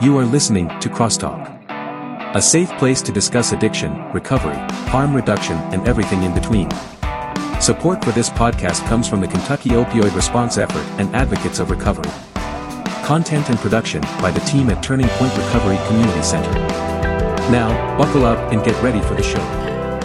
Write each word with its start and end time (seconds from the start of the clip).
You 0.00 0.16
are 0.18 0.24
listening 0.24 0.68
to 0.78 0.88
Crosstalk. 0.88 1.58
A 2.36 2.40
safe 2.40 2.70
place 2.78 3.02
to 3.02 3.10
discuss 3.10 3.50
addiction, 3.50 4.00
recovery, 4.12 4.54
harm 4.86 5.12
reduction, 5.12 5.56
and 5.72 5.88
everything 5.88 6.22
in 6.22 6.32
between. 6.32 6.70
Support 7.60 8.04
for 8.04 8.12
this 8.12 8.30
podcast 8.30 8.86
comes 8.86 9.08
from 9.08 9.20
the 9.20 9.26
Kentucky 9.26 9.70
Opioid 9.70 10.14
Response 10.14 10.56
Effort 10.56 10.86
and 11.00 11.12
Advocates 11.16 11.58
of 11.58 11.72
Recovery. 11.72 12.08
Content 13.04 13.50
and 13.50 13.58
production 13.58 14.00
by 14.22 14.30
the 14.30 14.38
team 14.40 14.70
at 14.70 14.84
Turning 14.84 15.08
Point 15.08 15.36
Recovery 15.36 15.78
Community 15.88 16.22
Center. 16.22 16.52
Now, 17.50 17.98
buckle 17.98 18.24
up 18.24 18.52
and 18.52 18.64
get 18.64 18.80
ready 18.80 19.00
for 19.00 19.14
the 19.14 19.22
show. 19.24 19.42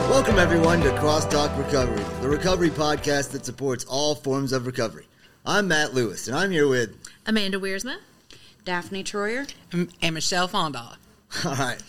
Welcome, 0.09 0.39
everyone, 0.39 0.81
to 0.81 0.89
Crosstalk 0.93 1.55
Recovery, 1.55 2.03
the 2.19 2.29
recovery 2.29 2.71
podcast 2.71 3.29
that 3.33 3.45
supports 3.45 3.85
all 3.85 4.15
forms 4.15 4.53
of 4.53 4.65
recovery. 4.65 5.05
I'm 5.45 5.67
Matt 5.67 5.93
Lewis, 5.93 6.27
and 6.27 6.35
I'm 6.35 6.49
here 6.49 6.67
with 6.67 6.97
Amanda 7.27 7.59
Wiersma. 7.59 7.97
Daphne 8.65 9.03
Troyer. 9.03 9.51
and 10.01 10.13
Michelle 10.13 10.47
Fonda. 10.47 10.97
All 11.45 11.55
right. 11.55 11.81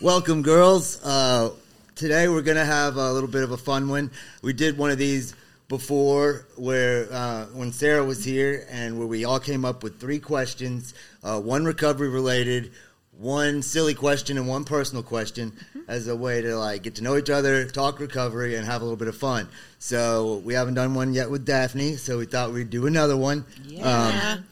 Welcome, 0.00 0.42
girls. 0.42 1.00
Uh, 1.04 1.50
today 1.94 2.28
we're 2.28 2.42
going 2.42 2.56
to 2.56 2.64
have 2.64 2.96
a 2.96 3.12
little 3.12 3.28
bit 3.28 3.44
of 3.44 3.52
a 3.52 3.56
fun 3.56 3.88
one. 3.88 4.10
We 4.42 4.52
did 4.52 4.76
one 4.76 4.90
of 4.90 4.98
these 4.98 5.34
before 5.68 6.46
where 6.56 7.12
uh, 7.12 7.44
when 7.46 7.72
Sarah 7.72 8.04
was 8.04 8.24
here 8.24 8.66
and 8.70 8.98
where 8.98 9.06
we 9.06 9.24
all 9.24 9.38
came 9.38 9.64
up 9.64 9.82
with 9.82 10.00
three 10.00 10.18
questions, 10.18 10.94
uh, 11.22 11.40
one 11.40 11.64
recovery 11.64 12.08
related, 12.08 12.72
one 13.18 13.62
silly 13.62 13.94
question, 13.94 14.36
and 14.36 14.48
one 14.48 14.64
personal 14.64 15.02
question 15.02 15.52
as 15.86 16.08
a 16.08 16.16
way 16.16 16.42
to 16.42 16.56
like 16.56 16.82
get 16.82 16.96
to 16.96 17.02
know 17.02 17.16
each 17.16 17.30
other, 17.30 17.66
talk 17.68 18.00
recovery, 18.00 18.56
and 18.56 18.66
have 18.66 18.80
a 18.80 18.84
little 18.84 18.96
bit 18.98 19.08
of 19.08 19.16
fun. 19.16 19.48
So 19.78 20.42
we 20.44 20.54
haven't 20.54 20.74
done 20.74 20.94
one 20.94 21.14
yet 21.14 21.30
with 21.30 21.44
Daphne, 21.46 21.96
so 21.96 22.18
we 22.18 22.26
thought 22.26 22.52
we'd 22.52 22.70
do 22.70 22.86
another 22.86 23.16
one. 23.16 23.44
Yeah. 23.64 24.36
Um, 24.38 24.44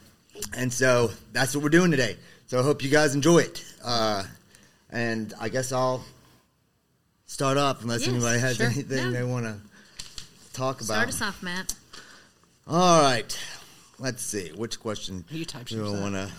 and 0.57 0.73
so 0.73 1.11
that's 1.33 1.55
what 1.55 1.63
we're 1.63 1.69
doing 1.71 1.91
today. 1.91 2.17
So 2.47 2.59
I 2.59 2.63
hope 2.63 2.83
you 2.83 2.91
guys 2.91 3.15
enjoy 3.15 3.39
it. 3.39 3.65
Uh, 3.85 4.25
and 4.91 5.33
I 5.41 5.49
guess 5.49 5.73
I'll 5.73 6.05
start 7.27 7.57
off 7.57 7.83
unless 7.83 8.01
Yes, 8.03 8.11
anybody 8.11 8.39
has 8.39 8.57
sure. 8.57 8.67
anything 8.67 9.05
No. 9.07 9.11
they 9.13 9.23
want 9.25 9.47
to 9.47 9.57
talk 10.53 10.77
about. 10.81 10.95
Start 10.95 11.09
us 11.09 11.23
off, 11.23 11.43
Matt. 11.43 11.75
All 12.67 13.01
right. 13.03 13.39
Let's 13.99 14.23
see. 14.23 14.51
Which 14.55 14.81
question 14.81 15.25
You 15.31 15.45
do 15.45 15.87
I 15.87 16.01
want 16.01 16.15
to? 16.15 16.31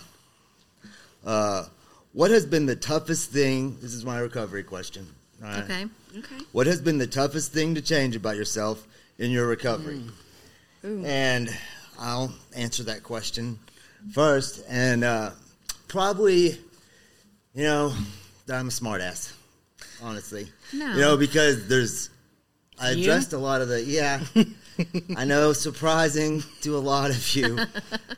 Uh, 1.24 1.64
what 2.12 2.30
has 2.30 2.46
been 2.46 2.66
the 2.66 2.76
toughest 2.76 3.30
thing? 3.30 3.76
This 3.80 3.92
is 3.92 4.04
my 4.04 4.18
recovery 4.18 4.62
question. 4.62 5.06
All 5.42 5.48
right. 5.50 5.64
Okay. 5.64 5.86
Okay. 6.18 6.36
What 6.52 6.66
has 6.66 6.80
been 6.80 6.98
the 6.98 7.06
toughest 7.06 7.52
thing 7.52 7.74
to 7.74 7.82
change 7.82 8.16
about 8.16 8.36
yourself 8.36 8.86
in 9.18 9.30
your 9.30 9.46
recovery? 9.46 10.02
And 10.82 11.50
I'll 11.98 12.32
answer 12.54 12.84
that 12.84 13.02
question 13.02 13.58
first. 14.12 14.64
And 14.68 15.04
uh, 15.04 15.30
probably, 15.88 16.58
you 17.54 17.64
know, 17.64 17.92
that 18.46 18.58
I'm 18.58 18.68
a 18.68 18.70
smartass, 18.70 19.32
honestly. 20.02 20.48
No. 20.72 20.94
You 20.94 21.00
know, 21.00 21.16
because 21.16 21.68
there's, 21.68 22.10
I 22.78 22.90
You? 22.92 23.02
addressed 23.02 23.32
a 23.32 23.38
lot 23.38 23.62
of 23.62 23.68
the, 23.68 23.82
yeah, 23.82 24.20
I 25.16 25.24
know, 25.24 25.52
surprising 25.52 26.42
to 26.62 26.76
a 26.76 26.78
lot 26.78 27.10
of 27.10 27.34
you. 27.34 27.58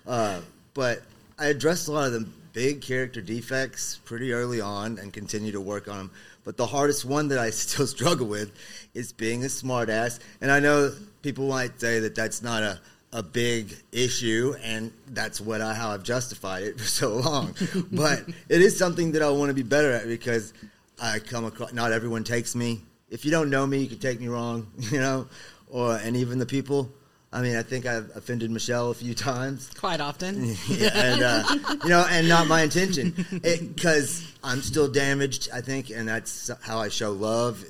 Uh, 0.06 0.40
but 0.72 1.02
I 1.38 1.48
addressed 1.48 1.86
a 1.88 1.92
lot 1.92 2.06
of 2.06 2.12
the 2.14 2.26
big 2.54 2.80
character 2.80 3.20
defects 3.20 4.00
pretty 4.06 4.32
early 4.32 4.58
on 4.58 4.98
and 4.98 5.12
continue 5.12 5.52
to 5.52 5.60
work 5.60 5.86
on 5.86 5.98
them. 5.98 6.10
But 6.44 6.56
the 6.56 6.64
hardest 6.64 7.04
one 7.04 7.28
that 7.28 7.38
I 7.38 7.50
still 7.62 7.86
struggle 7.86 8.26
with 8.26 8.52
is 8.94 9.12
being 9.12 9.42
a 9.44 9.48
smartass. 9.48 10.18
And 10.40 10.50
I 10.50 10.60
know 10.60 10.94
people 11.20 11.46
might 11.46 11.78
say 11.78 12.00
that 12.00 12.14
that's 12.14 12.42
not 12.42 12.62
a, 12.62 12.80
a 13.12 13.22
big 13.22 13.74
issue, 13.92 14.54
and 14.62 14.92
that's 15.08 15.40
what 15.40 15.60
I, 15.60 15.74
how 15.74 15.90
I've 15.90 16.02
justified 16.02 16.64
it 16.64 16.78
for 16.80 16.84
so 16.86 17.14
long. 17.16 17.54
but 17.90 18.24
it 18.48 18.60
is 18.62 18.78
something 18.78 19.12
that 19.12 19.22
I 19.22 19.30
want 19.30 19.50
to 19.50 19.54
be 19.54 19.62
better 19.62 19.92
at 19.92 20.06
because 20.06 20.52
I 21.00 21.18
come 21.18 21.44
across. 21.44 21.72
Not 21.72 21.92
everyone 21.92 22.24
takes 22.24 22.54
me. 22.54 22.82
If 23.10 23.24
you 23.24 23.30
don't 23.30 23.48
know 23.50 23.66
me, 23.66 23.78
you 23.78 23.88
can 23.88 23.98
take 23.98 24.20
me 24.20 24.28
wrong, 24.28 24.66
you 24.78 24.98
know, 25.00 25.26
or 25.68 25.94
and 25.96 26.16
even 26.16 26.38
the 26.38 26.46
people. 26.46 26.90
I 27.30 27.42
mean, 27.42 27.56
I 27.56 27.62
think 27.62 27.84
I've 27.84 28.10
offended 28.16 28.50
Michelle 28.50 28.90
a 28.90 28.94
few 28.94 29.14
times. 29.14 29.68
Quite 29.78 30.00
often. 30.00 30.56
Yeah, 30.68 30.90
and 30.94 31.22
uh, 31.22 31.76
you 31.84 31.90
know, 31.90 32.06
and 32.08 32.26
not 32.26 32.46
my 32.46 32.62
intention, 32.62 33.14
because 33.42 34.32
I'm 34.42 34.62
still 34.62 34.88
damaged. 34.90 35.50
I 35.52 35.60
think, 35.60 35.90
and 35.90 36.08
that's 36.08 36.50
how 36.62 36.78
I 36.78 36.88
show 36.88 37.12
love. 37.12 37.62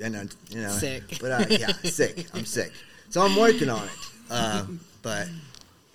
and 0.00 0.14
uh, 0.16 0.24
you 0.50 0.62
know, 0.62 0.68
Sick. 0.68 1.18
But 1.20 1.32
uh, 1.32 1.44
yeah, 1.50 1.72
sick. 1.82 2.26
I'm 2.32 2.44
sick. 2.44 2.72
So 3.10 3.22
I'm 3.22 3.34
working 3.36 3.68
on 3.68 3.84
it. 3.84 3.90
Uh, 4.32 4.64
but 5.02 5.28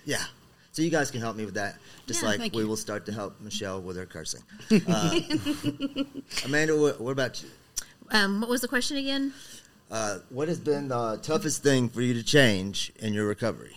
yeah, 0.04 0.22
so 0.70 0.80
you 0.82 0.90
guys 0.90 1.10
can 1.10 1.20
help 1.20 1.36
me 1.36 1.44
with 1.44 1.54
that, 1.54 1.76
just 2.06 2.22
Yeah, 2.22 2.28
like 2.28 2.52
we 2.54 2.62
you. 2.62 2.68
will 2.68 2.76
start 2.76 3.04
to 3.06 3.12
help 3.12 3.40
Michelle 3.40 3.80
with 3.82 3.96
her 3.96 4.06
cursing. 4.06 4.42
Uh, 4.86 5.18
Amanda, 6.44 6.76
what, 6.76 7.00
what 7.00 7.10
about 7.10 7.42
you? 7.42 7.48
Um, 8.10 8.40
what 8.40 8.48
was 8.48 8.60
the 8.60 8.68
question 8.68 8.96
again? 8.96 9.32
Uh, 9.90 10.18
what 10.30 10.46
has 10.48 10.60
been 10.60 10.88
the 10.88 11.16
toughest 11.22 11.62
thing 11.62 11.88
for 11.88 12.00
you 12.00 12.14
to 12.14 12.22
change 12.22 12.92
in 13.00 13.12
your 13.12 13.26
recovery? 13.26 13.76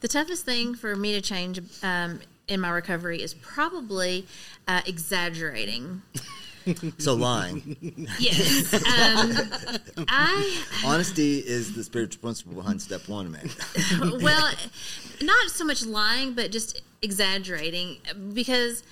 The 0.00 0.08
toughest 0.08 0.44
thing 0.44 0.74
for 0.74 0.96
me 0.96 1.12
to 1.12 1.20
change 1.20 1.60
um, 1.82 2.20
in 2.46 2.60
my 2.60 2.70
recovery 2.70 3.20
is 3.20 3.34
probably 3.34 4.26
uh, 4.66 4.80
exaggerating. 4.86 6.00
So 6.98 7.14
lying. 7.14 8.08
Yes. 8.18 8.72
um, 8.74 10.06
I 10.08 10.62
Honesty 10.84 11.38
is 11.38 11.74
the 11.74 11.84
spiritual 11.84 12.20
principle 12.20 12.54
behind 12.54 12.82
step 12.82 13.08
one, 13.08 13.30
man. 13.30 13.48
well, 14.20 14.52
not 15.22 15.50
so 15.50 15.64
much 15.64 15.84
lying, 15.84 16.34
but 16.34 16.50
just 16.50 16.82
exaggerating 17.02 17.98
because 18.32 18.82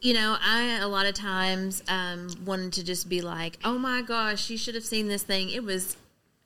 you 0.00 0.14
know 0.14 0.36
I 0.40 0.78
a 0.80 0.88
lot 0.88 1.06
of 1.06 1.14
times 1.14 1.82
um, 1.88 2.28
wanted 2.44 2.72
to 2.74 2.84
just 2.84 3.08
be 3.08 3.20
like, 3.20 3.58
oh 3.64 3.78
my 3.78 4.02
gosh, 4.02 4.50
you 4.50 4.58
should 4.58 4.74
have 4.74 4.84
seen 4.84 5.08
this 5.08 5.22
thing. 5.22 5.50
It 5.50 5.64
was 5.64 5.96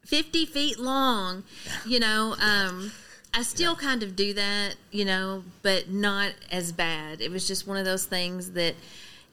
fifty 0.04 0.46
feet 0.46 0.78
long. 0.78 1.44
You 1.86 2.00
know. 2.00 2.36
Um, 2.40 2.92
I 3.36 3.42
still 3.42 3.74
kind 3.74 4.04
of 4.04 4.14
do 4.14 4.32
that, 4.34 4.76
you 4.92 5.04
know, 5.04 5.42
but 5.62 5.90
not 5.90 6.34
as 6.52 6.70
bad. 6.70 7.20
It 7.20 7.32
was 7.32 7.48
just 7.48 7.66
one 7.66 7.76
of 7.76 7.84
those 7.84 8.06
things 8.06 8.52
that, 8.52 8.76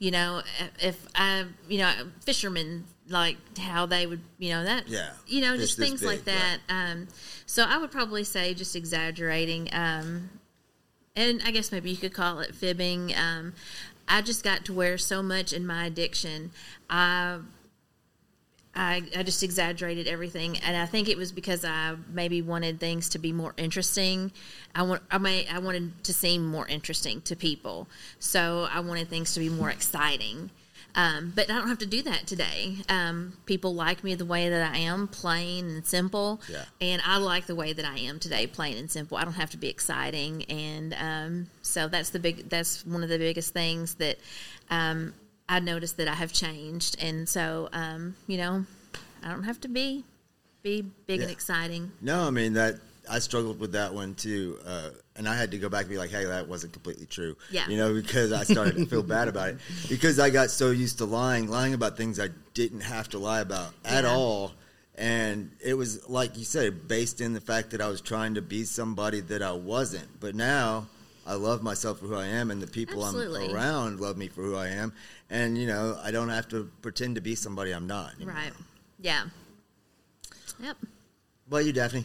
you 0.02 0.10
know, 0.10 0.42
if 0.82 1.06
I, 1.14 1.46
you 1.70 1.78
know, 1.78 1.94
fishermen 2.26 2.86
like 3.08 3.38
how 3.60 3.86
they 3.86 4.08
would, 4.08 4.22
you 4.40 4.50
know, 4.50 4.64
that, 4.64 4.88
Yeah. 4.88 5.12
you 5.28 5.42
know, 5.42 5.56
just 5.56 5.78
things 5.78 6.02
like 6.02 6.26
big, 6.26 6.34
that. 6.34 6.58
Um, 6.70 7.08
so 7.46 7.64
I 7.64 7.78
would 7.78 7.92
probably 7.92 8.24
say 8.24 8.56
just 8.56 8.76
exaggerating. 8.76 9.70
Um, 9.72 10.32
and 11.16 11.40
I 11.46 11.52
guess 11.52 11.72
maybe 11.72 11.92
you 11.92 11.98
could 11.98 12.14
call 12.14 12.40
it 12.40 12.56
fibbing. 12.56 13.14
Um, 13.16 13.54
I 14.08 14.24
just 14.24 14.44
got 14.44 14.66
to 14.66 14.74
where 14.74 14.98
so 14.98 15.22
much 15.22 15.54
in 15.54 15.68
my 15.68 15.86
addiction, 15.86 16.50
I, 16.90 17.38
I, 18.74 19.04
I 19.18 19.24
just 19.24 19.44
exaggerated 19.44 20.08
everything, 20.08 20.58
and 20.60 20.78
I 20.78 20.86
think 20.86 21.10
it 21.10 21.18
was 21.18 21.32
because 21.32 21.66
I 21.66 21.96
maybe 22.10 22.42
wanted 22.42 22.80
things 22.80 23.10
to 23.10 23.20
be 23.20 23.34
more 23.34 23.54
interesting. 23.58 24.32
I 24.74 24.84
want, 24.84 25.02
I 25.12 25.18
may, 25.18 25.46
I 25.48 25.60
wanted 25.60 26.04
to 26.06 26.14
seem 26.14 26.46
more 26.46 26.68
interesting 26.68 27.22
to 27.24 27.36
people, 27.36 27.88
so 28.20 28.68
I 28.72 28.80
wanted 28.80 29.10
things 29.10 29.34
to 29.34 29.42
be 29.42 29.50
more 29.50 29.70
exciting. 29.70 30.52
Um, 30.94 31.32
but 31.36 31.50
I 31.50 31.54
don't 31.58 31.70
have 31.70 31.78
to 31.80 31.86
do 31.86 32.02
that 32.04 32.28
today. 32.28 32.76
Um, 32.90 33.38
people 33.46 33.74
like 33.74 34.04
me 34.04 34.16
the 34.16 34.26
way 34.26 34.50
that 34.50 34.74
I 34.74 34.78
am, 34.80 35.08
plain 35.08 35.70
and 35.70 35.86
simple. 35.86 36.42
Yeah. 36.50 36.66
And 36.82 37.02
I 37.06 37.18
like 37.18 37.46
the 37.46 37.56
way 37.56 37.72
that 37.72 37.86
I 37.86 37.98
am 38.00 38.20
today, 38.20 38.46
plain 38.46 38.78
and 38.78 38.92
simple. 38.92 39.18
I 39.18 39.24
don't 39.24 39.34
have 39.34 39.52
to 39.52 39.58
be 39.58 39.70
exciting, 39.70 40.44
and 40.46 40.96
um, 41.00 41.48
so 41.62 41.88
that's 41.88 42.10
the 42.10 42.20
big. 42.20 42.50
That's 42.50 42.86
one 42.86 43.04
of 43.04 43.10
the 43.10 43.18
biggest 43.18 43.54
things 43.54 43.96
that 43.96 44.18
um, 44.70 45.14
I 45.52 45.60
noticed 45.60 45.98
that 45.98 46.08
I 46.08 46.14
have 46.16 46.32
changed, 46.32 46.96
and 47.04 47.28
so 47.28 47.68
um, 47.74 48.16
you 48.26 48.38
know, 48.38 48.66
I 49.24 49.30
don't 49.30 49.44
have 49.44 49.60
to 49.62 49.68
be 49.68 50.06
be 50.64 50.82
big 51.08 51.22
and 51.22 51.30
exciting. 51.30 51.92
No, 52.02 52.26
I 52.26 52.30
mean 52.30 52.54
that 52.54 52.76
I 53.10 53.20
struggled 53.20 53.60
with 53.60 53.74
that 53.74 53.94
one 53.94 54.16
too, 54.16 54.58
uh, 54.66 54.92
and 55.18 55.28
I 55.28 55.36
had 55.36 55.52
to 55.52 55.58
go 55.58 55.68
back 55.68 55.82
and 55.82 55.90
be 55.90 55.98
like, 55.98 56.10
"Hey, 56.12 56.24
that 56.24 56.48
wasn't 56.48 56.72
completely 56.72 57.06
true." 57.06 57.36
Yeah. 57.52 57.68
you 57.68 57.76
know, 57.78 57.94
because 57.94 58.32
I 58.32 58.44
started 58.44 58.76
to 58.78 58.86
feel 58.86 59.04
bad 59.04 59.28
about 59.28 59.50
it 59.50 59.58
because 59.90 60.20
I 60.20 60.30
got 60.30 60.52
so 60.52 60.72
used 60.72 61.00
to 61.00 61.06
lying, 61.06 61.50
lying 61.50 61.74
about 61.74 61.98
things 61.98 62.18
I 62.20 62.30
didn't 62.54 62.82
have 62.82 63.10
to 63.10 63.20
lie 63.20 63.42
about 63.42 63.74
at 63.84 64.04
Yeah. 64.06 64.16
all. 64.16 64.54
and 64.96 65.52
it 65.64 65.74
was 65.74 66.08
like 66.10 66.38
you 66.38 66.46
said, 66.46 66.88
based 66.88 67.20
in 67.22 67.34
the 67.34 67.42
fact 67.42 67.72
that 67.72 67.82
I 67.82 67.88
was 67.90 68.00
trying 68.02 68.36
to 68.36 68.42
be 68.42 68.64
somebody 68.64 69.20
that 69.22 69.42
I 69.42 69.52
wasn't. 69.52 70.08
But 70.22 70.34
now 70.36 70.88
I 71.32 71.36
love 71.36 71.64
myself 71.64 72.00
for 72.00 72.08
who 72.08 72.16
I 72.16 72.26
am, 72.26 72.52
and 72.52 72.62
the 72.62 72.68
people 72.68 73.06
Absolutely. 73.06 73.48
I'm 73.48 73.56
around 73.56 74.02
love 74.02 74.18
me 74.18 74.28
for 74.28 74.42
who 74.42 74.58
I 74.58 74.68
am, 74.68 74.92
and 75.30 75.58
you 75.58 75.66
know, 75.66 75.98
I 76.04 76.12
don't 76.12 76.28
have 76.28 76.50
to 76.50 76.70
pretend 76.82 77.16
to 77.16 77.22
be 77.22 77.36
somebody 77.36 77.72
I'm 77.72 77.88
not. 77.88 78.16
anymore. 78.16 78.36
Right? 78.36 78.52
Yeah. 79.00 79.24
Yep. 80.60 80.76
What 81.48 81.60
about 81.60 81.66
you, 81.66 81.72
Daphne? 81.72 82.04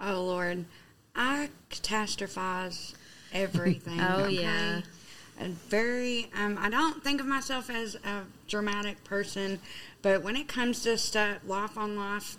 Oh 0.00 0.24
Lord, 0.24 0.64
I 1.14 1.50
catastrophize 1.70 2.94
everything. 3.32 4.00
Oh, 4.00 4.24
okay? 4.24 4.42
yeah. 4.42 4.80
And 5.38 5.54
very. 5.68 6.32
Um, 6.36 6.58
I 6.60 6.68
don't 6.68 7.04
think 7.04 7.20
of 7.20 7.28
myself 7.28 7.70
as 7.70 7.94
a 7.94 8.22
dramatic 8.48 9.04
person, 9.04 9.60
but 10.02 10.24
when 10.24 10.34
it 10.34 10.48
comes 10.48 10.82
to 10.82 10.98
stuff, 10.98 11.38
life 11.46 11.78
on 11.78 11.94
life, 11.94 12.38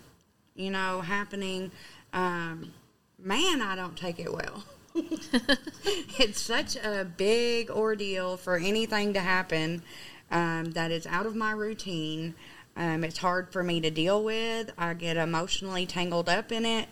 you 0.54 0.70
know, 0.70 1.00
happening, 1.00 1.70
um, 2.12 2.74
man, 3.18 3.62
I 3.62 3.74
don't 3.74 3.96
take 3.96 4.20
it 4.20 4.30
well. 4.30 4.64
it's 6.18 6.40
such 6.40 6.76
a 6.76 7.04
big 7.04 7.70
ordeal 7.70 8.36
for 8.36 8.56
anything 8.56 9.14
to 9.14 9.20
happen 9.20 9.82
um, 10.30 10.72
that 10.72 10.90
is 10.90 11.06
out 11.06 11.26
of 11.26 11.34
my 11.34 11.52
routine. 11.52 12.34
Um, 12.76 13.04
it's 13.04 13.18
hard 13.18 13.52
for 13.52 13.62
me 13.62 13.80
to 13.80 13.90
deal 13.90 14.22
with. 14.22 14.70
I 14.76 14.94
get 14.94 15.16
emotionally 15.16 15.86
tangled 15.86 16.28
up 16.28 16.52
in 16.52 16.64
it. 16.64 16.88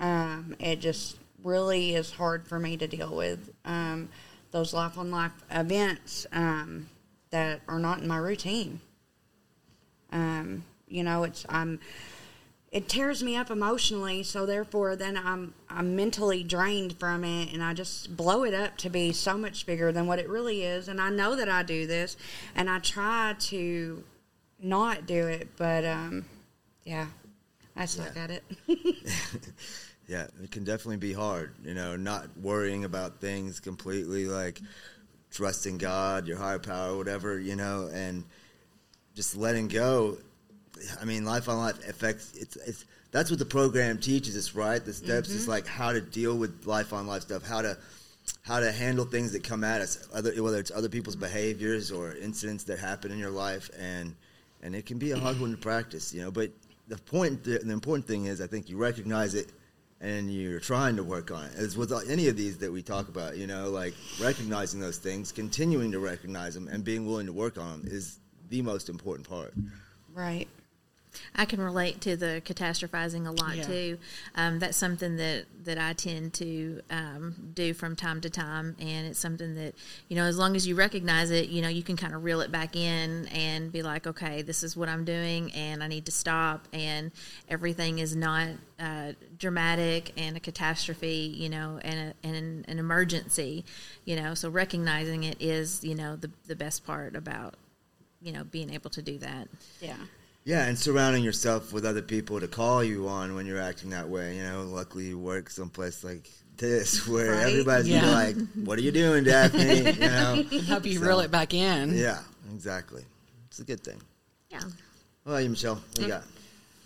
Um, 0.00 0.56
it 0.58 0.80
just 0.80 1.18
really 1.42 1.94
is 1.94 2.12
hard 2.12 2.46
for 2.46 2.58
me 2.58 2.76
to 2.76 2.86
deal 2.86 3.14
with. 3.14 3.52
Um, 3.64 4.08
those 4.50 4.72
life 4.72 4.98
on 4.98 5.10
life 5.10 5.32
events 5.50 6.26
um, 6.32 6.88
that 7.30 7.60
are 7.68 7.78
not 7.78 8.00
in 8.00 8.08
my 8.08 8.16
routine. 8.16 8.80
Um, 10.12 10.64
you 10.88 11.02
know, 11.02 11.24
it's 11.24 11.44
I'm 11.48 11.80
it 12.76 12.88
tears 12.90 13.22
me 13.22 13.34
up 13.36 13.50
emotionally 13.50 14.22
so 14.22 14.44
therefore 14.44 14.94
then 14.96 15.16
i'm 15.16 15.54
i'm 15.70 15.96
mentally 15.96 16.42
drained 16.44 16.92
from 16.98 17.24
it 17.24 17.52
and 17.52 17.62
i 17.62 17.72
just 17.72 18.14
blow 18.16 18.44
it 18.44 18.52
up 18.52 18.76
to 18.76 18.90
be 18.90 19.12
so 19.12 19.36
much 19.38 19.64
bigger 19.64 19.90
than 19.92 20.06
what 20.06 20.18
it 20.18 20.28
really 20.28 20.62
is 20.62 20.86
and 20.88 21.00
i 21.00 21.08
know 21.08 21.34
that 21.34 21.48
i 21.48 21.62
do 21.62 21.86
this 21.86 22.16
and 22.54 22.68
i 22.68 22.78
try 22.78 23.34
to 23.38 24.04
not 24.60 25.06
do 25.06 25.26
it 25.26 25.48
but 25.56 25.84
um 25.84 26.24
yeah 26.84 27.06
i 27.76 27.86
suck 27.86 28.12
Yeah. 28.14 28.24
at 28.24 28.30
it 28.30 28.44
Yeah, 30.08 30.28
it 30.40 30.52
can 30.52 30.62
definitely 30.62 30.98
be 30.98 31.12
hard, 31.12 31.52
you 31.64 31.74
know, 31.74 31.96
not 31.96 32.28
worrying 32.40 32.84
about 32.84 33.20
things 33.20 33.58
completely, 33.58 34.26
like 34.26 34.60
trusting 35.32 35.78
God, 35.78 36.28
your 36.28 36.36
higher 36.36 36.60
power, 36.60 36.96
whatever, 36.96 37.40
you 37.40 37.56
know, 37.56 37.90
and 37.92 38.22
just 39.16 39.36
letting 39.36 39.66
go. 39.66 40.18
I 41.00 41.04
mean, 41.04 41.24
life 41.24 41.48
on 41.48 41.58
life 41.58 41.88
affects. 41.88 42.34
It's 42.34 42.56
it's 42.56 42.84
that's 43.10 43.30
what 43.30 43.38
the 43.38 43.46
program 43.46 43.98
teaches 43.98 44.36
us, 44.36 44.54
right? 44.54 44.84
The 44.84 44.92
steps 44.92 45.30
is 45.30 45.42
mm-hmm. 45.42 45.52
like 45.52 45.66
how 45.66 45.92
to 45.92 46.00
deal 46.00 46.36
with 46.36 46.66
life 46.66 46.92
on 46.92 47.06
life 47.06 47.22
stuff, 47.22 47.46
how 47.46 47.62
to 47.62 47.76
how 48.42 48.60
to 48.60 48.72
handle 48.72 49.04
things 49.04 49.32
that 49.32 49.44
come 49.44 49.64
at 49.64 49.80
us, 49.80 50.08
other 50.12 50.42
whether 50.42 50.58
it's 50.58 50.70
other 50.70 50.88
people's 50.88 51.16
behaviors 51.16 51.90
or 51.90 52.14
incidents 52.16 52.64
that 52.64 52.78
happen 52.78 53.10
in 53.10 53.18
your 53.18 53.30
life, 53.30 53.70
and 53.78 54.14
and 54.62 54.74
it 54.74 54.86
can 54.86 54.98
be 54.98 55.12
a 55.12 55.18
hard 55.18 55.40
one 55.40 55.52
to 55.52 55.56
practice, 55.56 56.12
you 56.12 56.22
know. 56.22 56.30
But 56.30 56.50
the 56.88 56.96
point, 56.96 57.44
the, 57.44 57.58
the 57.58 57.72
important 57.72 58.06
thing 58.06 58.26
is, 58.26 58.40
I 58.40 58.46
think 58.46 58.68
you 58.68 58.76
recognize 58.76 59.34
it 59.34 59.52
and 60.00 60.30
you're 60.30 60.60
trying 60.60 60.96
to 60.96 61.02
work 61.02 61.30
on 61.30 61.44
it. 61.44 61.54
As 61.56 61.76
with 61.76 61.92
any 62.08 62.28
of 62.28 62.36
these 62.36 62.58
that 62.58 62.70
we 62.70 62.82
talk 62.82 63.08
about, 63.08 63.36
you 63.36 63.46
know, 63.46 63.70
like 63.70 63.94
recognizing 64.20 64.78
those 64.78 64.98
things, 64.98 65.32
continuing 65.32 65.90
to 65.92 65.98
recognize 65.98 66.54
them, 66.54 66.68
and 66.68 66.84
being 66.84 67.06
willing 67.06 67.26
to 67.26 67.32
work 67.32 67.56
on 67.58 67.80
them 67.80 67.90
is 67.90 68.18
the 68.50 68.62
most 68.62 68.88
important 68.88 69.28
part. 69.28 69.54
right 70.14 70.48
I 71.34 71.44
can 71.44 71.60
relate 71.60 72.00
to 72.02 72.16
the 72.16 72.42
catastrophizing 72.44 73.26
a 73.26 73.30
lot 73.30 73.56
Yeah. 73.56 73.62
too. 73.66 73.98
Um, 74.34 74.58
that's 74.58 74.76
something 74.76 75.16
that, 75.16 75.44
that 75.64 75.78
I 75.78 75.92
tend 75.92 76.34
to 76.34 76.80
um, 76.90 77.34
do 77.54 77.74
from 77.74 77.96
time 77.96 78.20
to 78.22 78.30
time, 78.30 78.76
and 78.78 79.06
it's 79.06 79.18
something 79.18 79.54
that 79.56 79.74
you 80.08 80.16
know, 80.16 80.24
as 80.24 80.38
long 80.38 80.56
as 80.56 80.66
you 80.66 80.74
recognize 80.74 81.30
it, 81.30 81.48
you 81.48 81.62
know, 81.62 81.68
you 81.68 81.82
can 81.82 81.96
kind 81.96 82.14
of 82.14 82.24
reel 82.24 82.40
it 82.40 82.50
back 82.52 82.76
in 82.76 83.26
and 83.28 83.72
be 83.72 83.82
like, 83.82 84.06
okay, 84.06 84.42
this 84.42 84.62
is 84.62 84.76
what 84.76 84.88
I'm 84.88 85.04
doing, 85.04 85.52
and 85.52 85.82
I 85.82 85.88
need 85.88 86.06
to 86.06 86.12
stop, 86.12 86.66
and 86.72 87.10
everything 87.48 87.98
is 87.98 88.14
not 88.14 88.48
uh, 88.78 89.12
dramatic 89.38 90.12
and 90.16 90.36
a 90.36 90.40
catastrophe, 90.40 91.32
you 91.36 91.48
know, 91.48 91.80
and, 91.82 92.10
a, 92.10 92.26
and 92.26 92.36
an, 92.36 92.64
an 92.68 92.78
emergency, 92.78 93.64
you 94.04 94.16
know. 94.16 94.34
So 94.34 94.48
recognizing 94.50 95.24
it 95.24 95.40
is, 95.40 95.82
you 95.82 95.94
know, 95.94 96.16
the 96.16 96.30
the 96.46 96.56
best 96.56 96.84
part 96.86 97.16
about 97.16 97.54
you 98.22 98.32
know 98.32 98.44
being 98.44 98.72
able 98.72 98.90
to 98.90 99.02
do 99.02 99.18
that. 99.18 99.48
yeah 99.80 99.96
Yeah, 100.46 100.64
and 100.66 100.78
surrounding 100.78 101.24
yourself 101.24 101.72
with 101.72 101.84
other 101.84 102.02
people 102.02 102.38
to 102.38 102.46
call 102.46 102.84
you 102.84 103.08
on 103.08 103.34
when 103.34 103.46
you're 103.46 103.60
acting 103.60 103.90
that 103.90 104.08
way. 104.08 104.36
You 104.36 104.44
know, 104.44 104.62
luckily 104.62 105.06
you 105.06 105.18
work 105.18 105.50
someplace 105.50 106.04
like 106.04 106.30
this 106.56 107.06
where 107.08 107.32
Right. 107.32 107.46
everybody's 107.48 107.88
Yeah. 107.88 108.08
like, 108.08 108.36
"What 108.64 108.78
are 108.78 108.82
you 108.82 108.92
doing, 108.92 109.24
Daphne?" 109.24 109.78
You 109.78 109.92
know. 110.00 110.44
Help 110.68 110.86
you 110.86 111.00
So, 111.00 111.04
reel 111.06 111.18
it 111.18 111.32
back 111.32 111.52
in. 111.52 111.96
Yeah, 111.98 112.20
exactly. 112.54 113.04
It's 113.48 113.58
a 113.58 113.64
good 113.64 113.82
thing. 113.82 114.00
Yeah. 114.48 114.60
Well, 115.24 115.34
about 115.34 115.42
you, 115.42 115.50
Michelle? 115.50 115.74
What 115.74 115.98
you 115.98 116.06
got? 116.06 116.22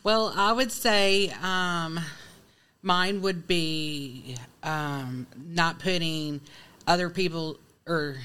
Well, 0.05 0.33
I 0.35 0.53
would 0.53 0.73
say 0.73 1.31
um, 1.43 2.01
mine 2.81 3.21
would 3.21 3.47
be 3.47 4.37
um, 4.63 5.27
not 5.37 5.81
putting 5.81 6.41
other 6.87 7.11
people 7.11 7.59
or 7.87 8.17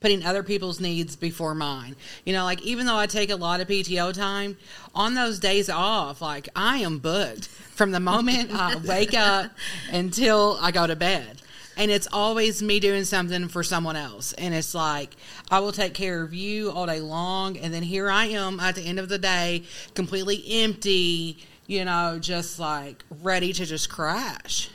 putting 0.00 0.24
other 0.24 0.42
people's 0.42 0.80
needs 0.80 1.16
before 1.16 1.54
mine. 1.54 1.96
You 2.24 2.32
know, 2.32 2.44
like 2.44 2.62
even 2.62 2.86
though 2.86 2.96
I 2.96 3.06
take 3.06 3.30
a 3.30 3.36
lot 3.36 3.60
of 3.60 3.68
PTO 3.68 4.12
time, 4.12 4.56
on 4.94 5.14
those 5.14 5.38
days 5.38 5.68
off, 5.68 6.20
like 6.20 6.48
I 6.54 6.78
am 6.78 6.98
booked 6.98 7.46
from 7.46 7.90
the 7.92 8.00
moment 8.00 8.50
I 8.52 8.76
wake 8.86 9.14
up 9.14 9.52
until 9.90 10.58
I 10.60 10.70
go 10.70 10.86
to 10.86 10.96
bed. 10.96 11.42
And 11.78 11.90
it's 11.90 12.08
always 12.10 12.62
me 12.62 12.80
doing 12.80 13.04
something 13.04 13.48
for 13.48 13.62
someone 13.62 13.96
else. 13.96 14.32
And 14.32 14.54
it's 14.54 14.74
like, 14.74 15.14
I 15.50 15.60
will 15.60 15.72
take 15.72 15.92
care 15.92 16.22
of 16.22 16.32
you 16.32 16.70
all 16.70 16.86
day 16.86 17.00
long. 17.00 17.58
And 17.58 17.72
then 17.72 17.82
here 17.82 18.10
I 18.10 18.26
am 18.26 18.60
at 18.60 18.76
the 18.76 18.82
end 18.82 18.98
of 18.98 19.10
the 19.10 19.18
day, 19.18 19.64
completely 19.94 20.42
empty, 20.62 21.36
you 21.66 21.84
know, 21.84 22.18
just 22.18 22.58
like 22.58 23.04
ready 23.22 23.52
to 23.52 23.66
just 23.66 23.90
crash. 23.90 24.70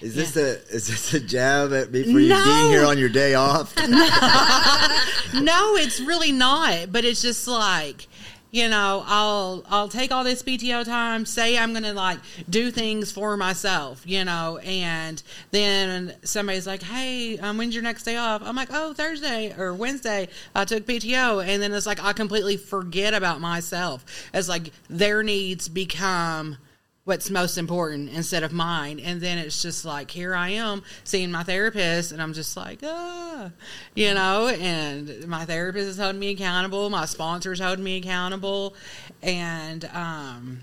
Is 0.00 0.14
this 0.14 0.36
a 0.36 0.60
is 0.74 0.88
this 0.88 1.14
a 1.14 1.20
jab 1.20 1.72
at 1.72 1.90
me 1.90 2.02
for 2.02 2.18
you 2.20 2.28
No. 2.28 2.44
being 2.44 2.70
here 2.70 2.84
on 2.84 2.98
your 2.98 3.08
day 3.08 3.34
off? 3.34 3.74
no, 5.34 5.76
it's 5.76 6.00
really 6.00 6.32
not. 6.32 6.92
But 6.92 7.04
it's 7.04 7.22
just 7.22 7.48
like, 7.48 8.06
you 8.50 8.68
know, 8.68 9.02
I'll 9.06 9.64
I'll 9.70 9.88
take 9.88 10.12
all 10.12 10.22
this 10.22 10.42
PTO 10.42 10.84
time, 10.84 11.24
say 11.24 11.56
I'm 11.58 11.72
gonna 11.72 11.92
like 11.94 12.18
do 12.48 12.70
things 12.70 13.10
for 13.10 13.36
myself, 13.38 14.02
you 14.04 14.24
know, 14.24 14.58
and 14.58 15.22
then 15.50 16.14
somebody's 16.24 16.66
like, 16.66 16.82
Hey, 16.82 17.38
um, 17.38 17.56
when's 17.56 17.74
your 17.74 17.82
next 17.82 18.02
day 18.04 18.16
off? 18.16 18.42
I'm 18.44 18.54
like, 18.56 18.68
Oh, 18.70 18.92
Thursday 18.92 19.54
or 19.58 19.72
Wednesday 19.74 20.28
I 20.54 20.64
took 20.66 20.84
PTO 20.86 21.42
and 21.46 21.62
then 21.62 21.72
it's 21.72 21.86
like 21.86 22.02
I 22.04 22.12
completely 22.12 22.56
forget 22.58 23.14
about 23.14 23.40
myself. 23.40 24.04
It's 24.34 24.48
like 24.48 24.72
their 24.90 25.22
needs 25.22 25.68
become 25.68 26.58
what's 27.06 27.30
most 27.30 27.56
important 27.56 28.10
instead 28.10 28.42
of 28.42 28.52
mine. 28.52 28.98
And 28.98 29.20
then 29.20 29.38
it's 29.38 29.62
just 29.62 29.84
like, 29.84 30.10
here 30.10 30.34
I 30.34 30.50
am 30.50 30.82
seeing 31.04 31.30
my 31.30 31.44
therapist, 31.44 32.10
and 32.10 32.20
I'm 32.20 32.32
just 32.32 32.56
like, 32.56 32.80
ah, 32.82 33.52
you 33.94 34.12
know, 34.12 34.48
and 34.48 35.26
my 35.28 35.44
therapist 35.44 35.86
is 35.86 35.98
holding 35.98 36.18
me 36.18 36.30
accountable. 36.30 36.90
My 36.90 37.04
sponsor's 37.04 37.60
holding 37.60 37.84
me 37.84 37.98
accountable. 37.98 38.74
And, 39.22 39.84
um, 39.94 40.62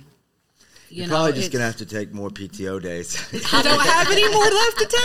you 0.90 0.98
You're 0.98 1.08
know, 1.08 1.14
probably 1.14 1.34
just 1.34 1.54
gonna 1.54 1.64
have 1.64 1.78
to 1.78 1.86
take 1.86 2.14
more 2.14 2.30
PTO 2.30 2.82
days. 2.82 3.18
I 3.54 3.62
don't 3.62 3.82
have 3.82 4.12
any 4.12 4.30
more 4.30 4.44
left 4.44 4.80
to 4.80 4.98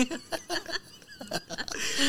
take. 0.00 0.20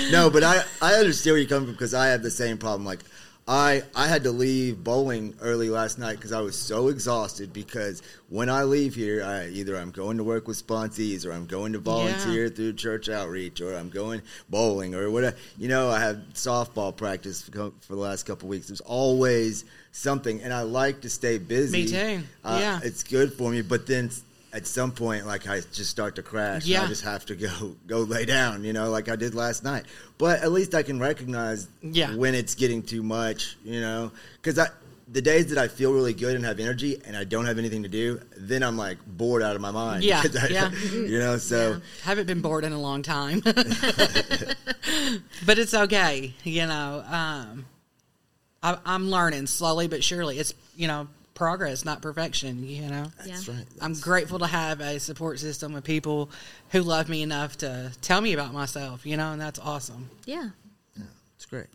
no, 0.12 0.30
but 0.32 0.44
I 0.44 0.64
I 0.82 0.94
understand 0.94 1.34
where 1.34 1.40
you're 1.40 1.48
coming 1.48 1.68
from 1.68 1.74
because 1.74 1.94
I 1.94 2.08
have 2.08 2.24
the 2.24 2.32
same 2.32 2.58
problem. 2.58 2.84
Like 2.84 3.02
I 3.48 3.82
I 3.96 4.08
had 4.08 4.24
to 4.24 4.32
leave 4.32 4.84
bowling 4.84 5.36
early 5.42 5.70
last 5.70 5.98
night 5.98 6.16
because 6.18 6.32
I 6.32 6.42
was 6.42 6.56
so 6.58 6.88
exhausted. 6.90 7.52
Because 7.52 8.02
when 8.30 8.50
I 8.50 8.64
leave 8.64 8.94
here, 8.96 9.24
I 9.24 9.48
either 9.48 9.76
I'm 9.76 9.92
going 9.92 10.18
to 10.18 10.24
work 10.24 10.48
with 10.48 10.66
sponsees 10.66 11.26
or 11.26 11.32
I'm 11.34 11.48
going 11.48 11.74
to 11.74 11.80
volunteer 11.80 12.50
through 12.50 12.74
church 12.74 13.10
outreach 13.10 13.60
or 13.60 13.76
I'm 13.76 13.90
going 13.90 14.22
bowling 14.50 14.94
or 14.96 15.10
whatever. 15.10 15.36
You 15.58 15.68
know, 15.70 15.90
I 15.90 16.00
have 16.00 16.18
softball 16.34 16.96
practice 16.96 17.42
for, 17.42 17.72
for 17.82 17.96
the 17.96 18.02
last 18.02 18.24
couple 18.24 18.48
weeks. 18.48 18.68
There's 18.68 18.82
always 18.82 19.66
something, 19.92 20.42
and 20.42 20.54
I 20.54 20.62
like 20.62 21.02
to 21.02 21.10
stay 21.10 21.38
busy. 21.38 21.84
Me 21.84 21.88
too. 21.88 22.24
Uh, 22.44 22.58
Yeah. 22.62 22.80
it's 22.84 23.04
good 23.04 23.34
for 23.34 23.52
me. 23.52 23.62
But 23.64 23.88
then 23.88 24.12
at 24.54 24.68
some 24.68 24.92
point, 24.92 25.26
like 25.26 25.48
I 25.48 25.62
just 25.72 25.90
start 25.90 26.16
to 26.16 26.24
crash. 26.24 26.68
and 26.68 26.78
I 26.78 26.88
just 26.88 27.04
have 27.04 27.26
to 27.28 27.36
go 27.36 27.76
go 27.88 28.00
lay 28.00 28.26
down. 28.26 28.64
You 28.64 28.74
know, 28.74 28.90
like 28.90 29.10
I 29.10 29.16
did 29.16 29.34
last 29.36 29.64
night. 29.64 29.86
But 30.18 30.42
at 30.42 30.52
least 30.52 30.76
I 30.76 30.84
can 30.84 31.00
recognize 31.00 31.68
Yeah. 31.82 32.16
when 32.16 32.36
it's 32.36 32.56
getting 32.56 32.84
too 32.84 33.04
much. 33.04 33.58
You 33.64 33.82
know, 33.82 34.12
because 34.42 34.60
I. 34.60 34.68
The 35.14 35.22
days 35.22 35.48
that 35.48 35.58
I 35.58 35.68
feel 35.68 35.92
really 35.92 36.14
good 36.14 36.38
and 36.38 36.46
have 36.46 36.58
energy, 36.62 37.02
and 37.06 37.18
I 37.18 37.26
don't 37.26 37.46
have 37.46 37.58
anything 37.58 37.84
to 37.84 37.90
do, 37.90 38.22
then 38.38 38.64
I'm 38.64 38.78
like 38.78 38.98
bored 39.06 39.44
out 39.44 39.58
of 39.58 39.62
my 39.62 39.72
mind. 39.72 40.06
Yeah, 40.06 40.24
I- 40.42 40.48
yeah. 40.48 40.72
You 40.94 41.20
know, 41.20 41.36
so 41.38 41.82
haven't 42.04 42.28
been 42.28 42.40
bored 42.40 42.64
in 42.64 42.72
a 42.72 42.80
long 42.80 43.02
time. 43.02 43.42
but 45.46 45.60
it's 45.60 45.74
okay, 45.74 46.34
you 46.46 46.66
know. 46.66 47.04
Um, 47.10 47.66
I, 48.64 48.78
I'm 48.86 49.10
learning 49.10 49.48
slowly 49.48 49.88
but 49.90 50.02
surely. 50.02 50.40
It's, 50.40 50.54
you 50.78 50.88
know, 50.88 51.08
progress, 51.46 51.84
not 51.84 52.04
perfection, 52.04 52.64
you 52.70 52.84
know. 52.88 53.12
that's 53.18 53.48
Yeah. 53.48 53.56
right. 53.56 53.66
I'm 53.82 53.96
grateful 53.96 54.38
to 54.38 54.46
have 54.46 54.80
a 54.80 55.00
support 55.00 55.40
system 55.40 55.74
of 55.74 55.84
people 55.84 56.30
who 56.70 56.84
love 56.84 57.10
me 57.10 57.24
enough 57.24 57.58
to 57.58 57.92
tell 58.00 58.22
me 58.22 58.32
about 58.34 58.54
myself, 58.54 59.08
you 59.08 59.18
know, 59.18 59.32
and 59.32 59.42
that's 59.42 59.58
awesome. 59.58 60.12
Yeah. 60.26 60.50
It's 61.36 61.48
great. 61.48 61.66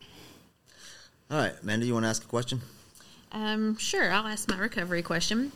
All 1.32 1.38
right, 1.38 1.52
Amanda, 1.64 1.84
you 1.84 1.94
want 1.94 2.04
to 2.04 2.08
ask 2.08 2.22
a 2.22 2.28
question? 2.28 2.60
Um, 3.32 3.76
sure. 3.76 4.12
I'll 4.12 4.28
ask 4.28 4.48
my 4.48 4.56
recovery 4.56 5.02
question. 5.02 5.50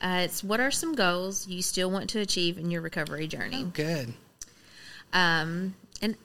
Uh, 0.00 0.22
it's 0.24 0.42
what 0.42 0.58
are 0.58 0.72
some 0.72 0.96
goals 0.96 1.46
you 1.46 1.62
still 1.62 1.88
want 1.88 2.10
to 2.10 2.18
achieve 2.18 2.58
in 2.58 2.72
your 2.72 2.80
recovery 2.82 3.28
journey? 3.28 3.62
Good. 3.72 4.12
Um, 5.12 5.76
and 6.02 6.16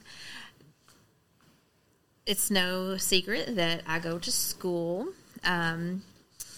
it's 2.26 2.50
no 2.50 2.98
secret 2.98 3.56
that 3.58 3.84
I 3.86 4.00
go 4.00 4.18
to 4.18 4.32
school. 4.32 5.10
Um, 5.44 6.02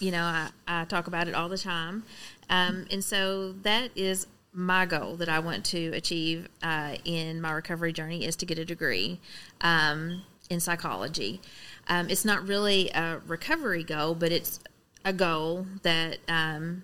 you 0.04 0.12
know, 0.12 0.24
I, 0.24 0.50
I 0.68 0.84
talk 0.84 1.08
about 1.08 1.30
it 1.30 1.34
all 1.34 1.48
the 1.48 1.58
time. 1.58 2.04
Um, 2.50 2.86
and 2.92 3.02
so 3.02 3.54
that 3.64 3.92
is 3.96 4.28
my 4.52 4.86
goal 4.86 5.16
that 5.16 5.30
I 5.30 5.40
want 5.40 5.64
to 5.68 5.88
achieve 5.94 6.50
uh, 6.62 6.96
in 7.06 7.40
my 7.42 7.52
recovery 7.52 7.94
journey 7.94 8.26
is 8.26 8.36
to 8.38 8.46
get 8.46 8.60
a 8.60 8.66
degree 8.66 9.22
um, 9.62 10.24
in 10.50 10.60
psychology. 10.60 11.40
Um, 11.88 12.10
it's 12.10 12.26
not 12.26 12.46
really 12.46 12.90
a 12.90 13.22
recovery 13.26 13.84
goal, 13.84 14.14
but 14.14 14.34
it's 14.34 14.60
a 15.06 15.14
goal 15.14 15.68
that 15.84 16.20
um, 16.28 16.84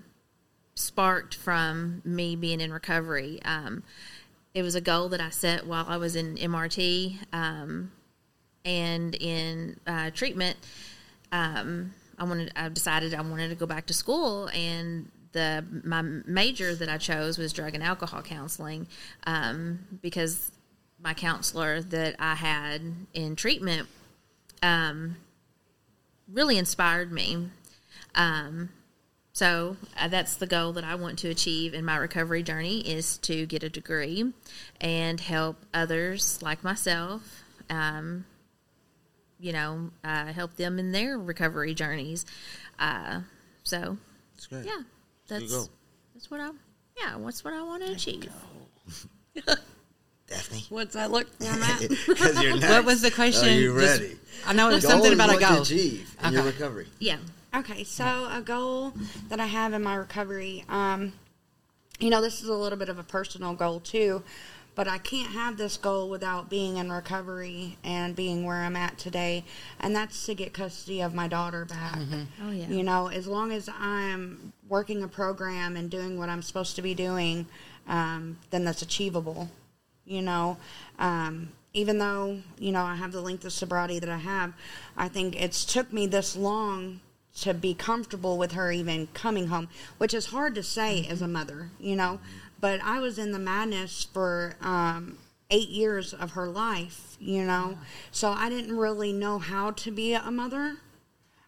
sparked 0.76 1.36
from 1.36 2.02
me 2.06 2.38
being 2.38 2.62
in 2.62 2.72
recovery. 2.72 3.42
Um, 3.44 3.84
it 4.54 4.64
was 4.64 4.76
a 4.76 4.82
goal 4.82 5.10
that 5.10 5.20
I 5.20 5.30
set 5.30 5.68
while 5.68 5.86
I 5.90 5.98
was 5.98 6.16
in 6.16 6.36
MRT 6.36 7.18
um, 7.34 7.92
and 8.64 9.14
in 9.16 9.78
uh, 9.86 10.10
treatment. 10.12 10.56
Um, 11.34 11.94
I 12.20 12.26
wanted. 12.26 12.52
I 12.56 12.70
decided 12.70 13.14
I 13.14 13.22
wanted 13.22 13.50
to 13.50 13.56
go 13.56 13.66
back 13.66 13.86
to 13.88 13.94
school, 13.94 14.50
and 14.54 15.10
the 15.32 15.64
my 15.84 16.02
major 16.02 16.76
that 16.76 16.90
I 16.90 16.98
chose 16.98 17.38
was 17.38 17.54
drug 17.54 17.76
and 17.76 17.84
alcohol 17.84 18.22
counseling 18.22 18.88
um, 19.26 19.80
because 20.02 20.52
my 21.02 21.14
counselor 21.14 21.82
that 21.82 22.16
I 22.20 22.36
had 22.36 22.82
in 23.14 23.36
treatment 23.36 23.88
um, 24.62 25.16
really 26.32 26.58
inspired 26.58 27.12
me. 27.12 27.50
Um, 28.16 28.70
so 29.32 29.78
uh, 29.98 30.08
that's 30.10 30.36
the 30.36 30.48
goal 30.48 30.74
that 30.74 30.84
I 30.84 30.96
want 30.96 31.20
to 31.20 31.30
achieve 31.30 31.74
in 31.74 31.86
my 31.86 31.96
recovery 31.96 32.44
journey 32.44 32.82
is 32.82 33.18
to 33.20 33.46
get 33.46 33.64
a 33.64 33.70
degree 33.70 34.34
and 34.82 35.20
help 35.20 35.58
others 35.74 36.42
like 36.42 36.64
myself. 36.64 37.44
Um, 37.70 38.26
you 39.40 39.54
know, 39.54 39.90
uh, 40.04 40.28
help 40.34 40.56
them 40.56 40.80
in 40.80 40.92
their 40.92 41.18
recovery 41.18 41.74
journeys. 41.74 42.26
Uh, 42.78 43.22
so, 43.64 43.98
That's 44.36 44.48
great. 44.48 44.66
yeah, 44.66 44.72
There 45.28 45.40
you 45.40 45.48
that's 45.48 45.52
go. 45.68 45.72
that's 46.14 46.30
what 46.32 46.40
I 46.42 46.50
yeah, 46.98 47.16
what's 47.16 47.44
what 47.44 47.54
I 47.54 47.62
want 47.64 47.86
to 47.86 47.92
achieve. 47.94 48.30
Daphne. 50.28 50.66
What's 50.70 50.94
that 50.94 51.10
look 51.12 51.28
for, 51.38 51.44
Matt? 51.60 51.82
You're 52.44 52.58
next. 52.58 52.70
What 52.70 52.86
was 52.86 53.02
the 53.02 53.10
question? 53.12 53.50
Are 53.50 53.52
you 53.54 53.80
Just- 53.80 54.02
ready? 54.02 54.16
I 54.46 54.54
know 54.54 54.70
it 54.70 54.76
was 54.76 54.84
something 54.88 55.12
about 55.14 55.30
a 55.30 55.34
what 55.34 55.40
to 55.42 55.46
goal. 55.54 55.62
achieve 55.64 56.16
in 56.24 56.34
your 56.34 56.44
recovery. 56.44 56.88
Yeah, 57.00 57.18
Okay, 57.54 57.84
so 57.84 58.28
a 58.32 58.42
goal 58.42 58.94
that 59.30 59.40
I 59.40 59.48
have 59.48 59.74
in 59.74 59.82
my 59.82 59.96
recovery, 59.96 60.64
um, 60.70 61.14
you 62.00 62.10
know, 62.12 62.22
this 62.22 62.42
is 62.44 62.48
a 62.48 62.54
little 62.54 62.78
bit 62.78 62.90
of 62.90 63.00
a 63.00 63.04
personal 63.04 63.54
goal 63.56 63.80
too, 63.80 64.22
but 64.80 64.88
I 64.88 64.98
can't 64.98 65.32
have 65.32 65.58
this 65.58 65.76
goal 65.76 66.08
without 66.08 66.50
being 66.50 66.78
in 66.78 66.90
recovery 66.90 67.78
and 67.84 68.16
being 68.16 68.46
where 68.46 68.62
I'm 68.62 68.78
at 68.78 68.98
today, 68.98 69.44
and 69.78 69.94
that's 69.94 70.26
to 70.28 70.34
get 70.34 70.54
custody 70.54 71.02
of 71.02 71.14
my 71.14 71.28
daughter 71.28 71.66
back. 71.66 71.98
Oh, 72.42 72.50
yeah. 72.50 72.70
You 72.70 72.84
know, 72.84 73.08
as 73.08 73.28
long 73.28 73.52
as 73.52 73.68
I'm 73.78 74.54
working 74.70 75.04
a 75.04 75.10
program 75.10 75.76
and 75.76 75.90
doing 75.90 76.18
what 76.18 76.30
I'm 76.30 76.42
supposed 76.42 76.78
to 76.78 76.82
be 76.82 76.94
doing, 76.94 77.46
um, 77.90 78.38
then 78.52 78.64
that's 78.64 78.82
achievable. 78.82 79.50
You 80.06 80.22
know, 80.22 80.56
um, 80.98 81.50
even 81.74 81.98
though 81.98 82.40
you 82.58 82.72
know 82.72 82.84
I 82.84 82.96
have 82.96 83.12
the 83.12 83.20
length 83.20 83.44
of 83.44 83.52
sobriety 83.52 84.00
that 84.00 84.10
I 84.10 84.20
have, 84.20 84.54
I 84.96 85.10
think 85.10 85.36
it's 85.42 85.66
took 85.66 85.92
me 85.92 86.08
this 86.08 86.38
long 86.38 87.02
to 87.42 87.54
be 87.54 87.74
comfortable 87.74 88.38
with 88.38 88.54
her 88.54 88.72
even 88.72 89.08
coming 89.08 89.48
home, 89.48 89.68
which 89.98 90.14
is 90.14 90.28
hard 90.28 90.56
to 90.56 90.64
say 90.64 91.06
as 91.10 91.22
a 91.22 91.28
mother, 91.28 91.70
you 91.82 91.98
know. 91.98 92.22
But 92.60 92.82
I 92.84 93.00
was 93.00 93.18
in 93.18 93.32
the 93.32 93.40
madness 93.40 94.04
for 94.12 94.56
um, 94.62 95.18
eight 95.50 95.70
years 95.70 96.14
of 96.14 96.32
her 96.32 96.48
life, 96.48 97.16
you 97.20 97.44
know, 97.44 97.78
so 98.12 98.32
I 98.32 98.50
didn't 98.50 98.76
really 98.76 99.14
know 99.14 99.40
how 99.40 99.72
to 99.72 99.92
be 99.92 100.14
a 100.14 100.30
mother. 100.32 100.78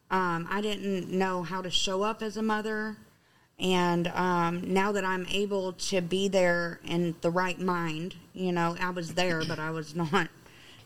Um, 0.10 0.48
I 0.50 0.62
didn't 0.62 1.10
know 1.10 1.44
how 1.44 1.62
to 1.62 1.70
show 1.70 2.04
up 2.04 2.22
as 2.22 2.38
a 2.38 2.42
mother. 2.42 2.98
And 3.60 4.08
um, 4.08 4.74
now 4.74 4.92
that 4.92 5.06
I'm 5.06 5.26
able 5.28 5.74
to 5.74 6.02
be 6.02 6.28
there 6.28 6.80
in 6.84 7.16
the 7.22 7.30
right 7.30 7.60
mind, 7.60 8.16
you 8.34 8.52
know, 8.52 8.76
I 8.80 8.90
was 8.90 9.14
there, 9.14 9.44
but 9.46 9.60
I 9.60 9.70
was 9.70 9.96
not. 9.96 10.30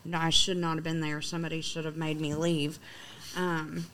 No, 0.03 0.19
I 0.19 0.29
should 0.29 0.57
not 0.57 0.75
have 0.75 0.83
been 0.83 0.99
there. 0.99 1.21
Somebody 1.21 1.61
should 1.61 1.85
have 1.85 1.95
made 1.95 2.19
me 2.19 2.35
leave. 2.35 2.77
Um, 3.35 3.85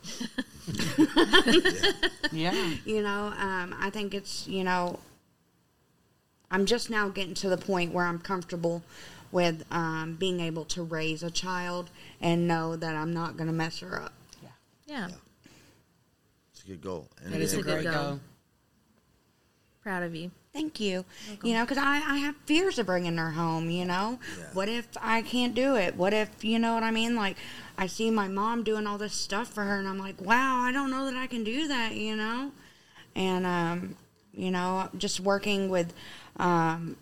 Yeah. 2.31 2.73
you 2.85 3.01
know, 3.01 3.33
um, 3.37 3.75
I 3.79 3.89
think 3.91 4.13
it's, 4.13 4.47
you 4.47 4.63
know, 4.63 4.99
I'm 6.51 6.65
just 6.65 6.89
now 6.89 7.07
getting 7.09 7.33
to 7.35 7.49
the 7.49 7.57
point 7.57 7.93
where 7.93 8.05
I'm 8.05 8.19
comfortable 8.19 8.83
with 9.31 9.63
um, 9.71 10.17
being 10.19 10.41
able 10.41 10.65
to 10.65 10.83
raise 10.83 11.23
a 11.23 11.31
child 11.31 11.89
and 12.21 12.47
know 12.47 12.75
that 12.75 12.95
I'm 12.95 13.13
not 13.13 13.37
going 13.37 13.47
to 13.47 13.53
mess 13.53 13.79
her 13.79 14.01
up. 14.01 14.13
yeah. 14.43 14.49
Yeah. 14.85 15.07
It's 16.53 16.63
a 16.63 16.67
good 16.67 16.81
goal. 16.81 17.07
And 17.23 17.33
It 17.33 17.41
is 17.41 17.53
a 17.53 17.59
a 17.59 17.63
good 17.63 17.83
great 17.83 17.93
goal. 17.93 18.03
goal. 18.03 18.19
Proud 19.81 20.03
of 20.03 20.13
you. 20.13 20.29
Thank 20.53 20.81
you. 20.81 21.05
You 21.43 21.53
know, 21.53 21.63
because 21.63 21.77
I, 21.77 21.95
I 22.05 22.17
have 22.17 22.35
fears 22.45 22.77
of 22.77 22.85
bringing 22.85 23.15
her 23.17 23.31
home, 23.31 23.69
you 23.69 23.85
know? 23.85 24.19
Yeah. 24.37 24.45
What 24.53 24.67
if 24.67 24.85
I 25.01 25.21
can't 25.21 25.55
do 25.55 25.75
it? 25.77 25.95
What 25.95 26.13
if, 26.13 26.43
you 26.43 26.59
know 26.59 26.73
what 26.73 26.83
I 26.83 26.91
mean? 26.91 27.15
Like, 27.15 27.37
I 27.77 27.87
see 27.87 28.11
my 28.11 28.27
mom 28.27 28.63
doing 28.63 28.85
all 28.85 28.97
this 28.97 29.13
stuff 29.13 29.47
for 29.47 29.63
her, 29.63 29.79
and 29.79 29.87
I'm 29.87 29.97
like, 29.97 30.19
wow, 30.19 30.57
I 30.61 30.73
don't 30.73 30.91
know 30.91 31.05
that 31.05 31.15
I 31.15 31.25
can 31.25 31.45
do 31.45 31.69
that, 31.69 31.93
you 31.93 32.17
know? 32.17 32.51
And, 33.15 33.45
um, 33.45 33.95
you 34.33 34.51
know, 34.51 34.89
just 34.97 35.19
working 35.19 35.69
with 35.69 35.93
um, 36.37 36.97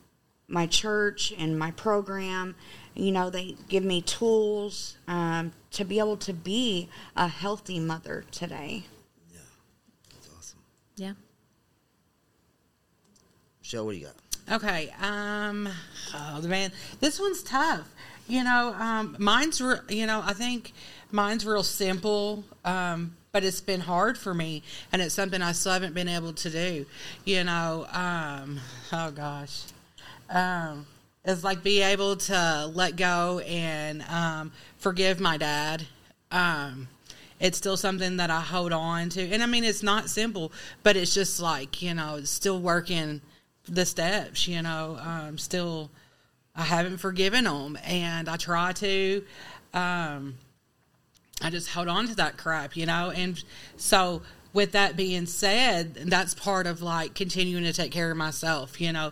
my 0.47 0.65
church 0.67 1.33
and 1.37 1.57
my 1.57 1.71
program, 1.71 2.55
you 2.95 3.11
know, 3.11 3.29
they 3.29 3.55
give 3.67 3.83
me 3.83 4.01
tools 4.01 4.97
um, 5.07 5.53
to 5.71 5.85
be 5.85 5.99
able 5.99 6.17
to 6.17 6.33
be 6.33 6.89
a 7.15 7.27
healthy 7.27 7.79
mother 7.79 8.25
today. 8.31 8.83
Yeah, 9.31 9.39
that's 10.13 10.29
awesome. 10.37 10.59
Yeah. 10.95 11.13
Michelle, 13.61 13.85
what 13.85 13.91
do 13.91 13.97
you 13.99 14.05
got? 14.05 14.15
Okay. 14.63 14.91
Um. 14.99 15.69
Oh 16.13 16.41
man, 16.41 16.71
this 16.99 17.19
one's 17.19 17.43
tough. 17.43 17.87
You 18.27 18.43
know, 18.43 18.73
um, 18.77 19.15
mine's 19.19 19.61
re- 19.61 19.77
you 19.89 20.07
know 20.07 20.23
I 20.25 20.33
think 20.33 20.73
mine's 21.11 21.45
real 21.45 21.63
simple. 21.63 22.43
Um, 22.65 23.15
but 23.31 23.43
it's 23.43 23.61
been 23.61 23.81
hard 23.81 24.17
for 24.17 24.33
me, 24.33 24.63
and 24.91 25.01
it's 25.01 25.13
something 25.15 25.41
I 25.41 25.51
still 25.51 25.73
haven't 25.73 25.93
been 25.93 26.07
able 26.07 26.33
to 26.33 26.49
do. 26.49 26.85
You 27.25 27.43
know. 27.43 27.87
Um. 27.91 28.59
Oh 28.91 29.11
gosh. 29.11 29.63
Um. 30.29 30.85
It's 31.25 31.43
like 31.43 31.63
be 31.63 31.81
able 31.81 32.15
to 32.15 32.71
let 32.73 32.95
go 32.95 33.39
and 33.39 34.01
um, 34.03 34.51
forgive 34.77 35.19
my 35.19 35.37
dad. 35.37 35.85
Um, 36.31 36.87
it's 37.39 37.57
still 37.57 37.77
something 37.77 38.17
that 38.17 38.29
I 38.29 38.39
hold 38.39 38.71
on 38.71 39.09
to. 39.09 39.29
And 39.29 39.43
I 39.43 39.45
mean, 39.45 39.63
it's 39.63 39.83
not 39.83 40.09
simple, 40.09 40.51
but 40.81 40.95
it's 40.95 41.13
just 41.13 41.39
like, 41.39 41.81
you 41.81 41.93
know, 41.93 42.21
still 42.23 42.59
working 42.59 43.21
the 43.67 43.85
steps, 43.85 44.47
you 44.47 44.61
know, 44.61 44.97
um, 45.01 45.37
still, 45.37 45.89
I 46.55 46.63
haven't 46.63 46.97
forgiven 46.97 47.43
them 47.43 47.77
and 47.83 48.27
I 48.27 48.37
try 48.37 48.71
to, 48.73 49.23
um, 49.73 50.35
I 51.41 51.49
just 51.49 51.69
hold 51.69 51.87
on 51.87 52.07
to 52.07 52.15
that 52.15 52.37
crap, 52.37 52.75
you 52.75 52.85
know? 52.85 53.11
And 53.11 53.41
so, 53.77 54.21
with 54.51 54.71
that 54.71 54.97
being 54.97 55.25
said, 55.25 55.93
that's 55.95 56.33
part 56.33 56.65
of 56.65 56.81
like 56.81 57.13
continuing 57.13 57.63
to 57.63 57.73
take 57.73 57.91
care 57.91 58.09
of 58.11 58.17
myself, 58.17 58.81
you 58.81 58.91
know, 58.91 59.11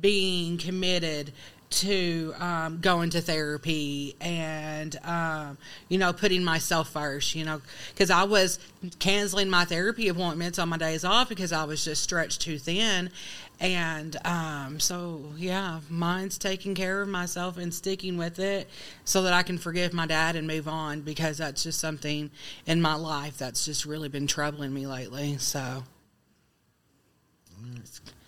being 0.00 0.58
committed 0.58 1.32
to 1.68 2.32
um, 2.38 2.78
going 2.80 3.10
to 3.10 3.20
therapy 3.20 4.14
and, 4.20 4.96
um, 5.04 5.58
you 5.88 5.98
know, 5.98 6.12
putting 6.12 6.44
myself 6.44 6.90
first, 6.90 7.34
you 7.34 7.44
know, 7.44 7.60
because 7.92 8.10
I 8.10 8.24
was 8.24 8.58
canceling 8.98 9.50
my 9.50 9.64
therapy 9.64 10.08
appointments 10.08 10.58
on 10.58 10.68
my 10.68 10.78
days 10.78 11.04
off 11.04 11.28
because 11.28 11.52
I 11.52 11.64
was 11.64 11.84
just 11.84 12.02
stretched 12.02 12.40
too 12.40 12.58
thin. 12.58 13.10
And 13.58 14.16
um, 14.24 14.78
so, 14.78 15.24
yeah, 15.36 15.80
mine's 15.88 16.38
taking 16.38 16.74
care 16.74 17.02
of 17.02 17.08
myself 17.08 17.56
and 17.56 17.72
sticking 17.72 18.16
with 18.16 18.38
it 18.38 18.68
so 19.04 19.22
that 19.22 19.32
I 19.32 19.42
can 19.42 19.58
forgive 19.58 19.92
my 19.92 20.06
dad 20.06 20.36
and 20.36 20.46
move 20.46 20.68
on 20.68 21.00
because 21.00 21.38
that's 21.38 21.62
just 21.62 21.80
something 21.80 22.30
in 22.66 22.80
my 22.80 22.94
life 22.94 23.38
that's 23.38 23.64
just 23.64 23.86
really 23.86 24.08
been 24.08 24.26
troubling 24.26 24.72
me 24.72 24.86
lately. 24.86 25.38
So 25.38 25.84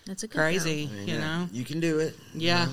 That's 0.05 0.23
a 0.23 0.27
good 0.27 0.35
crazy, 0.35 0.89
I 0.91 0.95
mean, 0.95 1.07
you 1.07 1.13
yeah, 1.15 1.19
know? 1.19 1.49
You 1.51 1.63
can 1.63 1.79
do 1.79 1.99
it. 1.99 2.15
you 2.33 2.47
Yeah. 2.47 2.67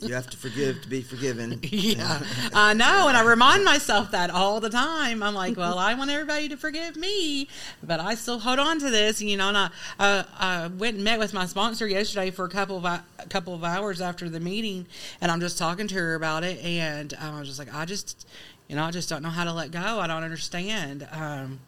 You 0.00 0.14
have 0.14 0.28
to 0.30 0.36
forgive 0.36 0.82
to 0.82 0.88
be 0.88 1.02
forgiven. 1.02 1.60
Yeah, 1.70 2.22
I 2.52 2.74
know, 2.74 3.08
and 3.08 3.16
I 3.16 3.22
remind 3.24 3.64
myself 3.64 4.10
that 4.10 4.30
all 4.30 4.60
the 4.60 4.68
time. 4.70 5.22
I'm 5.22 5.34
like, 5.34 5.56
well, 5.56 5.78
I 5.78 5.94
want 5.94 6.10
everybody 6.10 6.48
to 6.48 6.56
forgive 6.56 6.96
me, 6.96 7.48
but 7.82 8.00
I 8.00 8.14
still 8.14 8.38
hold 8.38 8.58
on 8.58 8.78
to 8.80 8.90
this, 8.90 9.22
you 9.22 9.36
know. 9.36 9.48
And 9.48 9.56
I, 9.56 9.70
uh, 9.98 10.22
I 10.38 10.66
went 10.66 10.96
and 10.96 11.04
met 11.04 11.18
with 11.18 11.32
my 11.32 11.46
sponsor 11.46 11.86
yesterday 11.86 12.30
for 12.30 12.44
a 12.44 12.48
couple 12.48 12.76
of 12.76 12.84
a 12.84 13.02
couple 13.28 13.54
of 13.54 13.64
hours 13.64 14.00
after 14.00 14.28
the 14.28 14.40
meeting, 14.40 14.86
and 15.20 15.30
I'm 15.30 15.40
just 15.40 15.58
talking 15.58 15.88
to 15.88 15.94
her 15.94 16.14
about 16.14 16.44
it, 16.44 16.62
and 16.64 17.14
um, 17.14 17.36
I 17.36 17.38
was 17.40 17.48
just 17.48 17.58
like, 17.58 17.74
I 17.74 17.84
just, 17.84 18.26
you 18.68 18.76
know, 18.76 18.84
I 18.84 18.90
just 18.90 19.08
don't 19.08 19.22
know 19.22 19.30
how 19.30 19.44
to 19.44 19.52
let 19.52 19.70
go. 19.70 20.00
I 20.00 20.06
don't 20.06 20.22
understand. 20.24 21.06
Um, 21.12 21.60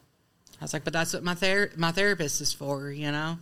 I 0.60 0.64
was 0.64 0.72
like, 0.72 0.84
but 0.84 0.92
that's 0.92 1.14
what 1.14 1.22
my 1.22 1.34
ther- 1.34 1.72
my 1.76 1.92
therapist 1.92 2.40
is 2.40 2.52
for, 2.52 2.90
you 2.90 3.10
know. 3.10 3.38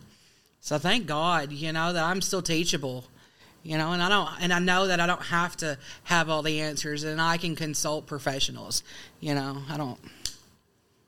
So 0.61 0.79
thank 0.79 1.07
God, 1.07 1.52
you 1.52 1.73
know, 1.73 1.93
that 1.93 2.05
I'm 2.05 2.21
still 2.21 2.43
teachable 2.43 3.05
you 3.62 3.76
know 3.76 3.93
and 3.93 4.02
i 4.02 4.09
don't 4.09 4.31
and 4.40 4.52
i 4.52 4.59
know 4.59 4.87
that 4.87 5.00
i 5.00 5.07
don't 5.07 5.23
have 5.23 5.57
to 5.57 5.76
have 6.05 6.29
all 6.31 6.43
the 6.43 6.61
answers 6.61 7.05
and 7.05 7.21
i 7.21 7.37
can 7.37 7.55
consult 7.55 8.07
professionals 8.07 8.83
you 9.21 9.35
know 9.35 9.59
i 9.69 9.76
don't 9.76 9.99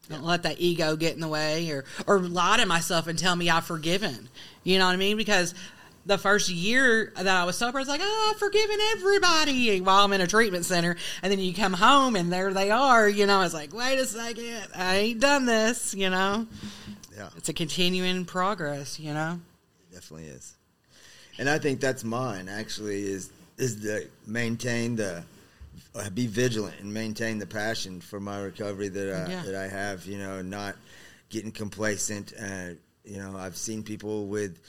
don't 0.08 0.24
let 0.24 0.42
that 0.42 0.56
ego 0.58 0.96
get 0.96 1.14
in 1.14 1.20
the 1.20 1.28
way 1.28 1.70
or 1.70 1.84
or 2.06 2.18
lie 2.20 2.58
to 2.58 2.66
myself 2.66 3.06
and 3.06 3.18
tell 3.18 3.36
me 3.36 3.48
i've 3.48 3.64
forgiven 3.64 4.28
you 4.64 4.78
know 4.78 4.86
what 4.86 4.92
i 4.92 4.96
mean 4.96 5.16
because 5.16 5.54
the 6.04 6.18
first 6.18 6.48
year 6.48 7.12
that 7.14 7.28
I 7.28 7.44
was 7.44 7.56
sober, 7.56 7.78
I 7.78 7.80
was 7.80 7.88
like, 7.88 8.00
oh, 8.02 8.30
I've 8.32 8.38
forgiven 8.38 8.76
everybody 8.96 9.80
while 9.80 10.04
I'm 10.04 10.12
in 10.12 10.20
a 10.20 10.26
treatment 10.26 10.64
center. 10.64 10.96
And 11.22 11.30
then 11.30 11.38
you 11.38 11.54
come 11.54 11.72
home 11.72 12.16
and 12.16 12.32
there 12.32 12.52
they 12.52 12.70
are, 12.70 13.08
you 13.08 13.26
know, 13.26 13.42
it's 13.42 13.54
like, 13.54 13.72
wait 13.72 13.98
a 13.98 14.04
second, 14.06 14.66
I 14.74 14.96
ain't 14.96 15.20
done 15.20 15.46
this, 15.46 15.94
you 15.94 16.10
know? 16.10 16.46
Yeah, 17.16 17.28
It's 17.36 17.48
a 17.48 17.52
continuing 17.52 18.24
progress, 18.24 18.98
you 18.98 19.14
know? 19.14 19.40
it 19.90 19.94
definitely 19.94 20.26
is. 20.26 20.54
And 21.42 21.50
I 21.50 21.58
think 21.58 21.80
that's 21.80 22.04
mine. 22.04 22.48
Actually, 22.48 23.02
is 23.02 23.32
is 23.58 23.82
to 23.82 24.06
maintain 24.28 24.94
the 24.94 25.24
uh, 25.92 26.08
be 26.10 26.28
vigilant 26.28 26.76
and 26.78 26.94
maintain 26.94 27.40
the 27.40 27.48
passion 27.48 28.00
for 28.00 28.20
my 28.20 28.38
recovery 28.40 28.86
that 28.86 29.08
I, 29.12 29.28
Yeah. 29.28 29.42
that 29.46 29.56
I 29.56 29.66
have. 29.66 30.06
You 30.06 30.18
know, 30.18 30.40
not 30.40 30.76
getting 31.30 31.50
complacent. 31.50 32.32
Uh, 32.40 32.74
you 33.04 33.16
know, 33.18 33.36
I've 33.36 33.56
seen 33.56 33.82
people 33.82 34.26
with 34.28 34.60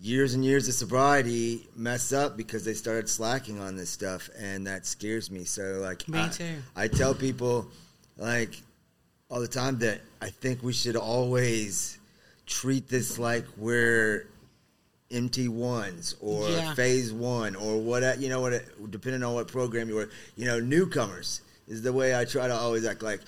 years 0.00 0.34
and 0.34 0.44
years 0.44 0.68
of 0.68 0.74
sobriety 0.74 1.66
mess 1.74 2.12
up 2.12 2.36
because 2.36 2.64
they 2.64 2.74
started 2.74 3.08
slacking 3.08 3.58
on 3.58 3.74
this 3.74 3.90
stuff, 3.90 4.30
and 4.38 4.64
that 4.68 4.86
scares 4.86 5.28
me. 5.28 5.42
So, 5.42 5.80
like, 5.82 6.08
Me 6.08 6.20
I, 6.20 6.28
too. 6.28 6.54
I 6.76 6.86
tell 6.86 7.14
people, 7.16 7.66
like, 8.16 8.62
all 9.28 9.40
the 9.40 9.48
time 9.48 9.80
that 9.80 10.00
I 10.20 10.30
think 10.30 10.62
we 10.62 10.72
should 10.72 10.94
always 10.94 11.98
treat 12.46 12.88
this 12.88 13.18
like 13.18 13.44
we're 13.56 14.28
MT 15.12 15.48
ones 15.48 16.16
or 16.20 16.48
Yeah. 16.48 16.74
phase 16.74 17.12
one 17.12 17.54
or 17.56 17.78
what 17.80 18.18
you 18.18 18.28
know 18.28 18.40
what 18.40 18.52
depending 18.90 19.22
on 19.22 19.34
what 19.34 19.48
program 19.48 19.88
you 19.88 19.94
were 19.96 20.08
you 20.36 20.46
know 20.46 20.58
newcomers 20.58 21.42
is 21.68 21.82
the 21.82 21.92
way 21.92 22.14
I 22.18 22.24
try 22.24 22.48
to 22.48 22.54
always 22.54 22.84
act 22.86 23.02
like 23.02 23.20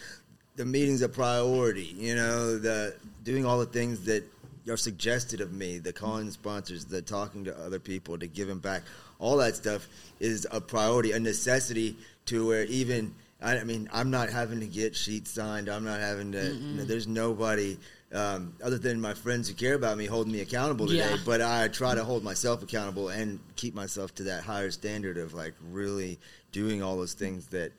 the 0.57 0.65
meeting's 0.65 1.03
a 1.03 1.09
priority 1.09 1.95
you 1.99 2.15
know 2.15 2.59
the 2.59 2.95
doing 3.23 3.45
all 3.45 3.59
the 3.59 3.67
things 3.67 4.05
that 4.07 4.25
are 4.69 4.77
suggested 4.77 5.41
of 5.41 5.53
me 5.53 5.79
the 5.79 5.93
calling 5.93 6.31
sponsors 6.31 6.85
the 6.87 7.03
talking 7.03 7.45
to 7.45 7.57
other 7.59 7.79
people 7.79 8.19
to 8.19 8.27
giving 8.27 8.59
back 8.59 8.83
all 9.19 9.37
that 9.37 9.55
stuff 9.57 9.87
is 10.21 10.47
a 10.53 10.61
priority 10.61 11.13
a 11.13 11.21
necessity 11.21 11.97
to 12.27 12.47
where 12.47 12.65
even 12.65 13.15
I, 13.43 13.59
I 13.59 13.65
mean 13.65 13.91
I'm 13.93 14.11
not 14.11 14.31
having 14.31 14.61
to 14.61 14.67
get 14.67 14.97
sheets 14.97 15.31
signed 15.31 15.69
I'm 15.69 15.85
not 15.85 16.01
having 16.01 16.33
to 16.33 16.41
there's 16.87 17.07
nobody 17.07 17.77
um, 18.15 18.55
other 18.63 18.79
than 18.79 19.01
my 19.01 19.13
friends 19.15 19.49
who 19.49 19.55
care 19.55 19.75
about 19.75 19.99
me 19.99 20.07
holding 20.07 20.33
me 20.33 20.41
accountable 20.41 20.87
today 20.87 20.99
Yeah. 21.11 21.17
but 21.27 21.41
I 21.43 21.69
try 21.69 21.95
to 21.95 22.05
hold 22.05 22.23
myself 22.25 22.63
accountable 22.63 23.09
and 23.09 23.41
keep 23.57 23.75
myself 23.75 24.15
to 24.17 24.23
that 24.25 24.45
higher 24.45 24.71
standard 24.71 25.19
of 25.19 25.35
like 25.35 25.55
really 25.71 26.19
doing 26.53 26.83
all 26.83 26.97
those 26.97 27.15
things 27.15 27.47
that 27.49 27.73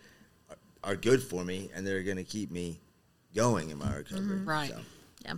are, 0.50 0.92
are 0.92 0.96
good 0.96 1.24
for 1.24 1.44
me 1.44 1.70
and 1.74 1.88
they're 1.88 2.04
going 2.04 2.18
to 2.18 2.24
keep 2.24 2.51
me 2.51 2.80
going 3.36 3.70
in 3.70 3.77
my 3.77 3.94
recovery. 3.96 4.39
Right. 4.39 4.70
So. 4.72 4.80
Yeah. 5.25 5.34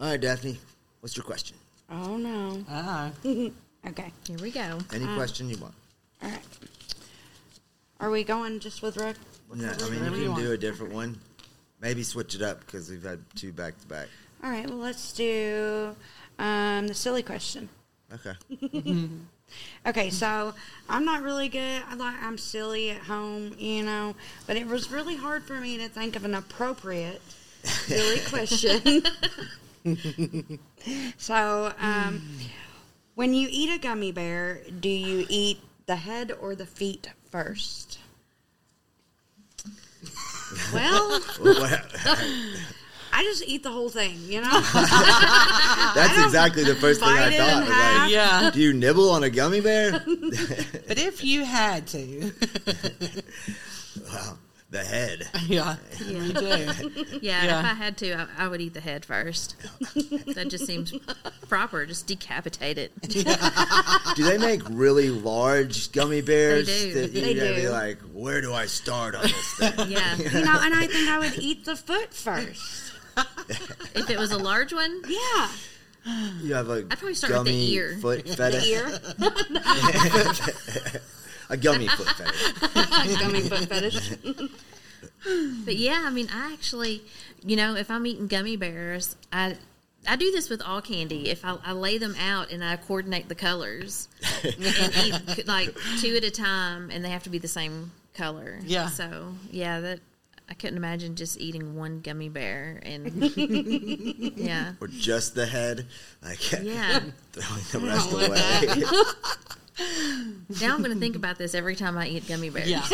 All 0.00 0.08
right, 0.08 0.20
Daphne, 0.20 0.58
what's 1.00 1.16
your 1.16 1.24
question? 1.24 1.56
Oh 1.90 2.16
no. 2.16 2.64
Uh, 2.70 3.10
Okay. 3.88 4.12
Here 4.28 4.38
we 4.40 4.52
go. 4.52 4.78
Any 4.94 5.06
question 5.16 5.48
you 5.50 5.56
want? 5.58 5.74
All 6.22 6.30
right. 6.30 6.38
Are 7.98 8.10
we 8.10 8.22
going 8.22 8.60
just 8.60 8.80
with 8.80 8.96
rec? 8.96 9.16
Yeah, 9.56 9.74
I 9.80 9.90
mean, 9.90 9.98
Whatever 9.98 10.16
you 10.16 10.22
you 10.22 10.28
can 10.28 10.36
do 10.36 10.42
want. 10.48 10.54
a 10.54 10.56
different 10.58 10.92
one. 10.94 11.18
Maybe 11.82 12.02
switch 12.02 12.34
it 12.34 12.42
up 12.42 12.60
because 12.60 12.88
we've 12.88 13.02
had 13.02 13.20
two 13.34 13.52
back 13.52 13.78
to 13.80 13.86
back. 13.86 14.08
All 14.42 14.50
right. 14.50 14.66
Well, 14.66 14.78
let's 14.78 15.12
do 15.12 15.94
um, 16.38 16.88
the 16.88 16.94
silly 16.94 17.22
question. 17.22 17.68
Okay. 18.14 18.34
Okay, 19.86 20.10
so 20.10 20.54
I'm 20.88 21.04
not 21.04 21.22
really 21.22 21.48
good. 21.48 21.82
I 21.88 21.94
like 21.94 22.22
I'm 22.22 22.38
silly 22.38 22.90
at 22.90 23.02
home, 23.02 23.54
you 23.58 23.82
know, 23.82 24.14
but 24.46 24.56
it 24.56 24.66
was 24.66 24.90
really 24.90 25.16
hard 25.16 25.44
for 25.44 25.54
me 25.54 25.76
to 25.78 25.88
think 25.88 26.16
of 26.16 26.24
an 26.24 26.34
appropriate 26.34 27.20
silly 27.62 28.20
question. 28.28 29.02
so, 31.16 31.72
um, 31.80 32.22
when 33.14 33.34
you 33.34 33.48
eat 33.50 33.74
a 33.74 33.78
gummy 33.78 34.12
bear, 34.12 34.60
do 34.80 34.88
you 34.88 35.26
eat 35.28 35.60
the 35.86 35.96
head 35.96 36.32
or 36.40 36.54
the 36.54 36.66
feet 36.66 37.10
first? 37.30 37.98
Well, 40.72 41.20
Well, 41.40 41.64
I 43.14 43.24
just 43.24 43.44
eat 43.46 43.62
the 43.62 43.70
whole 43.70 43.90
thing, 43.90 44.18
you 44.26 44.40
know. 44.40 44.60
that's 45.94 46.18
exactly 46.24 46.64
the 46.64 46.74
first 46.74 47.00
thing 47.00 47.10
I 47.10 47.16
bite 47.16 47.32
it 47.34 47.40
in 47.40 47.46
thought. 47.46 47.68
like, 47.68 48.10
yeah. 48.10 48.50
do 48.52 48.60
you 48.60 48.72
nibble 48.72 49.10
on 49.10 49.22
a 49.22 49.28
gummy 49.30 49.60
bear? 49.60 49.92
But 50.88 50.98
if 50.98 51.22
you 51.22 51.44
had 51.44 51.86
to, 51.88 52.32
wow, 54.10 54.38
the 54.72 54.82
head. 54.82 55.28
yeah, 55.46 55.76
me 56.08 56.32
too. 56.32 56.90
Yeah, 57.20 57.44
Yeah. 57.44 57.58
if 57.60 57.64
I 57.64 57.74
had 57.74 57.96
to, 57.98 58.12
I, 58.14 58.26
I 58.38 58.48
would 58.48 58.60
eat 58.60 58.74
the 58.74 58.80
head 58.80 59.04
first. 59.04 59.54
that 60.34 60.46
just 60.48 60.66
seems 60.66 60.92
proper. 61.48 61.86
Just 61.86 62.06
decapitate 62.06 62.78
it. 62.78 62.92
Do 64.16 64.24
they 64.24 64.38
make 64.38 64.62
really 64.70 65.10
large 65.10 65.92
gummy 65.92 66.20
bears? 66.22 66.66
They 66.66 66.92
do. 66.92 66.94
That 67.02 67.12
you 67.12 67.20
They 67.20 67.34
gotta 67.34 67.54
be 67.54 67.60
do. 67.62 67.68
like, 67.70 67.98
where 68.12 68.40
do 68.40 68.52
I 68.52 68.66
start 68.66 69.14
on 69.14 69.22
this 69.22 69.54
thing? 69.58 69.72
Yeah. 69.90 70.16
you 70.16 70.44
know, 70.44 70.58
and 70.60 70.74
I 70.74 70.86
think 70.86 71.08
I 71.08 71.18
would 71.18 71.38
eat 71.38 71.64
the 71.64 71.76
foot 71.76 72.12
first. 72.14 72.92
if 73.94 74.08
it 74.10 74.18
was 74.18 74.32
a 74.32 74.38
large 74.38 74.72
one, 74.72 75.02
Yeah. 75.06 75.48
You 76.40 76.54
have 76.54 76.68
a 76.68 76.78
I'd 76.90 76.98
probably 76.98 77.14
start 77.14 77.32
with 77.32 77.44
the 77.44 77.50
gummy 77.52 77.72
ear. 77.74 77.96
foot 78.00 78.28
fetish. 78.28 78.66
Ear. 78.66 78.90
A 81.52 81.56
gummy 81.58 81.86
foot 81.86 82.08
fetish. 82.08 83.18
gummy 83.20 83.40
foot 83.42 83.68
fetish. 83.68 84.12
But 85.64 85.76
yeah, 85.76 86.02
I 86.04 86.10
mean, 86.10 86.26
I 86.34 86.52
actually, 86.52 87.02
you 87.44 87.54
know, 87.54 87.76
if 87.76 87.92
I'm 87.92 88.04
eating 88.06 88.26
gummy 88.26 88.56
bears, 88.56 89.14
I 89.32 89.56
I 90.06 90.16
do 90.16 90.32
this 90.32 90.50
with 90.50 90.60
all 90.62 90.82
candy. 90.82 91.30
If 91.30 91.44
I, 91.44 91.58
I 91.64 91.72
lay 91.72 91.98
them 91.98 92.16
out 92.18 92.50
and 92.50 92.64
I 92.64 92.76
coordinate 92.76 93.28
the 93.28 93.36
colors 93.36 94.08
and 94.42 94.54
eat 94.58 95.46
like 95.46 95.76
two 96.00 96.16
at 96.16 96.24
a 96.24 96.30
time, 96.30 96.90
and 96.90 97.04
they 97.04 97.10
have 97.10 97.22
to 97.22 97.30
be 97.30 97.38
the 97.38 97.46
same 97.46 97.92
color. 98.14 98.58
Yeah. 98.64 98.88
So 98.88 99.34
yeah, 99.52 99.78
that 99.80 100.00
I 100.48 100.54
couldn't 100.54 100.76
imagine 100.76 101.14
just 101.14 101.40
eating 101.40 101.76
one 101.76 102.00
gummy 102.00 102.28
bear 102.28 102.80
and 102.82 103.12
yeah, 104.36 104.72
Or 104.80 104.88
just 104.88 105.36
the 105.36 105.46
head. 105.46 105.86
Like 106.20 106.50
yeah. 106.50 107.00
throwing 107.32 107.62
the 107.70 107.78
rest 107.80 108.12
away. 108.12 109.61
Now 110.60 110.74
I'm 110.74 110.82
going 110.82 110.92
to 110.92 111.00
think 111.00 111.16
about 111.16 111.38
this 111.38 111.54
every 111.54 111.76
time 111.76 111.96
I 111.96 112.06
eat 112.08 112.28
gummy 112.28 112.50
bears. 112.50 112.68
Yeah, 112.68 112.86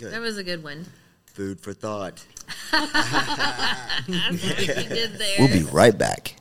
That 0.00 0.20
was 0.20 0.38
a 0.38 0.44
good 0.44 0.62
one. 0.62 0.86
Food 1.26 1.60
for 1.60 1.72
thought. 1.72 2.24
I 2.72 4.02
what 4.08 4.60
you 4.60 4.66
did 4.66 5.18
there. 5.18 5.36
We'll 5.38 5.52
be 5.52 5.64
right 5.64 5.96
back. 5.96 6.36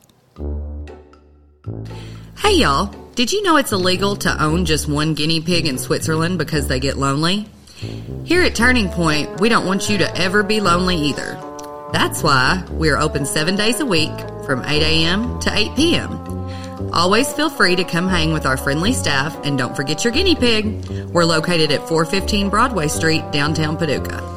Hey 2.37 2.55
y'all, 2.57 2.87
did 3.15 3.31
you 3.31 3.41
know 3.41 3.57
it's 3.57 3.71
illegal 3.71 4.15
to 4.17 4.43
own 4.43 4.65
just 4.65 4.87
one 4.87 5.13
guinea 5.13 5.41
pig 5.41 5.65
in 5.65 5.77
Switzerland 5.77 6.37
because 6.37 6.67
they 6.67 6.79
get 6.79 6.97
lonely? 6.97 7.47
Here 8.23 8.43
at 8.43 8.55
Turning 8.55 8.89
Point, 8.89 9.39
we 9.39 9.49
don't 9.49 9.65
want 9.65 9.89
you 9.89 9.97
to 9.99 10.17
ever 10.17 10.43
be 10.43 10.61
lonely 10.61 10.97
either. 10.97 11.39
That's 11.91 12.23
why 12.23 12.63
we're 12.71 12.97
open 12.97 13.25
seven 13.25 13.55
days 13.55 13.79
a 13.79 13.85
week 13.85 14.11
from 14.45 14.63
8 14.65 14.81
a.m. 14.81 15.39
to 15.41 15.55
8 15.55 15.75
p.m. 15.75 16.32
Always 16.91 17.31
feel 17.31 17.49
free 17.49 17.75
to 17.75 17.83
come 17.83 18.07
hang 18.07 18.33
with 18.33 18.45
our 18.45 18.57
friendly 18.57 18.93
staff 18.93 19.37
and 19.45 19.57
don't 19.57 19.75
forget 19.75 20.03
your 20.03 20.11
guinea 20.11 20.35
pig. 20.35 20.85
We're 21.11 21.25
located 21.25 21.71
at 21.71 21.87
415 21.87 22.49
Broadway 22.49 22.87
Street, 22.87 23.23
downtown 23.31 23.77
Paducah. 23.77 24.33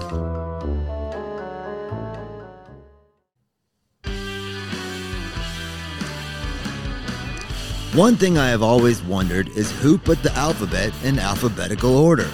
One 7.96 8.16
thing 8.16 8.36
I 8.36 8.48
have 8.48 8.62
always 8.62 9.02
wondered 9.02 9.48
is 9.56 9.72
who 9.80 9.96
put 9.96 10.22
the 10.22 10.30
alphabet 10.34 10.92
in 11.02 11.18
alphabetical 11.18 11.96
order. 11.96 12.28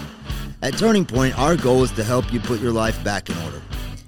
At 0.61 0.77
Turning 0.77 1.05
Point, 1.05 1.38
our 1.38 1.57
goal 1.57 1.85
is 1.85 1.92
to 1.92 2.03
help 2.03 2.33
you 2.33 2.40
put 2.40 2.61
your 2.61 2.72
life 2.72 3.03
back 3.05 3.31
in 3.31 3.38
order. 3.44 3.62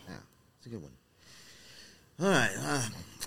Yeah, 0.08 0.14
it's 0.58 0.66
a 0.66 0.68
good 0.70 0.82
one. 0.82 0.92
All 2.20 2.28
right. 2.28 2.52
Uh, 2.58 2.82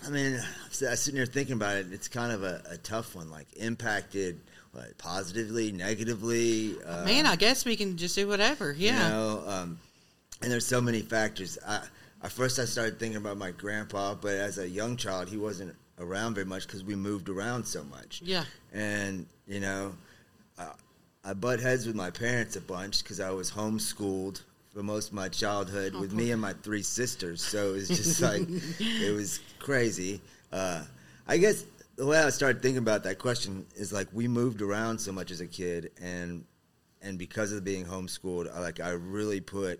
I 0.05 0.09
mean, 0.09 0.35
I'm 0.35 0.95
sitting 0.95 1.15
here 1.15 1.25
thinking 1.25 1.55
about 1.55 1.75
it. 1.75 1.87
It's 1.91 2.07
kind 2.07 2.31
of 2.31 2.43
a, 2.43 2.63
a 2.71 2.77
tough 2.77 3.15
one. 3.15 3.29
Like 3.29 3.47
impacted 3.57 4.39
what, 4.71 4.97
positively, 4.97 5.71
negatively. 5.71 6.75
Uh, 6.85 7.03
man, 7.03 7.25
I 7.25 7.35
guess 7.35 7.65
we 7.65 7.75
can 7.75 7.97
just 7.97 8.15
do 8.15 8.27
whatever. 8.27 8.73
Yeah. 8.77 9.03
You 9.03 9.13
know, 9.13 9.43
um, 9.47 9.79
and 10.41 10.51
there's 10.51 10.65
so 10.65 10.79
many 10.79 11.01
factors. 11.01 11.57
I, 11.67 11.81
at 12.23 12.31
first, 12.31 12.57
I 12.57 12.65
started 12.65 12.99
thinking 12.99 13.17
about 13.17 13.37
my 13.37 13.51
grandpa, 13.51 14.15
but 14.15 14.33
as 14.33 14.57
a 14.57 14.67
young 14.67 14.97
child, 14.97 15.29
he 15.29 15.37
wasn't 15.37 15.75
around 15.99 16.35
very 16.35 16.45
much 16.45 16.67
because 16.67 16.83
we 16.83 16.95
moved 16.95 17.29
around 17.29 17.65
so 17.65 17.83
much. 17.85 18.21
Yeah. 18.23 18.43
And 18.73 19.25
you 19.47 19.59
know, 19.59 19.93
I, 20.57 20.71
I 21.23 21.33
butt 21.33 21.59
heads 21.59 21.85
with 21.85 21.95
my 21.95 22.09
parents 22.09 22.55
a 22.55 22.61
bunch 22.61 23.03
because 23.03 23.19
I 23.19 23.31
was 23.31 23.51
homeschooled 23.51 24.41
for 24.73 24.83
most 24.83 25.09
of 25.09 25.13
my 25.13 25.29
childhood 25.29 25.95
with 25.95 26.13
me 26.13 26.31
and 26.31 26.41
my 26.41 26.53
three 26.53 26.83
sisters. 26.83 27.43
So 27.43 27.69
it 27.69 27.73
was 27.73 27.87
just 27.87 28.21
like 28.21 28.47
it 28.79 29.13
was 29.13 29.39
crazy. 29.59 30.21
Uh, 30.51 30.83
I 31.27 31.37
guess 31.37 31.65
the 31.95 32.05
way 32.05 32.19
I 32.19 32.29
started 32.29 32.61
thinking 32.61 32.77
about 32.77 33.03
that 33.03 33.17
question 33.17 33.65
is 33.75 33.91
like 33.91 34.07
we 34.13 34.27
moved 34.27 34.61
around 34.61 34.99
so 34.99 35.11
much 35.11 35.31
as 35.31 35.41
a 35.41 35.47
kid, 35.47 35.91
and 36.01 36.45
and 37.01 37.17
because 37.17 37.51
of 37.51 37.63
being 37.63 37.85
homeschooled, 37.85 38.53
I, 38.55 38.59
like 38.59 38.79
I 38.79 38.91
really 38.91 39.41
put 39.41 39.79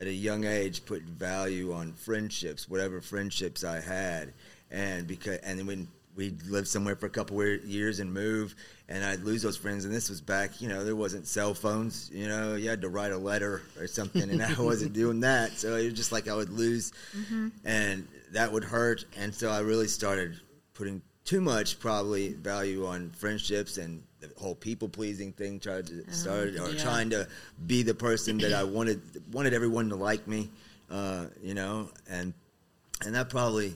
at 0.00 0.06
a 0.06 0.12
young 0.12 0.44
age 0.44 0.84
put 0.84 1.02
value 1.02 1.72
on 1.72 1.92
friendships, 1.92 2.68
whatever 2.68 3.00
friendships 3.00 3.64
I 3.64 3.80
had, 3.80 4.32
and 4.74 5.06
because 5.06 5.38
and 5.38 5.66
when 5.66 5.88
we'd 6.16 6.42
live 6.46 6.68
somewhere 6.68 6.94
for 6.94 7.06
a 7.06 7.10
couple 7.10 7.40
of 7.40 7.64
years 7.64 8.00
and 8.00 8.12
move 8.12 8.54
and 8.88 9.04
I'd 9.04 9.20
lose 9.20 9.42
those 9.42 9.56
friends. 9.56 9.84
And 9.84 9.92
this 9.92 10.08
was 10.08 10.20
back, 10.20 10.60
you 10.60 10.68
know, 10.68 10.84
there 10.84 10.94
wasn't 10.94 11.26
cell 11.26 11.54
phones, 11.54 12.10
you 12.12 12.28
know, 12.28 12.54
you 12.54 12.68
had 12.68 12.82
to 12.82 12.88
write 12.88 13.12
a 13.12 13.18
letter 13.18 13.62
or 13.78 13.86
something, 13.86 14.22
and 14.22 14.42
I 14.42 14.54
wasn't 14.58 14.92
doing 14.92 15.20
that. 15.20 15.52
So 15.52 15.76
it 15.76 15.84
was 15.86 15.94
just 15.94 16.12
like 16.12 16.28
I 16.28 16.34
would 16.34 16.50
lose, 16.50 16.92
mm-hmm. 17.16 17.48
and 17.64 18.06
that 18.32 18.52
would 18.52 18.64
hurt. 18.64 19.04
And 19.16 19.34
so 19.34 19.50
I 19.50 19.60
really 19.60 19.88
started 19.88 20.38
putting 20.74 21.02
too 21.24 21.40
much 21.40 21.80
probably 21.80 22.34
value 22.34 22.86
on 22.86 23.10
friendships 23.10 23.78
and 23.78 24.02
the 24.20 24.30
whole 24.36 24.54
people 24.54 24.88
pleasing 24.88 25.32
thing. 25.32 25.58
Tried 25.58 25.86
to 25.86 26.12
start 26.12 26.48
or 26.50 26.70
yeah. 26.70 26.82
trying 26.82 27.10
to 27.10 27.26
be 27.66 27.82
the 27.82 27.94
person 27.94 28.38
that 28.38 28.52
I 28.52 28.64
wanted 28.64 29.00
wanted 29.32 29.54
everyone 29.54 29.88
to 29.88 29.96
like 29.96 30.28
me, 30.28 30.50
uh, 30.90 31.26
you 31.42 31.54
know, 31.54 31.88
and 32.08 32.34
and 33.04 33.14
that 33.14 33.30
probably 33.30 33.74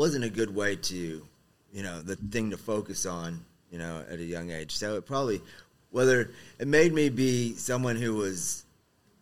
wasn't 0.00 0.24
a 0.24 0.30
good 0.30 0.54
way 0.54 0.74
to 0.76 1.22
you 1.72 1.82
know, 1.82 2.00
the 2.00 2.16
thing 2.16 2.50
to 2.50 2.56
focus 2.56 3.06
on, 3.06 3.44
you 3.70 3.78
know, 3.78 4.02
at 4.10 4.18
a 4.18 4.24
young 4.24 4.50
age. 4.50 4.76
So 4.76 4.96
it 4.96 5.06
probably, 5.06 5.40
whether 5.90 6.30
it 6.58 6.68
made 6.68 6.92
me 6.92 7.08
be 7.08 7.54
someone 7.54 7.96
who 7.96 8.14
was, 8.14 8.64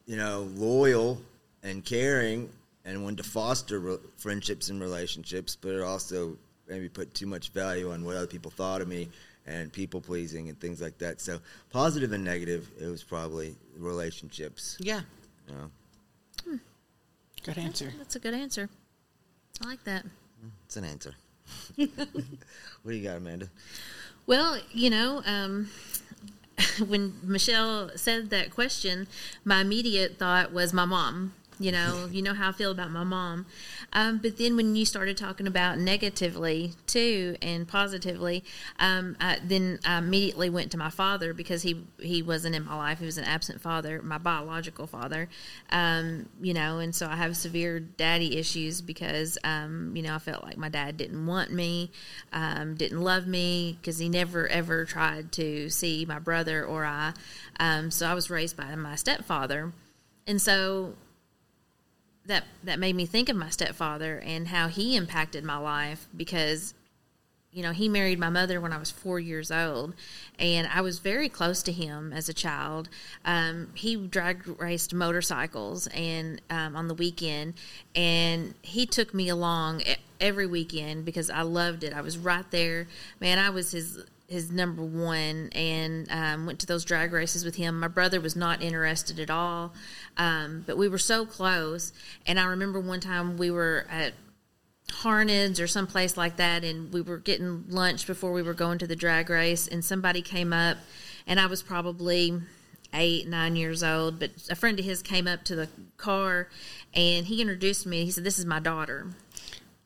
you 0.07 0.17
know, 0.17 0.49
loyal 0.55 1.21
and 1.63 1.85
caring 1.85 2.49
and 2.85 3.03
wanted 3.05 3.19
to 3.19 3.29
foster 3.29 3.79
re- 3.79 3.99
friendships 4.17 4.71
and 4.71 4.81
relationships, 4.81 5.57
but 5.57 5.73
it 5.73 5.83
also 5.83 6.37
maybe 6.69 6.89
put 6.89 7.13
too 7.15 7.27
much 7.27 7.51
value 7.51 7.93
on 7.93 8.05
what 8.05 8.17
other 8.17 8.27
people 8.27 8.51
thought 8.51 8.81
of 8.81 8.89
me 8.89 9.09
and 9.47 9.73
people 9.73 10.01
pleasing 10.01 10.49
and 10.49 10.59
things 10.61 10.81
like 10.81 10.97
that. 10.99 11.21
So 11.21 11.39
positive 11.71 12.13
and 12.13 12.25
negative, 12.25 12.69
it 12.81 12.87
was 12.87 13.03
probably 13.03 13.55
relationships. 13.77 14.77
Yeah. 14.81 15.01
You 15.49 15.55
know? 15.55 15.71
hmm. 16.45 16.57
Good 17.43 17.59
answer. 17.59 17.87
That's, 17.87 17.99
that's 17.99 18.17
a 18.17 18.21
good 18.21 18.35
answer. 18.35 18.69
I 19.63 19.69
like 19.69 19.85
that. 19.85 20.05
It's 20.67 20.77
an 20.77 20.85
answer. 20.85 21.15
what 21.77 21.89
do 22.87 22.93
you 22.93 23.03
got, 23.03 23.17
Amanda? 23.17 23.49
Well, 24.27 24.59
you 24.73 24.91
know, 24.91 25.23
um, 25.25 25.71
when 26.87 27.15
Michelle 27.23 27.91
said 27.97 28.31
that 28.31 28.51
question, 28.51 29.07
my 29.45 29.61
immediate 29.63 30.19
thought 30.19 30.53
was 30.53 30.73
my 30.73 30.85
mom. 30.85 31.35
You 31.61 31.73
know, 31.73 32.09
you 32.11 32.23
know 32.23 32.35
how 32.35 32.51
I 32.51 32.53
feel 32.53 32.71
about 32.71 32.91
my 32.91 33.03
mom. 33.03 33.47
Um, 33.93 34.19
but 34.19 34.37
then 34.37 34.55
when 34.55 34.77
you 34.77 34.85
started 34.85 35.17
talking 35.17 35.47
about 35.47 35.79
negatively 35.79 36.75
too 36.87 37.37
and 37.43 37.67
positively, 37.67 38.45
um, 38.79 39.17
I, 39.21 39.39
then 39.43 39.81
I 39.85 39.99
immediately 39.99 40.51
went 40.51 40.71
to 40.73 40.79
my 40.79 40.91
father 40.91 41.35
because 41.35 41.63
he 41.63 41.85
he 41.99 42.23
wasn't 42.23 42.55
in 42.55 42.65
my 42.65 42.77
life. 42.77 43.01
He 43.01 43.07
was 43.07 43.19
an 43.19 43.25
absent 43.25 43.61
father, 43.61 44.01
my 44.03 44.19
biological 44.19 44.87
father. 44.87 45.29
Um, 45.71 46.29
you 46.41 46.55
know, 46.55 46.79
and 46.79 46.95
so 46.95 47.09
I 47.09 47.17
have 47.17 47.37
severe 47.37 47.81
daddy 47.81 48.37
issues 48.37 48.81
because 48.81 49.37
um, 49.43 49.93
you 49.97 50.03
know 50.03 50.15
I 50.15 50.19
felt 50.19 50.45
like 50.45 50.59
my 50.59 50.69
dad 50.69 50.97
didn't 50.97 51.27
want 51.27 51.51
me, 51.53 51.91
um, 52.33 52.77
didn't 52.77 53.01
love 53.01 53.27
me 53.27 53.79
because 53.81 53.99
he 53.99 54.09
never 54.09 54.47
ever 54.47 54.85
tried 54.85 55.33
to 55.33 55.71
see 55.71 56.05
my 56.05 56.21
brother 56.21 56.65
or 56.65 56.85
I. 56.85 57.15
Um, 57.59 57.91
so 57.91 58.07
I 58.07 58.15
was 58.15 58.31
raised 58.31 58.57
by 58.57 58.73
my 58.77 58.95
stepfather, 58.95 59.73
and 60.25 60.41
so 60.41 60.95
that 62.29 62.45
that 62.63 62.79
made 62.79 62.95
me 62.95 63.07
think 63.07 63.29
of 63.29 63.37
my 63.37 63.49
stepfather 63.51 64.21
and 64.25 64.49
how 64.49 64.69
he 64.69 64.95
impacted 64.95 65.43
my 65.43 65.57
life 65.57 66.07
because 66.17 66.75
you 67.51 67.63
know 67.63 67.73
he 67.73 67.89
married 67.89 68.19
my 68.19 68.29
mother 68.29 68.61
when 68.61 68.73
i 68.73 68.79
was 68.79 68.91
four 68.91 69.19
years 69.19 69.51
old 69.51 69.95
and 70.39 70.69
i 70.73 70.81
was 70.81 70.99
very 70.99 71.29
close 71.29 71.63
to 71.63 71.73
him 71.73 72.13
as 72.13 72.29
a 72.29 72.35
child. 72.35 72.89
Um, 73.25 73.69
he 73.75 73.97
drag 73.97 74.47
raced 74.61 74.95
motorcycles 74.95 75.89
and 75.89 76.41
um, 76.51 76.77
on 76.77 76.87
the 76.87 76.95
weekend 76.95 77.55
and 77.97 78.55
he 78.63 78.87
took 78.87 79.13
me 79.13 79.29
along 79.29 79.83
every 80.21 80.47
weekend 80.47 81.05
because 81.05 81.31
i 81.31 81.43
loved 81.43 81.83
it. 81.83 81.95
I 81.95 82.03
was 82.03 82.19
right 82.19 82.49
there. 82.51 82.87
Man 83.21 83.39
i 83.39 83.51
was 83.51 83.71
his 83.73 84.05
his 84.29 84.51
number 84.53 84.83
one 84.83 85.49
and 85.55 86.07
um, 86.11 86.47
went 86.47 86.59
to 86.61 86.67
those 86.67 86.85
drag 86.85 87.13
races 87.13 87.45
with 87.45 87.57
him. 87.57 87.81
My 87.81 87.89
brother 87.89 88.21
was 88.21 88.37
not 88.37 88.63
interested 88.63 89.19
at 89.19 89.31
all, 89.31 89.73
um, 90.19 90.65
but 90.67 90.77
we 90.77 90.87
were 90.87 90.99
so 90.99 91.25
close. 91.25 91.93
And 92.27 92.39
I 92.39 92.45
remember 92.45 92.79
one 92.79 93.01
time 93.01 93.39
we 93.39 93.51
were 93.51 93.87
at 93.91 94.13
Harneds 94.89 95.61
or 95.61 95.67
someplace 95.67 96.17
like 96.17 96.37
that, 96.37 96.63
and 96.63 96.93
we 96.93 97.01
were 97.01 97.19
getting 97.19 97.65
lunch 97.69 98.07
before 98.07 98.33
we 98.33 98.43
were 98.43 98.55
going 98.55 98.79
to 98.79 98.87
the 98.87 98.97
drag 98.97 99.31
race, 99.31 99.67
and 99.67 99.85
somebody 99.85 100.23
came 100.23 100.53
up, 100.53 100.77
and 101.27 101.41
I 101.41 101.47
was 101.47 101.63
probably 101.63 102.41
eight, 102.95 103.29
nine 103.29 103.55
years 103.57 103.83
old, 103.83 104.19
but 104.19 104.31
a 104.51 104.55
friend 104.55 104.79
of 104.79 104.85
his 104.85 105.03
came 105.03 105.27
up 105.27 105.45
to 105.45 105.55
the 105.55 105.69
car, 105.97 106.49
and 106.95 107.27
he 107.27 107.41
introduced 107.41 107.87
me. 107.87 108.05
He 108.05 108.11
said, 108.11 108.25
"This 108.25 108.39
is 108.39 108.47
my 108.47 108.61
daughter." 108.61 109.09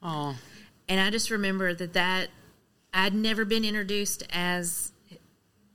Oh. 0.02 0.36
And 0.88 1.00
I 1.00 1.10
just 1.10 1.30
remember 1.30 1.74
that 1.74 1.92
that 1.94 2.28
I'd 2.92 3.14
never 3.14 3.44
been 3.44 3.64
introduced 3.64 4.24
as 4.30 4.92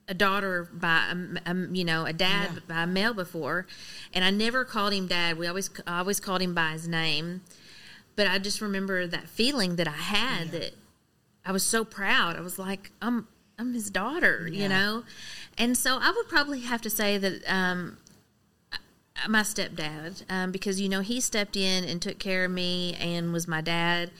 a 0.07 0.13
daughter 0.13 0.69
by 0.71 1.13
a, 1.45 1.51
a 1.51 1.55
you 1.71 1.83
know 1.83 2.05
a 2.05 2.13
dad 2.13 2.49
yeah. 2.53 2.59
by 2.67 2.83
a 2.83 2.87
male 2.87 3.13
before, 3.13 3.67
and 4.13 4.23
I 4.23 4.29
never 4.29 4.63
called 4.63 4.93
him 4.93 5.07
dad. 5.07 5.37
We 5.37 5.47
always 5.47 5.69
I 5.85 5.99
always 5.99 6.19
called 6.19 6.41
him 6.41 6.53
by 6.53 6.71
his 6.71 6.87
name, 6.87 7.41
but 8.15 8.27
I 8.27 8.37
just 8.39 8.61
remember 8.61 9.07
that 9.07 9.27
feeling 9.27 9.75
that 9.75 9.87
I 9.87 9.91
had 9.91 10.45
yeah. 10.45 10.59
that 10.59 10.75
I 11.45 11.51
was 11.51 11.65
so 11.65 11.83
proud. 11.83 12.37
I 12.37 12.41
was 12.41 12.57
like 12.57 12.91
I'm 13.01 13.27
I'm 13.59 13.73
his 13.73 13.89
daughter, 13.89 14.47
yeah. 14.49 14.63
you 14.63 14.69
know, 14.69 15.03
and 15.57 15.77
so 15.77 15.97
I 16.01 16.11
would 16.15 16.27
probably 16.29 16.61
have 16.61 16.81
to 16.81 16.89
say 16.89 17.17
that. 17.17 17.43
Um, 17.51 17.97
my 19.27 19.41
stepdad, 19.41 20.21
um, 20.29 20.51
because 20.51 20.79
you 20.79 20.87
know 20.87 21.01
he 21.01 21.19
stepped 21.19 21.57
in 21.57 21.83
and 21.83 21.99
took 21.99 22.19
care 22.19 22.45
of 22.45 22.51
me 22.51 22.95
and 22.99 23.33
was 23.33 23.47
my 23.47 23.61
dad, 23.61 24.11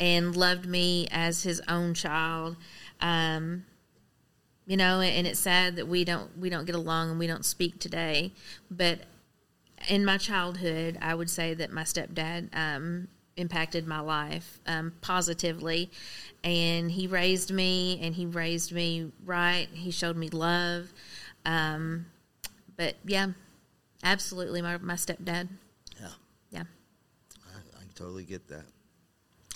and 0.00 0.36
loved 0.36 0.66
me 0.66 1.06
as 1.10 1.42
his 1.42 1.60
own 1.68 1.94
child. 1.94 2.56
Um, 3.00 3.64
you 4.66 4.76
know, 4.76 5.00
and 5.00 5.26
it's 5.26 5.40
sad 5.40 5.76
that 5.76 5.86
we 5.86 6.04
don't 6.04 6.36
we 6.38 6.48
don't 6.48 6.64
get 6.64 6.74
along 6.74 7.10
and 7.10 7.18
we 7.18 7.26
don't 7.26 7.44
speak 7.44 7.78
today. 7.78 8.32
But 8.70 9.00
in 9.88 10.04
my 10.04 10.16
childhood, 10.16 10.98
I 11.00 11.14
would 11.14 11.28
say 11.28 11.54
that 11.54 11.70
my 11.70 11.82
stepdad 11.82 12.48
um, 12.54 13.08
impacted 13.36 13.86
my 13.86 14.00
life 14.00 14.60
um, 14.66 14.92
positively. 15.00 15.90
And 16.42 16.90
he 16.90 17.06
raised 17.06 17.50
me, 17.50 17.98
and 18.02 18.14
he 18.14 18.26
raised 18.26 18.72
me 18.72 19.10
right. 19.24 19.68
He 19.72 19.90
showed 19.90 20.16
me 20.16 20.28
love. 20.28 20.92
Um, 21.44 22.06
but 22.76 22.96
yeah, 23.04 23.28
absolutely, 24.02 24.62
my 24.62 24.78
my 24.78 24.94
stepdad. 24.94 25.48
Yeah, 26.00 26.08
Yeah. 26.50 26.64
I, 27.46 27.58
I 27.80 27.84
totally 27.94 28.24
get 28.24 28.48
that. 28.48 28.64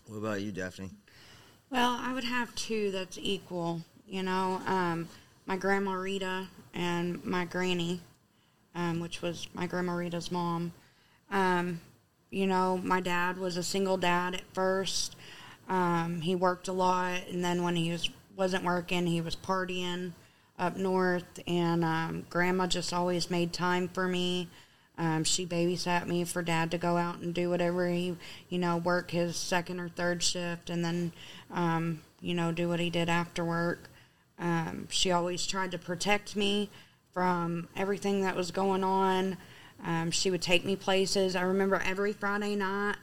What 0.09 0.19
about 0.19 0.41
you, 0.41 0.53
Daphne? 0.53 0.91
Well, 1.69 1.99
I 2.01 2.15
would 2.15 2.25
have 2.25 2.55
two 2.55 2.91
that's 2.91 3.19
equal. 3.21 3.83
You 4.07 4.23
know, 4.23 4.63
um, 4.67 5.07
my 5.45 5.57
grandma 5.57 5.93
Rita 5.93 6.47
and 6.73 7.23
my 7.27 7.45
granny, 7.45 8.01
um, 8.75 9.01
which 9.01 9.21
was 9.21 9.49
my 9.53 9.67
grandma 9.67 9.93
Rita's 9.93 10.33
mom. 10.33 10.73
Um, 11.31 11.83
you 12.31 12.47
know, 12.47 12.79
my 12.83 13.01
dad 13.01 13.37
was 13.37 13.59
a 13.59 13.63
single 13.63 13.99
dad 13.99 14.35
at 14.35 14.55
first. 14.55 15.15
Um, 15.69 16.23
he 16.23 16.35
worked 16.35 16.69
a 16.69 16.73
lot, 16.73 17.21
and 17.31 17.45
then 17.45 17.63
when 17.63 17.77
he 17.77 17.91
was 17.91 18.09
wasn't 18.35 18.65
working, 18.65 19.07
he 19.07 19.21
was 19.21 19.37
partying 19.37 20.13
up 20.59 20.79
north. 20.79 21.41
And 21.47 21.85
um, 21.85 22.25
grandma 22.31 22.67
just 22.67 22.95
always 22.95 23.31
made 23.31 23.53
time 23.53 23.89
for 23.89 24.09
me. 24.09 24.49
Um, 24.99 25.23
she 25.23 25.47
babysat 25.47 26.09
me 26.09 26.25
for 26.25 26.43
dad 26.43 26.73
to 26.73 26.79
go 26.79 26.97
out 26.97 27.21
and 27.21 27.33
do 27.33 27.49
whatever 27.49 27.89
he, 27.89 28.17
you 28.49 28.59
know, 28.59 28.77
work 28.77 29.13
his 29.13 29.37
second 29.37 29.79
or 29.79 29.89
third 29.89 30.23
shift, 30.23 30.71
and 30.71 30.85
then, 30.85 31.13
um, 31.53 32.03
you 32.21 32.35
know, 32.35 32.51
do 32.51 32.69
what 32.69 32.81
he 32.81 32.91
did 32.91 33.09
after 33.09 33.45
work. 33.45 33.89
Um, 34.41 34.89
she 34.91 35.13
always 35.13 35.47
tried 35.47 35.71
to 35.71 35.79
protect 35.79 36.35
me 36.35 36.69
from 37.13 37.69
everything 37.77 38.23
that 38.23 38.37
was 38.37 38.51
going 38.51 38.83
on. 38.83 39.37
Um, 39.85 40.11
she 40.11 40.31
would 40.31 40.43
take 40.43 40.65
me 40.65 40.75
places. 40.75 41.37
I 41.37 41.43
remember 41.43 41.77
every 41.85 42.13
Friday 42.13 42.57
night, 42.57 42.97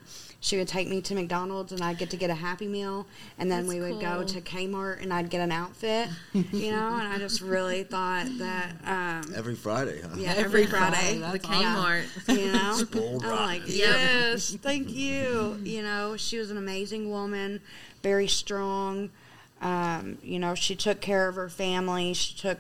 she 0.46 0.58
would 0.58 0.68
take 0.68 0.88
me 0.88 1.02
to 1.02 1.16
McDonald's 1.16 1.72
and 1.72 1.82
I'd 1.82 1.98
get 1.98 2.12
to 2.12 2.18
get 2.18 2.30
a 2.30 2.36
Happy 2.36 2.68
Meal. 2.68 3.08
And 3.40 3.50
then 3.52 3.66
That's 3.66 3.74
we 3.74 3.82
would 3.82 4.00
go 4.00 4.24
to 4.24 4.42
Kmart 4.42 5.02
and 5.02 5.12
I'd 5.12 5.32
get 5.32 5.42
an 5.42 5.52
outfit, 5.52 6.08
you 6.34 6.72
know, 6.72 6.98
and 7.00 7.08
I 7.08 7.18
just 7.18 7.42
really 7.42 7.84
thought 7.84 8.28
that, 8.38 8.76
um, 8.86 9.34
Every 9.36 9.56
Friday, 9.56 10.02
huh? 10.04 10.10
yeah, 10.16 10.36
every, 10.38 10.68
Friday. 10.68 11.18
That's 11.18 11.48
The 11.48 11.48
awesome. 11.48 12.28
Kmart. 12.28 12.38
You 12.38 12.52
know, 12.52 12.74
Spoiled 12.76 13.26
I'm 13.26 13.32
like, 13.32 13.64
yes, 13.66 14.56
thank 14.62 14.92
you. 14.92 15.60
You 15.64 15.82
know, 15.82 16.16
she 16.16 16.38
was 16.38 16.52
an 16.52 16.58
amazing 16.58 17.10
woman, 17.10 17.60
very 18.04 18.28
strong. 18.28 19.10
Um, 19.62 20.20
you 20.22 20.38
know, 20.38 20.54
she 20.54 20.76
took 20.76 21.02
care 21.02 21.28
of 21.28 21.34
her 21.38 21.50
family. 21.50 22.14
She 22.14 22.38
took 22.38 22.60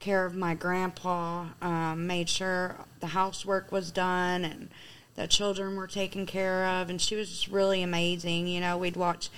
care 0.00 0.24
of 0.24 0.34
my 0.34 0.54
grandpa. 0.54 1.48
Um, 1.60 2.06
made 2.06 2.30
sure 2.30 2.76
the 3.00 3.08
housework 3.08 3.70
was 3.70 3.90
done 3.90 4.46
and 4.46 4.70
the 5.16 5.26
children 5.26 5.76
were 5.76 5.86
taken 5.86 6.26
care 6.26 6.66
of. 6.66 6.90
And 6.90 7.00
she 7.00 7.16
was 7.16 7.28
just 7.28 7.48
really 7.48 7.82
amazing. 7.82 8.46
You 8.46 8.60
know, 8.60 8.78
we'd 8.78 8.96
watch. 8.96 9.28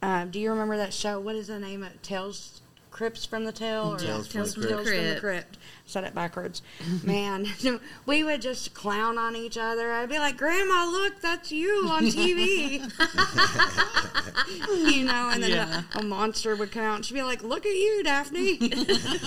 Uh, 0.00 0.24
do 0.24 0.40
you 0.40 0.50
remember 0.50 0.76
that 0.76 0.92
show? 0.92 1.20
What 1.20 1.36
is 1.36 1.48
the 1.48 1.58
name 1.58 1.82
of 1.82 2.00
Tales? 2.02 2.58
Crips 2.90 3.24
from 3.24 3.46
the 3.46 3.52
Tail? 3.52 3.94
Or 3.94 3.98
Tales 3.98 4.26
from 4.26 4.42
Tales 4.42 4.54
the 4.54 4.60
from 4.60 4.68
the 4.68 4.74
Crypt. 4.82 4.84
Tales 4.84 4.90
from 4.90 5.04
the 5.06 5.10
Crypt. 5.12 5.20
Crypt. 5.22 5.58
Said 5.86 6.04
it 6.04 6.14
backwards. 6.14 6.60
Man, 7.02 7.46
we 8.06 8.22
would 8.22 8.42
just 8.42 8.74
clown 8.74 9.16
on 9.16 9.34
each 9.34 9.56
other. 9.56 9.90
I'd 9.92 10.10
be 10.10 10.18
like, 10.18 10.36
Grandma, 10.36 10.84
look, 10.84 11.18
that's 11.22 11.50
you 11.50 11.86
on 11.88 12.02
TV. 12.04 12.82
you 14.92 15.04
know, 15.04 15.30
and 15.32 15.42
then 15.42 15.50
Yeah. 15.50 15.82
a, 15.94 16.00
a 16.00 16.02
monster 16.02 16.54
would 16.54 16.70
come 16.70 16.82
out 16.82 16.96
and 16.96 17.04
she'd 17.06 17.14
be 17.14 17.22
like, 17.22 17.42
Look 17.42 17.64
at 17.64 17.74
you, 17.74 18.02
Daphne. 18.04 18.58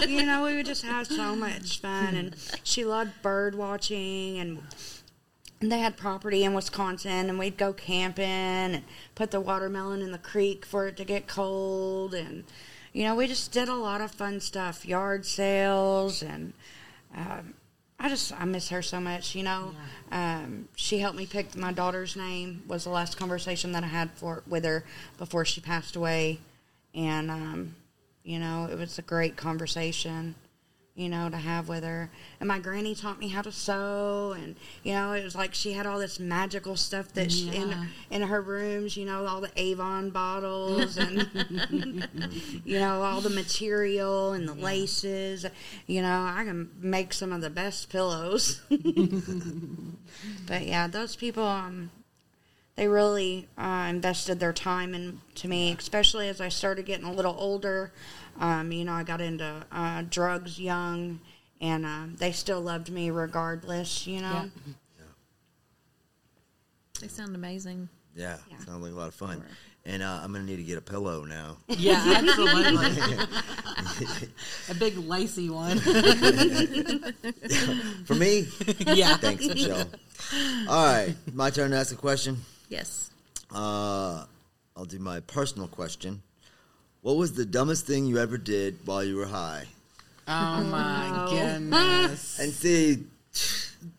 you 0.07 0.25
know, 0.25 0.43
we 0.45 0.55
would 0.55 0.65
just 0.67 0.83
have 0.83 1.07
so 1.07 1.35
much 1.35 1.79
fun. 1.81 2.15
And 2.15 2.35
she 2.63 2.85
loved 2.85 3.19
bird 3.21 3.55
watching 3.55 4.37
and 4.39 4.59
and 4.59 4.94
they 5.69 5.79
had 5.79 5.97
property 5.97 6.43
in 6.43 6.53
Wisconsin, 6.53 7.29
and 7.29 7.39
we'd 7.39 7.57
go 7.57 7.73
camping 7.73 8.25
and 8.25 8.83
put 9.15 9.31
the 9.31 9.39
watermelon 9.39 10.01
in 10.01 10.11
the 10.11 10.17
creek 10.17 10.65
for 10.65 10.87
it 10.87 10.97
to 10.97 11.05
get 11.05 11.27
cold. 11.27 12.13
And, 12.13 12.43
you 12.93 13.03
know, 13.03 13.15
we 13.15 13.27
just 13.27 13.51
did 13.51 13.69
a 13.69 13.75
lot 13.75 14.01
of 14.01 14.11
fun 14.11 14.39
stuff, 14.39 14.85
yard 14.85 15.25
sales. 15.25 16.21
And 16.21 16.53
um, 17.15 17.53
I 17.99 18.09
just, 18.09 18.33
I 18.39 18.45
miss 18.45 18.69
her 18.69 18.81
so 18.81 18.99
much, 18.99 19.35
you 19.35 19.43
know. 19.43 19.73
Um, 20.11 20.67
she 20.75 20.99
helped 20.99 21.17
me 21.17 21.25
pick 21.25 21.55
my 21.55 21.71
daughter's 21.71 22.15
name, 22.15 22.63
was 22.67 22.83
the 22.83 22.89
last 22.89 23.17
conversation 23.17 23.71
that 23.73 23.83
I 23.83 23.87
had 23.87 24.11
for 24.11 24.43
with 24.47 24.65
her 24.65 24.83
before 25.17 25.45
she 25.45 25.61
passed 25.61 25.95
away. 25.95 26.39
And, 26.93 27.29
um, 27.29 27.75
you 28.23 28.39
know, 28.39 28.67
it 28.71 28.77
was 28.77 28.97
a 28.97 29.03
great 29.03 29.35
conversation 29.35 30.35
you 30.95 31.09
know, 31.09 31.29
to 31.29 31.37
have 31.37 31.67
with 31.67 31.83
her. 31.83 32.09
And 32.39 32.47
my 32.47 32.59
granny 32.59 32.95
taught 32.95 33.19
me 33.19 33.27
how 33.27 33.41
to 33.41 33.51
sew, 33.51 34.33
and 34.37 34.55
you 34.83 34.93
know, 34.93 35.11
it 35.11 35.23
was 35.23 35.35
like 35.35 35.53
she 35.53 35.73
had 35.73 35.85
all 35.85 35.99
this 35.99 36.19
magical 36.19 36.77
stuff 36.77 37.13
that 37.13 37.31
she, 37.31 37.49
in 37.49 37.75
in 38.09 38.21
her 38.21 38.41
rooms. 38.41 38.95
You 38.95 39.05
know, 39.05 39.25
all 39.25 39.41
the 39.41 39.51
Avon 39.57 40.09
bottles, 40.09 40.97
and 40.97 41.27
you 42.63 42.79
know, 42.79 43.03
all 43.03 43.21
the 43.21 43.29
material 43.29 44.31
and 44.31 44.47
the 44.47 44.53
laces. 44.53 45.45
You 45.85 46.01
know, 46.01 46.31
I 46.33 46.43
can 46.45 46.71
make 46.79 47.13
some 47.13 47.33
of 47.33 47.41
the 47.41 47.49
best 47.49 47.89
pillows. 47.89 48.61
but 50.47 50.65
yeah, 50.65 50.87
those 50.87 51.15
people. 51.15 51.43
Um, 51.43 51.91
they 52.75 52.87
really 52.87 53.47
uh, 53.57 53.87
invested 53.89 54.39
their 54.39 54.53
time 54.53 54.93
into 54.93 55.47
me, 55.47 55.73
especially 55.77 56.27
as 56.27 56.41
I 56.41 56.49
started 56.49 56.85
getting 56.85 57.05
a 57.05 57.13
little 57.13 57.35
older. 57.39 57.91
Um, 58.39 58.71
you 58.71 58.83
know, 58.83 58.93
I 58.93 59.03
got 59.03 59.21
into 59.21 59.65
uh, 59.71 60.03
drugs 60.09 60.59
young, 60.59 61.19
and 61.61 61.85
uh, 61.85 62.05
they 62.17 62.31
still 62.33 62.59
loved 62.61 62.91
me 62.91 63.09
regardless. 63.11 64.05
You 64.05 64.21
know, 64.21 64.49
They 66.99 67.07
sound 67.07 67.33
amazing. 67.35 67.87
Yeah, 68.15 68.37
Yeah. 68.49 68.57
sounds 68.65 68.83
like 68.83 68.91
a 68.91 68.95
lot 68.95 69.07
of 69.07 69.15
fun. 69.15 69.41
And 69.87 70.01
uh, 70.01 70.19
I'm 70.23 70.31
gonna 70.33 70.45
need 70.45 70.55
to 70.57 70.63
get 70.63 70.79
a 70.79 70.81
pillow 70.81 71.25
now. 71.25 71.57
Yeah, 71.67 72.03
absolutely. 72.17 72.87
a 74.69 74.73
big 74.73 74.97
lacy 74.97 75.49
one. 75.51 75.77
For 78.05 78.15
me, 78.15 78.47
yeah. 78.79 79.15
thanks, 79.17 79.45
Michelle. 79.47 79.87
All 80.67 80.85
right, 80.85 81.13
my 81.33 81.49
turn 81.51 81.69
to 81.71 81.77
ask 81.77 81.93
a 81.93 81.97
question. 81.97 82.37
Yes. 82.69 83.11
Uh, 83.53 84.25
I'll 84.75 84.85
do 84.85 84.99
my 84.99 85.19
personal 85.21 85.67
question. 85.67 86.21
What 87.01 87.17
was 87.17 87.33
the 87.33 87.45
dumbest 87.45 87.85
thing 87.85 88.05
you 88.07 88.17
ever 88.17 88.37
did 88.37 88.79
while 88.85 89.03
you 89.03 89.15
were 89.17 89.27
high? 89.27 89.65
Oh 90.27 90.63
my 90.63 91.27
goodness. 91.29 92.39
And 92.39 92.51
see, 92.51 92.95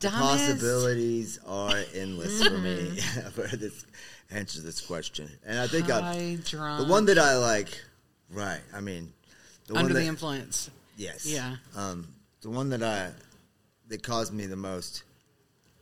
the 0.00 0.08
Dumbest? 0.10 0.20
possibilities 0.20 1.38
are 1.46 1.76
endless 1.94 2.42
for 2.42 2.58
me 2.58 2.96
for 3.32 3.56
this 3.56 3.86
answer 4.30 4.60
this 4.60 4.80
question. 4.80 5.30
And 5.46 5.58
I 5.58 5.68
think 5.68 5.88
I, 5.88 6.00
High 6.00 6.38
drunk. 6.44 6.84
the 6.84 6.90
one 6.92 7.04
that 7.06 7.18
I 7.18 7.36
like, 7.36 7.80
right? 8.30 8.60
I 8.74 8.80
mean, 8.80 9.12
the 9.68 9.74
under 9.74 9.84
one 9.84 9.92
that, 9.94 10.00
the 10.00 10.06
influence. 10.06 10.70
Yes. 10.96 11.26
Yeah. 11.26 11.56
Um, 11.76 12.08
the 12.40 12.50
one 12.50 12.70
that 12.70 12.82
I 12.82 13.10
that 13.88 14.02
caused 14.02 14.34
me 14.34 14.46
the 14.46 14.56
most 14.56 15.04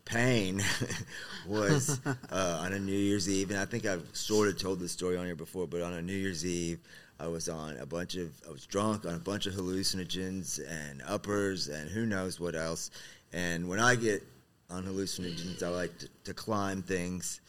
pain 0.04 0.62
was 1.48 2.00
uh, 2.30 2.60
on 2.62 2.72
a 2.72 2.78
New 2.78 2.92
Year's 2.92 3.28
Eve, 3.28 3.50
and 3.50 3.58
I 3.58 3.64
think 3.64 3.86
I've 3.86 4.06
sort 4.12 4.48
of 4.48 4.58
told 4.58 4.80
this 4.80 4.92
story 4.92 5.16
on 5.16 5.26
here 5.26 5.34
before. 5.34 5.66
But 5.66 5.82
on 5.82 5.94
a 5.94 6.02
New 6.02 6.14
Year's 6.14 6.44
Eve, 6.44 6.78
I 7.18 7.26
was 7.26 7.48
on 7.48 7.76
a 7.78 7.86
bunch 7.86 8.16
of 8.16 8.30
I 8.46 8.50
was 8.50 8.66
drunk 8.66 9.06
on 9.06 9.14
a 9.14 9.18
bunch 9.18 9.46
of 9.46 9.54
hallucinogens 9.54 10.60
and 10.68 11.02
uppers 11.06 11.68
and 11.68 11.90
who 11.90 12.06
knows 12.06 12.40
what 12.40 12.54
else. 12.54 12.90
And 13.32 13.68
when 13.68 13.80
I 13.80 13.94
get 13.94 14.22
on 14.70 14.84
hallucinogens, 14.84 15.62
I 15.62 15.68
like 15.68 15.98
to, 15.98 16.08
to 16.24 16.34
climb 16.34 16.82
things. 16.82 17.40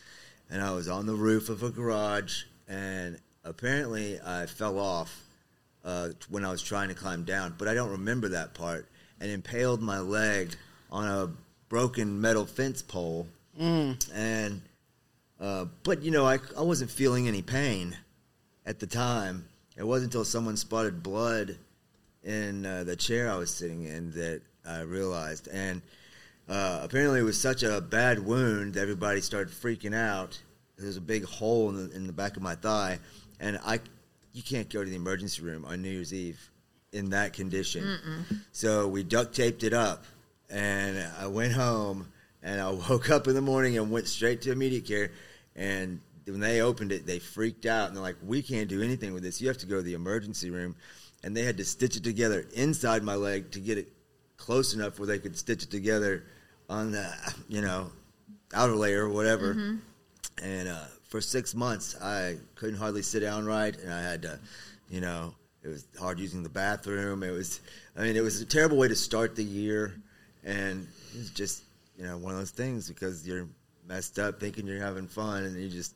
And 0.49 0.61
I 0.61 0.71
was 0.71 0.87
on 0.87 1.07
the 1.07 1.15
roof 1.15 1.49
of 1.49 1.63
a 1.63 1.71
garage, 1.71 2.43
and 2.67 3.17
apparently 3.43 4.19
I 4.21 4.45
fell 4.45 4.77
off 4.77 5.23
uh, 5.83 6.09
when 6.29 6.45
I 6.45 6.51
was 6.51 6.61
trying 6.61 6.89
to 6.89 6.95
climb 6.95 7.23
down, 7.23 7.55
but 7.57 7.67
I 7.67 7.73
don't 7.73 7.91
remember 7.91 8.29
that 8.29 8.53
part, 8.53 8.87
and 9.19 9.31
impaled 9.31 9.81
my 9.81 9.99
leg 9.99 10.55
on 10.91 11.07
a 11.07 11.29
broken 11.69 12.19
metal 12.21 12.45
fence 12.45 12.81
pole. 12.81 13.27
And, 14.13 14.61
uh, 15.39 15.65
but 15.83 16.01
you 16.01 16.11
know, 16.11 16.25
I, 16.25 16.39
I 16.57 16.61
wasn't 16.61 16.91
feeling 16.91 17.27
any 17.27 17.41
pain 17.41 17.95
at 18.65 18.79
the 18.79 18.87
time. 18.87 19.45
It 19.77 19.83
wasn't 19.83 20.13
until 20.13 20.25
someone 20.25 20.57
spotted 20.57 21.03
blood 21.03 21.57
in 22.23 22.65
uh, 22.65 22.83
the 22.83 22.95
chair 22.95 23.29
I 23.29 23.35
was 23.37 23.53
sitting 23.53 23.83
in 23.85 24.11
that 24.11 24.41
I 24.65 24.81
realized. 24.81 25.47
And 25.47 25.81
uh, 26.49 26.79
apparently, 26.83 27.19
it 27.19 27.23
was 27.23 27.39
such 27.39 27.63
a 27.63 27.81
bad 27.81 28.19
wound 28.19 28.73
that 28.75 28.81
everybody 28.81 29.21
started 29.21 29.53
freaking 29.53 29.95
out. 29.95 30.39
There 30.77 30.87
was 30.87 30.97
a 30.97 31.01
big 31.01 31.23
hole 31.25 31.69
in 31.69 31.89
the, 31.89 31.95
in 31.95 32.07
the 32.07 32.13
back 32.13 32.35
of 32.37 32.43
my 32.43 32.55
thigh, 32.55 32.99
and 33.39 33.59
I, 33.65 33.79
you 34.33 34.43
can't 34.43 34.69
go 34.69 34.83
to 34.83 34.89
the 34.89 34.95
emergency 34.95 35.41
room 35.41 35.65
on 35.65 35.81
New 35.81 35.89
Year's 35.89 36.13
Eve 36.13 36.39
in 36.91 37.09
that 37.11 37.33
condition. 37.33 37.83
So 38.51 38.87
we 38.87 39.03
duct 39.03 39.35
taped 39.35 39.63
it 39.63 39.73
up, 39.73 40.05
and 40.49 41.05
I 41.19 41.27
went 41.27 41.53
home, 41.53 42.11
and 42.43 42.61
I 42.61 42.71
woke 42.89 43.09
up 43.09 43.27
in 43.27 43.33
the 43.33 43.41
morning 43.41 43.77
and 43.77 43.91
went 43.91 44.07
straight 44.07 44.41
to 44.43 44.51
immediate 44.51 44.85
care. 44.85 45.11
And 45.55 46.01
when 46.25 46.39
they 46.39 46.61
opened 46.61 46.91
it, 46.91 47.05
they 47.05 47.19
freaked 47.19 47.65
out, 47.65 47.87
and 47.87 47.95
they're 47.95 48.03
like, 48.03 48.17
"We 48.23 48.41
can't 48.41 48.69
do 48.69 48.81
anything 48.81 49.13
with 49.13 49.23
this. 49.23 49.41
You 49.41 49.47
have 49.47 49.57
to 49.59 49.65
go 49.65 49.77
to 49.77 49.81
the 49.81 49.93
emergency 49.93 50.49
room." 50.49 50.75
And 51.23 51.35
they 51.35 51.43
had 51.43 51.57
to 51.57 51.65
stitch 51.65 51.95
it 51.97 52.03
together 52.03 52.45
inside 52.53 53.01
my 53.01 53.15
leg 53.15 53.51
to 53.51 53.59
get 53.59 53.77
it 53.79 53.91
close 54.37 54.73
enough 54.75 54.99
where 54.99 55.07
they 55.07 55.17
could 55.17 55.35
stitch 55.37 55.63
it 55.63 55.71
together 55.71 56.23
on 56.69 56.91
the, 56.91 57.11
you 57.47 57.61
know, 57.61 57.91
outer 58.53 58.75
layer 58.75 59.05
or 59.05 59.09
whatever. 59.09 59.53
and 60.43 60.67
uh, 60.67 60.83
for 61.07 61.21
six 61.21 61.55
months 61.55 61.95
I 62.01 62.37
couldn't 62.55 62.77
hardly 62.77 63.01
sit 63.01 63.21
down 63.21 63.45
right, 63.45 63.75
and 63.75 63.93
I 63.93 64.01
had 64.01 64.21
to, 64.23 64.39
you 64.89 65.01
know, 65.01 65.33
it 65.63 65.69
was 65.69 65.87
hard 65.99 66.19
using 66.19 66.43
the 66.43 66.49
bathroom. 66.49 67.23
It 67.23 67.31
was, 67.31 67.61
I 67.97 68.03
mean, 68.03 68.15
it 68.15 68.21
was 68.21 68.41
a 68.41 68.45
terrible 68.45 68.77
way 68.77 68.87
to 68.87 68.95
start 68.95 69.35
the 69.35 69.43
year, 69.43 69.95
and 70.45 70.87
it's 71.13 71.31
just, 71.31 71.63
you 71.97 72.05
know, 72.05 72.17
one 72.17 72.33
of 72.33 72.39
those 72.39 72.51
things 72.51 72.87
because 72.87 73.27
you're 73.27 73.47
messed 73.87 74.19
up 74.19 74.39
thinking 74.39 74.67
you're 74.67 74.79
having 74.79 75.07
fun, 75.07 75.43
and 75.43 75.59
you 75.59 75.69
just 75.69 75.95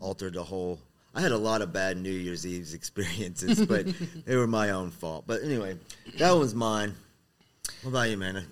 altered 0.00 0.34
the 0.34 0.42
whole. 0.42 0.78
I 1.14 1.20
had 1.20 1.32
a 1.32 1.38
lot 1.38 1.62
of 1.62 1.72
bad 1.72 1.96
New 1.96 2.10
Year's 2.10 2.46
Eve's 2.46 2.74
experiences, 2.80 3.64
but 3.64 3.86
they 4.26 4.36
were 4.36 4.46
my 4.46 4.70
own 4.70 4.90
fault. 4.90 5.24
But 5.26 5.42
anyway, 5.42 5.78
that 6.18 6.32
one's 6.32 6.54
mine. 6.54 6.94
What 7.82 7.90
about 7.90 8.08
you, 8.08 8.14
Amanda? 8.14 8.44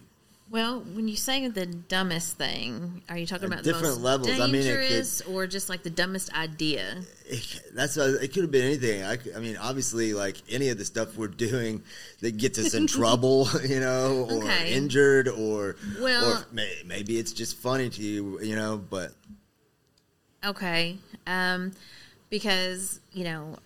Well, 0.48 0.80
when 0.80 1.08
you 1.08 1.16
say 1.16 1.48
the 1.48 1.66
dumbest 1.66 2.36
thing, 2.38 3.02
are 3.08 3.18
you 3.18 3.26
talking 3.26 3.46
At 3.46 3.52
about 3.52 3.64
the 3.64 3.72
different 3.72 3.94
most 3.96 4.02
levels. 4.04 4.40
I 4.40 4.46
mean, 4.46 4.62
it 4.62 4.76
could- 4.76 4.80
dangerous, 4.82 5.20
or 5.22 5.46
just 5.48 5.68
like 5.68 5.82
the 5.82 5.90
dumbest 5.90 6.32
idea? 6.34 7.02
it, 7.28 7.62
that's 7.74 7.96
it 7.96 8.32
could 8.32 8.42
have 8.44 8.52
been 8.52 8.64
anything. 8.64 9.02
I 9.04 9.40
mean, 9.40 9.56
obviously, 9.56 10.14
like 10.14 10.36
any 10.48 10.68
of 10.68 10.78
the 10.78 10.84
stuff 10.84 11.16
we're 11.16 11.26
doing 11.26 11.82
that 12.20 12.36
gets 12.36 12.60
us 12.60 12.74
in 12.74 12.86
trouble, 12.98 13.48
you 13.68 13.80
know, 13.80 14.28
or 14.30 14.44
Okay. 14.44 14.72
injured, 14.72 15.26
or 15.28 15.74
Well- 16.00 16.32
or 16.38 16.46
may, 16.52 16.72
maybe 16.86 17.18
it's 17.18 17.32
just 17.32 17.56
funny 17.56 17.90
to 17.90 18.02
you, 18.02 18.40
you 18.40 18.54
know. 18.54 18.76
But 18.78 19.12
Okay. 20.44 20.96
Um, 21.26 21.72
because, 22.30 23.00
you 23.12 23.24
know, 23.24 23.56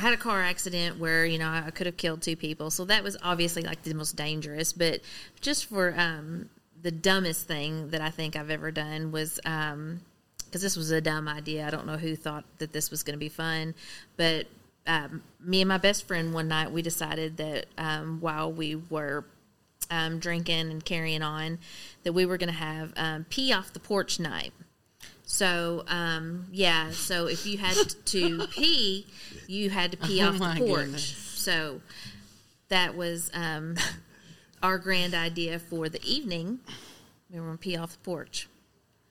I 0.00 0.02
had 0.02 0.14
a 0.14 0.16
car 0.16 0.42
accident 0.42 0.98
where, 0.98 1.26
you 1.26 1.38
know, 1.38 1.50
I 1.50 1.70
could 1.70 1.84
have 1.84 1.98
killed 1.98 2.22
two 2.22 2.34
people. 2.34 2.70
So 2.70 2.86
that 2.86 3.04
was 3.04 3.18
obviously 3.22 3.60
like 3.60 3.82
the 3.82 3.92
most 3.92 4.16
dangerous. 4.16 4.72
But 4.72 5.02
just 5.42 5.66
for 5.66 5.94
um, 5.94 6.48
the 6.80 6.90
dumbest 6.90 7.46
thing 7.46 7.90
that 7.90 8.00
I 8.00 8.08
think 8.08 8.34
I've 8.34 8.48
ever 8.48 8.70
done 8.70 9.12
was 9.12 9.38
because 9.44 10.62
this 10.62 10.74
was 10.74 10.90
a 10.90 11.02
dumb 11.02 11.28
idea. 11.28 11.66
I 11.66 11.70
don't 11.70 11.86
know 11.86 11.98
who 11.98 12.16
thought 12.16 12.44
that 12.60 12.72
this 12.72 12.90
was 12.90 13.02
going 13.02 13.12
to 13.12 13.18
be 13.18 13.28
fun. 13.28 13.74
But 14.16 14.46
um, 14.86 15.22
me 15.38 15.60
and 15.60 15.68
my 15.68 15.76
best 15.76 16.08
friend 16.08 16.32
one 16.32 16.48
night, 16.48 16.72
we 16.72 16.80
decided 16.80 17.36
that 17.36 17.66
um, 17.76 18.22
while 18.22 18.50
we 18.50 18.76
were 18.76 19.26
um, 19.90 20.18
drinking 20.18 20.70
and 20.70 20.82
carrying 20.82 21.22
on, 21.22 21.58
that 22.04 22.14
we 22.14 22.24
were 22.24 22.38
going 22.38 22.48
to 22.48 22.58
have 22.58 22.94
um, 22.96 23.26
pee 23.28 23.52
off 23.52 23.74
the 23.74 23.80
porch 23.80 24.18
night. 24.18 24.54
So, 25.32 25.84
um, 25.86 26.46
yeah, 26.50 26.90
so 26.90 27.28
if 27.28 27.46
you 27.46 27.56
had 27.56 27.76
to 28.06 28.46
pee, 28.50 29.06
you 29.46 29.70
had 29.70 29.92
to 29.92 29.96
pee 29.96 30.20
Oh 30.22 30.28
off 30.30 30.38
my 30.40 30.54
the 30.58 30.66
porch. 30.66 30.80
goodness. 30.80 31.04
So 31.04 31.80
that 32.68 32.96
was 32.96 33.30
um, 33.32 33.76
our 34.60 34.76
grand 34.76 35.14
idea 35.14 35.60
for 35.60 35.88
the 35.88 36.02
evening. 36.04 36.58
We 37.32 37.38
were 37.38 37.46
going 37.46 37.58
to 37.58 37.62
pee 37.62 37.76
off 37.76 37.92
the 37.92 37.98
porch. 38.00 38.48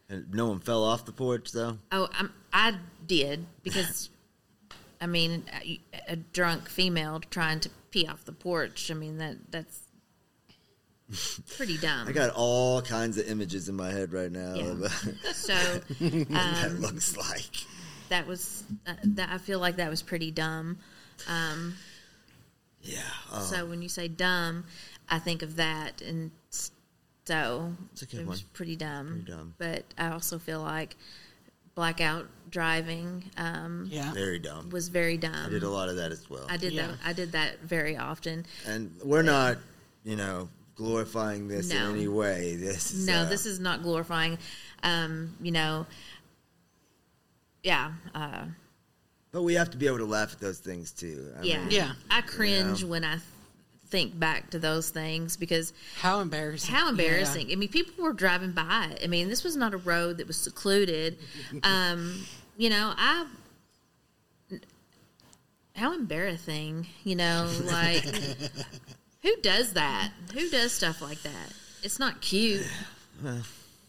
and 0.10 0.29
no 0.34 0.49
one 0.49 0.60
fell 0.60 0.84
off 0.84 1.05
the 1.05 1.13
porch 1.13 1.53
though. 1.53 1.77
Oh, 1.93 2.10
I'm, 2.12 2.34
I 2.51 2.75
did 3.08 3.45
because, 3.63 4.10
I 4.99 5.05
mean, 5.08 5.45
a, 5.63 5.79
a 6.10 6.15
drunk 6.17 6.67
female 6.67 7.21
trying 7.32 7.62
to 7.62 7.69
pee 7.91 8.05
off 8.08 8.25
the 8.25 8.34
porch. 8.34 8.91
I 8.91 8.93
mean 8.93 9.19
that 9.19 9.38
that's 9.51 9.79
pretty 11.58 11.78
dumb. 11.78 12.08
I 12.08 12.12
got 12.12 12.32
all 12.36 12.82
kinds 12.82 13.17
of 13.17 13.28
images 13.28 13.69
in 13.69 13.76
my 13.76 13.91
head 13.91 14.13
right 14.13 14.32
now 14.32 14.54
Yeah. 14.56 14.63
of 14.65 14.91
so 15.34 15.54
what 16.00 16.30
that 16.30 16.65
um, 16.67 16.80
looks 16.82 17.17
like. 17.17 17.50
that 18.10 18.28
was 18.28 18.63
uh, 18.88 18.93
that. 19.04 19.30
I 19.32 19.38
feel 19.38 19.60
like 19.60 19.78
that 19.78 19.89
was 19.89 20.02
pretty 20.02 20.32
dumb. 20.32 20.78
Um, 21.28 21.76
Yeah. 22.82 23.02
Oh, 23.32 23.41
So 23.41 23.65
when 23.65 23.82
you 23.82 23.89
say 23.89 24.08
dumb, 24.08 24.65
I 25.10 25.19
think 25.19 25.41
of 25.41 25.56
that, 25.58 26.02
and 26.02 26.32
so 27.26 27.74
It's 27.93 28.02
a 28.04 28.06
good 28.06 28.22
it 28.22 28.28
was 28.28 28.41
pretty 28.41 28.76
dumb. 28.76 29.08
Pretty 29.26 29.32
dumb. 29.32 29.54
But 29.58 29.84
I 29.98 30.10
also 30.12 30.39
feel 30.39 30.62
like 30.62 30.95
blackout 31.76 32.28
driving 32.50 33.24
um, 33.38 33.88
Yeah. 33.91 34.12
very 34.13 34.39
dumb. 34.39 34.69
was 34.69 34.89
very 34.89 35.17
dumb. 35.17 35.45
I 35.45 35.50
did 35.50 35.63
a 35.63 35.69
lot 35.69 35.89
of 35.89 35.95
that 35.98 36.12
as 36.12 36.30
well. 36.30 36.45
I 36.50 36.58
did 36.58 36.74
Yeah. 36.74 36.88
that. 36.88 36.98
I 37.06 37.13
did 37.13 37.32
that 37.34 37.60
very 37.62 37.95
often. 37.98 38.45
and 38.65 38.91
we're 39.04 39.22
not, 39.22 39.58
you 40.04 40.15
know, 40.15 40.50
glorifying 40.80 41.50
this 41.50 41.70
No. 41.70 41.89
in 41.89 41.96
any 41.98 42.08
way. 42.08 42.56
This 42.56 42.92
is, 42.94 43.06
No, 43.06 43.18
uh, 43.24 43.26
this 43.30 43.46
is 43.46 43.60
not 43.60 43.84
glorifying. 43.84 44.38
Um, 44.82 45.36
you 45.42 45.52
know, 45.52 45.86
yeah, 47.63 47.92
uh, 48.15 48.46
But 49.34 49.44
we 49.44 49.54
have 49.56 49.70
to 49.72 49.78
be 49.78 49.86
able 49.88 49.98
to 50.00 50.06
laugh 50.06 50.32
at 50.32 50.39
those 50.39 50.60
things 50.60 50.92
too. 50.94 51.34
I 51.38 51.44
yeah, 51.44 51.60
mean, 51.60 51.72
Yeah. 51.72 51.94
I 52.10 52.22
cringe 52.22 52.82
Yeah. 52.82 52.88
when 52.88 53.04
I 53.04 53.20
think 53.89 54.18
back 54.18 54.50
to 54.52 54.60
those 54.60 54.89
things 54.89 55.36
because 55.36 55.74
How 56.00 56.22
embarrassing. 56.22 56.74
How 56.74 56.86
Yeah. 56.86 56.92
embarrassing! 56.92 57.52
I 57.52 57.56
mean, 57.56 57.70
people 57.70 58.02
were 58.04 58.13
driving 58.13 58.54
by. 58.54 58.98
I 59.04 59.08
mean, 59.08 59.28
this 59.28 59.44
was 59.44 59.56
not 59.58 59.74
a 59.74 59.78
road 59.78 60.18
that 60.20 60.28
was 60.28 60.38
secluded. 60.38 61.20
Um, 61.63 62.26
you 62.58 62.70
know, 62.70 62.94
I. 62.98 63.26
How 65.76 65.94
embarrassing! 65.94 66.88
You 67.04 67.15
know, 67.18 67.52
like 67.65 68.04
who 69.21 69.36
does 69.41 69.73
that? 69.73 70.12
Who 70.34 70.49
does 70.49 70.71
stuff 70.71 71.01
like 71.01 71.21
that? 71.23 71.53
It's 71.84 71.99
not 71.99 72.21
cute. 72.21 72.65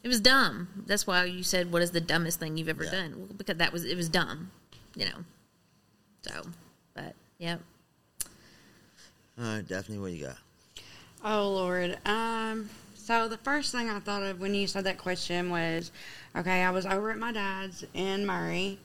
It 0.03 0.09
was 0.09 0.21
dumb. 0.21 0.69
That's 0.87 1.07
why 1.07 1.25
you 1.25 1.43
said, 1.43 1.71
"What 1.73 1.83
is 1.83 1.91
the 1.91 2.01
dumbest 2.01 2.41
thing 2.41 2.57
you've 2.57 2.69
ever 2.69 2.85
Yeah. 2.85 2.91
done?" 2.91 3.15
Well, 3.19 3.29
because 3.37 3.57
that 3.59 3.73
was 3.73 3.85
it 3.85 3.97
was 3.97 4.09
dumb. 4.09 4.51
You 4.95 5.07
know. 5.07 5.25
So, 6.23 6.43
but 6.95 7.15
yep. 7.39 7.61
All 9.39 9.45
right, 9.45 9.67
Daphne, 9.67 9.99
what 9.99 10.13
you 10.13 10.27
got? 10.27 10.37
Oh 11.25 11.51
Lord. 11.51 11.99
Um. 12.07 12.71
So 12.95 13.29
the 13.29 13.39
first 13.39 13.73
thing 13.73 13.91
I 13.91 13.99
thought 14.01 14.23
of 14.23 14.41
when 14.41 14.55
you 14.55 14.67
said 14.67 14.85
that 14.85 14.97
question 14.99 15.51
was, 15.51 15.91
okay, 16.37 16.63
I 16.63 16.71
was 16.71 16.87
over 16.87 17.11
at 17.11 17.19
my 17.19 17.33
dad's 17.33 17.85
in 17.93 18.25
Murray. 18.25 18.79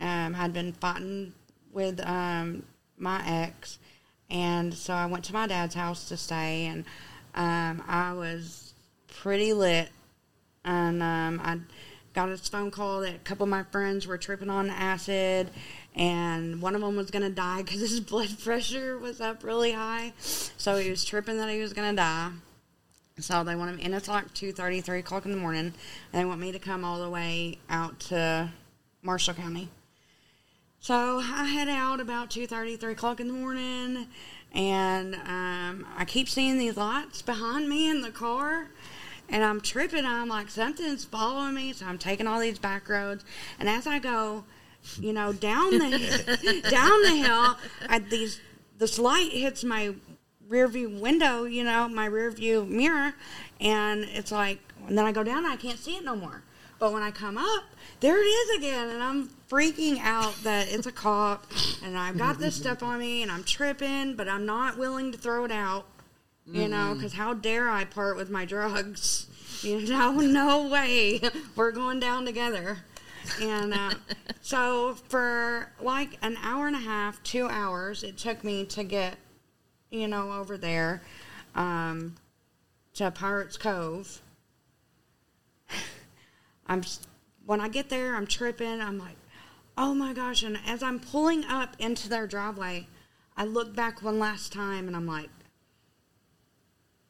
Um, 0.00 0.34
had 0.34 0.52
been 0.52 0.72
fighting 0.74 1.32
with 1.72 2.00
um 2.06 2.62
my 2.96 3.22
ex, 3.26 3.78
and 4.30 4.72
so 4.72 4.94
I 4.94 5.06
went 5.06 5.24
to 5.26 5.32
my 5.32 5.46
dad's 5.46 5.74
house 5.74 6.08
to 6.08 6.16
stay, 6.16 6.66
and 6.66 6.84
um, 7.34 7.82
I 7.86 8.12
was 8.12 8.74
pretty 9.08 9.52
lit, 9.52 9.88
and 10.64 11.02
um, 11.02 11.40
I 11.42 11.58
got 12.14 12.26
this 12.26 12.48
phone 12.48 12.70
call 12.70 13.00
that 13.00 13.14
a 13.14 13.18
couple 13.18 13.44
of 13.44 13.50
my 13.50 13.64
friends 13.64 14.06
were 14.06 14.18
tripping 14.18 14.50
on 14.50 14.70
acid, 14.70 15.50
and 15.94 16.62
one 16.62 16.74
of 16.74 16.80
them 16.80 16.96
was 16.96 17.10
gonna 17.10 17.30
die 17.30 17.62
because 17.62 17.80
his 17.80 18.00
blood 18.00 18.38
pressure 18.42 18.98
was 18.98 19.20
up 19.20 19.42
really 19.44 19.72
high, 19.72 20.12
so 20.18 20.76
he 20.76 20.90
was 20.90 21.04
tripping 21.04 21.38
that 21.38 21.50
he 21.50 21.60
was 21.60 21.72
gonna 21.72 21.94
die. 21.94 22.30
So 23.18 23.44
they 23.44 23.54
want 23.54 23.70
him, 23.70 23.80
and 23.82 23.94
it's 23.94 24.08
like 24.08 24.32
two 24.32 24.52
thirty, 24.52 24.80
three 24.80 25.00
o'clock 25.00 25.26
in 25.26 25.32
the 25.32 25.36
morning. 25.36 25.74
And 26.12 26.20
they 26.20 26.24
want 26.24 26.40
me 26.40 26.52
to 26.52 26.58
come 26.58 26.84
all 26.84 27.02
the 27.02 27.10
way 27.10 27.58
out 27.68 28.00
to 28.00 28.50
Marshall 29.02 29.34
County. 29.34 29.68
So 30.82 31.18
I 31.18 31.44
head 31.44 31.68
out 31.68 32.00
about 32.00 32.30
2.30, 32.30 32.80
3 32.80 32.92
o'clock 32.92 33.20
in 33.20 33.26
the 33.26 33.34
morning, 33.34 34.06
and 34.52 35.14
um, 35.14 35.86
I 35.94 36.06
keep 36.06 36.26
seeing 36.26 36.56
these 36.56 36.78
lights 36.78 37.20
behind 37.20 37.68
me 37.68 37.90
in 37.90 38.00
the 38.00 38.10
car, 38.10 38.70
and 39.28 39.44
I'm 39.44 39.60
tripping. 39.60 40.06
I'm 40.06 40.28
like, 40.28 40.48
something's 40.48 41.04
following 41.04 41.52
me, 41.52 41.74
so 41.74 41.84
I'm 41.84 41.98
taking 41.98 42.26
all 42.26 42.40
these 42.40 42.58
back 42.58 42.88
roads. 42.88 43.26
And 43.58 43.68
as 43.68 43.86
I 43.86 43.98
go, 43.98 44.44
you 44.98 45.12
know, 45.12 45.34
down 45.34 45.72
the 45.72 45.90
down 46.70 47.02
the 47.02 47.26
hill, 47.26 47.58
I, 47.86 47.98
these 47.98 48.40
this 48.78 48.98
light 48.98 49.32
hits 49.32 49.62
my 49.62 49.94
rear 50.48 50.66
view 50.66 50.88
window, 50.88 51.44
you 51.44 51.62
know, 51.62 51.88
my 51.88 52.06
rear 52.06 52.30
view 52.30 52.64
mirror, 52.64 53.12
and 53.60 54.04
it's 54.04 54.32
like, 54.32 54.60
and 54.88 54.96
then 54.96 55.04
I 55.04 55.12
go 55.12 55.24
down, 55.24 55.44
and 55.44 55.48
I 55.48 55.56
can't 55.56 55.78
see 55.78 55.96
it 55.96 56.04
no 56.04 56.16
more. 56.16 56.42
But 56.80 56.94
when 56.94 57.02
I 57.02 57.10
come 57.10 57.36
up, 57.36 57.64
there 58.00 58.18
it 58.18 58.26
is 58.26 58.58
again, 58.58 58.88
and 58.88 59.02
I'm 59.02 59.28
freaking 59.50 60.00
out 60.00 60.34
that 60.44 60.72
it's 60.72 60.86
a 60.86 60.92
cop, 60.92 61.44
and 61.84 61.96
I've 61.96 62.16
got 62.16 62.38
this 62.38 62.56
stuff 62.56 62.82
on 62.82 62.98
me, 62.98 63.22
and 63.22 63.30
I'm 63.30 63.44
tripping, 63.44 64.16
but 64.16 64.28
I'm 64.28 64.46
not 64.46 64.78
willing 64.78 65.12
to 65.12 65.18
throw 65.18 65.44
it 65.44 65.52
out, 65.52 65.84
you 66.46 66.68
know, 66.68 66.94
because 66.94 67.12
how 67.12 67.34
dare 67.34 67.68
I 67.68 67.84
part 67.84 68.16
with 68.16 68.30
my 68.30 68.44
drugs? 68.44 69.26
You 69.62 69.86
know, 69.86 70.12
no 70.12 70.68
way. 70.68 71.20
We're 71.54 71.70
going 71.70 72.00
down 72.00 72.24
together. 72.24 72.78
And 73.42 73.74
uh, 73.74 73.90
so 74.40 74.94
for 75.10 75.70
like 75.82 76.16
an 76.22 76.38
hour 76.42 76.66
and 76.66 76.74
a 76.74 76.80
half, 76.80 77.22
two 77.22 77.46
hours, 77.46 78.02
it 78.02 78.16
took 78.16 78.42
me 78.42 78.64
to 78.64 78.84
get, 78.84 79.16
you 79.90 80.08
know, 80.08 80.32
over 80.32 80.56
there 80.56 81.02
um, 81.54 82.16
to 82.94 83.10
Pirates 83.10 83.58
Cove. 83.58 84.22
I'm 86.70 86.82
when 87.44 87.60
I 87.60 87.68
get 87.68 87.90
there, 87.90 88.14
I'm 88.14 88.28
tripping. 88.28 88.80
I'm 88.80 88.96
like, 88.96 89.16
oh 89.76 89.92
my 89.92 90.12
gosh! 90.12 90.44
And 90.44 90.56
as 90.64 90.84
I'm 90.84 91.00
pulling 91.00 91.44
up 91.44 91.74
into 91.80 92.08
their 92.08 92.28
driveway, 92.28 92.86
I 93.36 93.44
look 93.44 93.74
back 93.74 94.02
one 94.02 94.20
last 94.20 94.52
time, 94.52 94.86
and 94.86 94.94
I'm 94.94 95.06
like, 95.06 95.28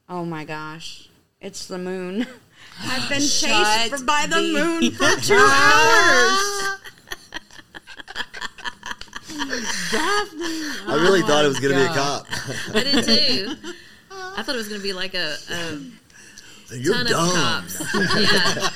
oh 0.09 0.25
my 0.25 0.47
gosh, 0.47 1.11
it's 1.43 1.67
the 1.67 1.77
moon. 1.77 2.27
I've 2.83 3.07
been 3.11 3.21
chased 3.21 3.43
Shut 3.43 3.91
for- 3.91 4.05
by 4.05 4.27
the 4.27 4.37
the- 4.37 4.53
moon 4.53 4.91
for 4.93 5.21
two 5.21 5.35
hours. 5.35 6.79
I 10.83 10.99
really 11.01 11.21
oh 11.23 11.27
thought 11.27 11.45
it 11.45 11.49
was 11.49 11.61
going 11.61 11.75
to 11.75 11.81
be 11.81 11.85
a 11.85 11.89
cop. 11.89 12.27
I 12.75 12.83
did 12.83 13.05
too. 13.05 13.55
I 14.11 14.43
thought 14.43 14.55
it 14.55 14.59
was 14.59 14.69
going 14.69 14.81
to 14.81 14.87
be 14.87 14.93
like 14.93 15.15
a, 15.15 15.37
a 15.51 15.81
You're 16.73 16.95
ton 16.95 17.07
dumb. 17.07 17.29
of 17.29 17.35
cops. 17.35 17.81
Yeah. 17.95 18.71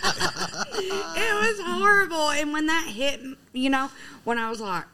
it 1.16 1.34
was 1.34 1.61
horrible. 1.64 2.30
And 2.30 2.53
when 2.53 2.66
that 2.66 2.86
hit, 2.88 3.20
you 3.53 3.70
know, 3.70 3.90
when 4.24 4.38
I 4.38 4.51
was 4.51 4.61
like, 4.61 4.84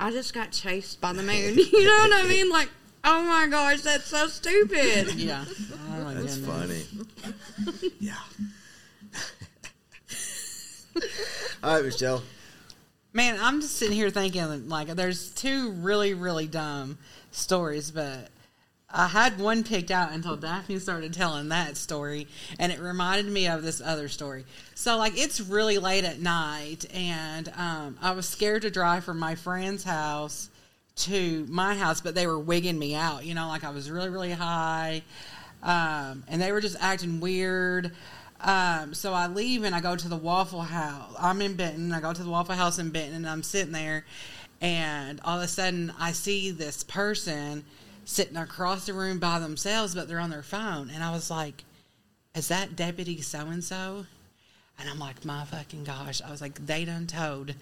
I 0.00 0.10
just 0.10 0.34
got 0.34 0.50
chased 0.52 1.00
by 1.00 1.12
the 1.12 1.22
moon. 1.22 1.58
You 1.72 1.84
know 1.84 2.08
what 2.08 2.24
I 2.24 2.28
mean? 2.28 2.50
Like, 2.50 2.68
oh 3.04 3.22
my 3.22 3.46
gosh, 3.48 3.82
that's 3.82 4.06
so 4.06 4.26
stupid. 4.26 5.14
Yeah. 5.14 5.44
Oh, 5.48 6.14
That's 6.14 6.36
goodness. 6.36 6.86
funny. 6.88 7.90
yeah. 8.00 8.14
All 11.62 11.74
right, 11.74 11.84
Michelle. 11.84 12.22
Man, 13.12 13.38
I'm 13.40 13.60
just 13.60 13.76
sitting 13.76 13.94
here 13.94 14.10
thinking 14.10 14.68
like 14.68 14.88
there's 14.88 15.30
two 15.30 15.70
really 15.72 16.14
really 16.14 16.46
dumb 16.48 16.98
stories, 17.30 17.90
but 17.90 18.28
I 18.96 19.08
had 19.08 19.40
one 19.40 19.64
picked 19.64 19.90
out 19.90 20.12
until 20.12 20.36
Daphne 20.36 20.78
started 20.78 21.12
telling 21.12 21.48
that 21.48 21.76
story, 21.76 22.28
and 22.60 22.70
it 22.70 22.78
reminded 22.78 23.30
me 23.30 23.48
of 23.48 23.64
this 23.64 23.80
other 23.80 24.08
story. 24.08 24.44
So 24.76 24.96
like 24.96 25.18
it's 25.20 25.40
really 25.40 25.78
late 25.78 26.04
at 26.04 26.20
night, 26.20 26.86
and 26.94 27.52
um, 27.56 27.98
I 28.00 28.12
was 28.12 28.28
scared 28.28 28.62
to 28.62 28.70
drive 28.70 29.02
from 29.02 29.18
my 29.18 29.34
friend's 29.34 29.82
house 29.82 30.48
to 30.96 31.44
my 31.48 31.74
house, 31.74 32.00
but 32.00 32.14
they 32.14 32.28
were 32.28 32.38
wigging 32.38 32.78
me 32.78 32.94
out. 32.94 33.24
You 33.26 33.34
know, 33.34 33.48
like 33.48 33.64
I 33.64 33.70
was 33.70 33.90
really 33.90 34.10
really 34.10 34.30
high, 34.30 35.02
um, 35.64 36.22
and 36.28 36.40
they 36.40 36.52
were 36.52 36.60
just 36.60 36.76
acting 36.80 37.18
weird. 37.18 37.90
Um, 38.40 38.94
so 38.94 39.12
I 39.12 39.26
leave 39.26 39.64
and 39.64 39.74
I 39.74 39.80
go 39.80 39.96
to 39.96 40.08
the 40.08 40.16
Waffle 40.16 40.60
House. 40.60 41.16
I'm 41.18 41.40
in 41.40 41.54
Benton. 41.54 41.92
I 41.92 42.00
go 42.00 42.12
to 42.12 42.22
the 42.22 42.30
Waffle 42.30 42.54
House 42.54 42.78
in 42.78 42.90
Benton 42.90 43.16
and 43.16 43.28
I'm 43.28 43.42
sitting 43.42 43.72
there, 43.72 44.04
and 44.60 45.20
all 45.24 45.38
of 45.38 45.44
a 45.44 45.48
sudden 45.48 45.92
I 45.98 46.12
see 46.12 46.52
this 46.52 46.84
person 46.84 47.64
sitting 48.04 48.36
across 48.36 48.86
the 48.86 48.92
room 48.92 49.18
by 49.18 49.38
themselves, 49.38 49.94
but 49.94 50.08
they're 50.08 50.20
on 50.20 50.30
their 50.30 50.42
phone. 50.42 50.90
And 50.90 51.02
I 51.02 51.10
was 51.10 51.30
like, 51.30 51.64
"Is 52.34 52.48
that 52.48 52.76
Deputy 52.76 53.20
so 53.20 53.40
and 53.40 53.62
so?" 53.62 54.06
And 54.78 54.88
I'm 54.88 54.98
like, 54.98 55.24
"My 55.24 55.44
fucking 55.44 55.84
gosh!" 55.84 56.20
I 56.22 56.30
was 56.30 56.40
like, 56.40 56.66
"They 56.66 56.84
done 56.84 57.06
told, 57.06 57.54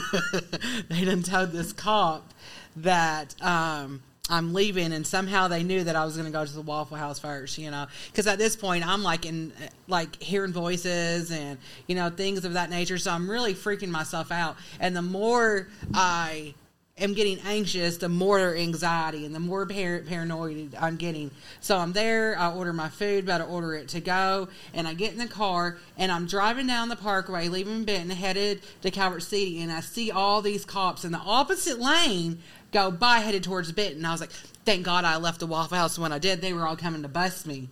they 0.88 1.04
done 1.04 1.22
told 1.22 1.52
this 1.52 1.72
cop 1.72 2.32
that." 2.76 3.40
Um, 3.42 4.02
I'm 4.28 4.52
leaving, 4.54 4.92
and 4.92 5.06
somehow 5.06 5.46
they 5.46 5.62
knew 5.62 5.84
that 5.84 5.94
I 5.94 6.04
was 6.04 6.16
going 6.16 6.26
to 6.26 6.32
go 6.32 6.44
to 6.44 6.52
the 6.52 6.62
Waffle 6.62 6.96
House 6.96 7.20
first, 7.20 7.58
you 7.58 7.70
know, 7.70 7.86
because 8.10 8.26
at 8.26 8.38
this 8.38 8.56
point 8.56 8.86
I'm 8.86 9.02
like 9.04 9.24
in 9.24 9.52
like 9.86 10.20
hearing 10.20 10.52
voices 10.52 11.30
and 11.30 11.58
you 11.86 11.94
know 11.94 12.10
things 12.10 12.44
of 12.44 12.54
that 12.54 12.68
nature. 12.68 12.98
So 12.98 13.12
I'm 13.12 13.30
really 13.30 13.54
freaking 13.54 13.88
myself 13.88 14.32
out, 14.32 14.56
and 14.80 14.96
the 14.96 15.02
more 15.02 15.68
I 15.94 16.54
am 16.98 17.12
getting 17.12 17.38
anxious, 17.40 17.98
the 17.98 18.08
more 18.08 18.56
anxiety 18.56 19.26
and 19.26 19.34
the 19.34 19.40
more 19.40 19.66
par- 19.66 20.02
paranoid 20.06 20.74
I'm 20.80 20.96
getting. 20.96 21.30
So 21.60 21.76
I'm 21.76 21.92
there, 21.92 22.38
I 22.38 22.50
order 22.50 22.72
my 22.72 22.88
food, 22.88 23.24
about 23.24 23.38
to 23.38 23.44
order 23.44 23.74
it 23.74 23.88
to 23.88 24.00
go, 24.00 24.48
and 24.72 24.88
I 24.88 24.94
get 24.94 25.12
in 25.12 25.18
the 25.18 25.26
car 25.26 25.76
and 25.98 26.10
I'm 26.10 26.24
driving 26.24 26.66
down 26.66 26.88
the 26.88 26.96
parkway, 26.96 27.48
leaving 27.48 27.84
Benton, 27.84 28.08
headed 28.08 28.62
to 28.80 28.90
Calvert 28.90 29.22
City, 29.22 29.60
and 29.60 29.70
I 29.70 29.80
see 29.80 30.10
all 30.10 30.40
these 30.40 30.64
cops 30.64 31.04
in 31.04 31.12
the 31.12 31.18
opposite 31.18 31.78
lane 31.78 32.38
go 32.72 32.90
by 32.90 33.18
headed 33.18 33.44
towards 33.44 33.70
Benton. 33.72 34.06
I 34.06 34.12
was 34.12 34.22
like, 34.22 34.32
thank 34.64 34.86
God 34.86 35.04
I 35.04 35.18
left 35.18 35.40
the 35.40 35.46
Waffle 35.46 35.76
House 35.76 35.98
when 35.98 36.12
I 36.12 36.18
did. 36.18 36.40
They 36.40 36.54
were 36.54 36.66
all 36.66 36.76
coming 36.76 37.02
to 37.02 37.08
bust 37.08 37.46
me. 37.46 37.68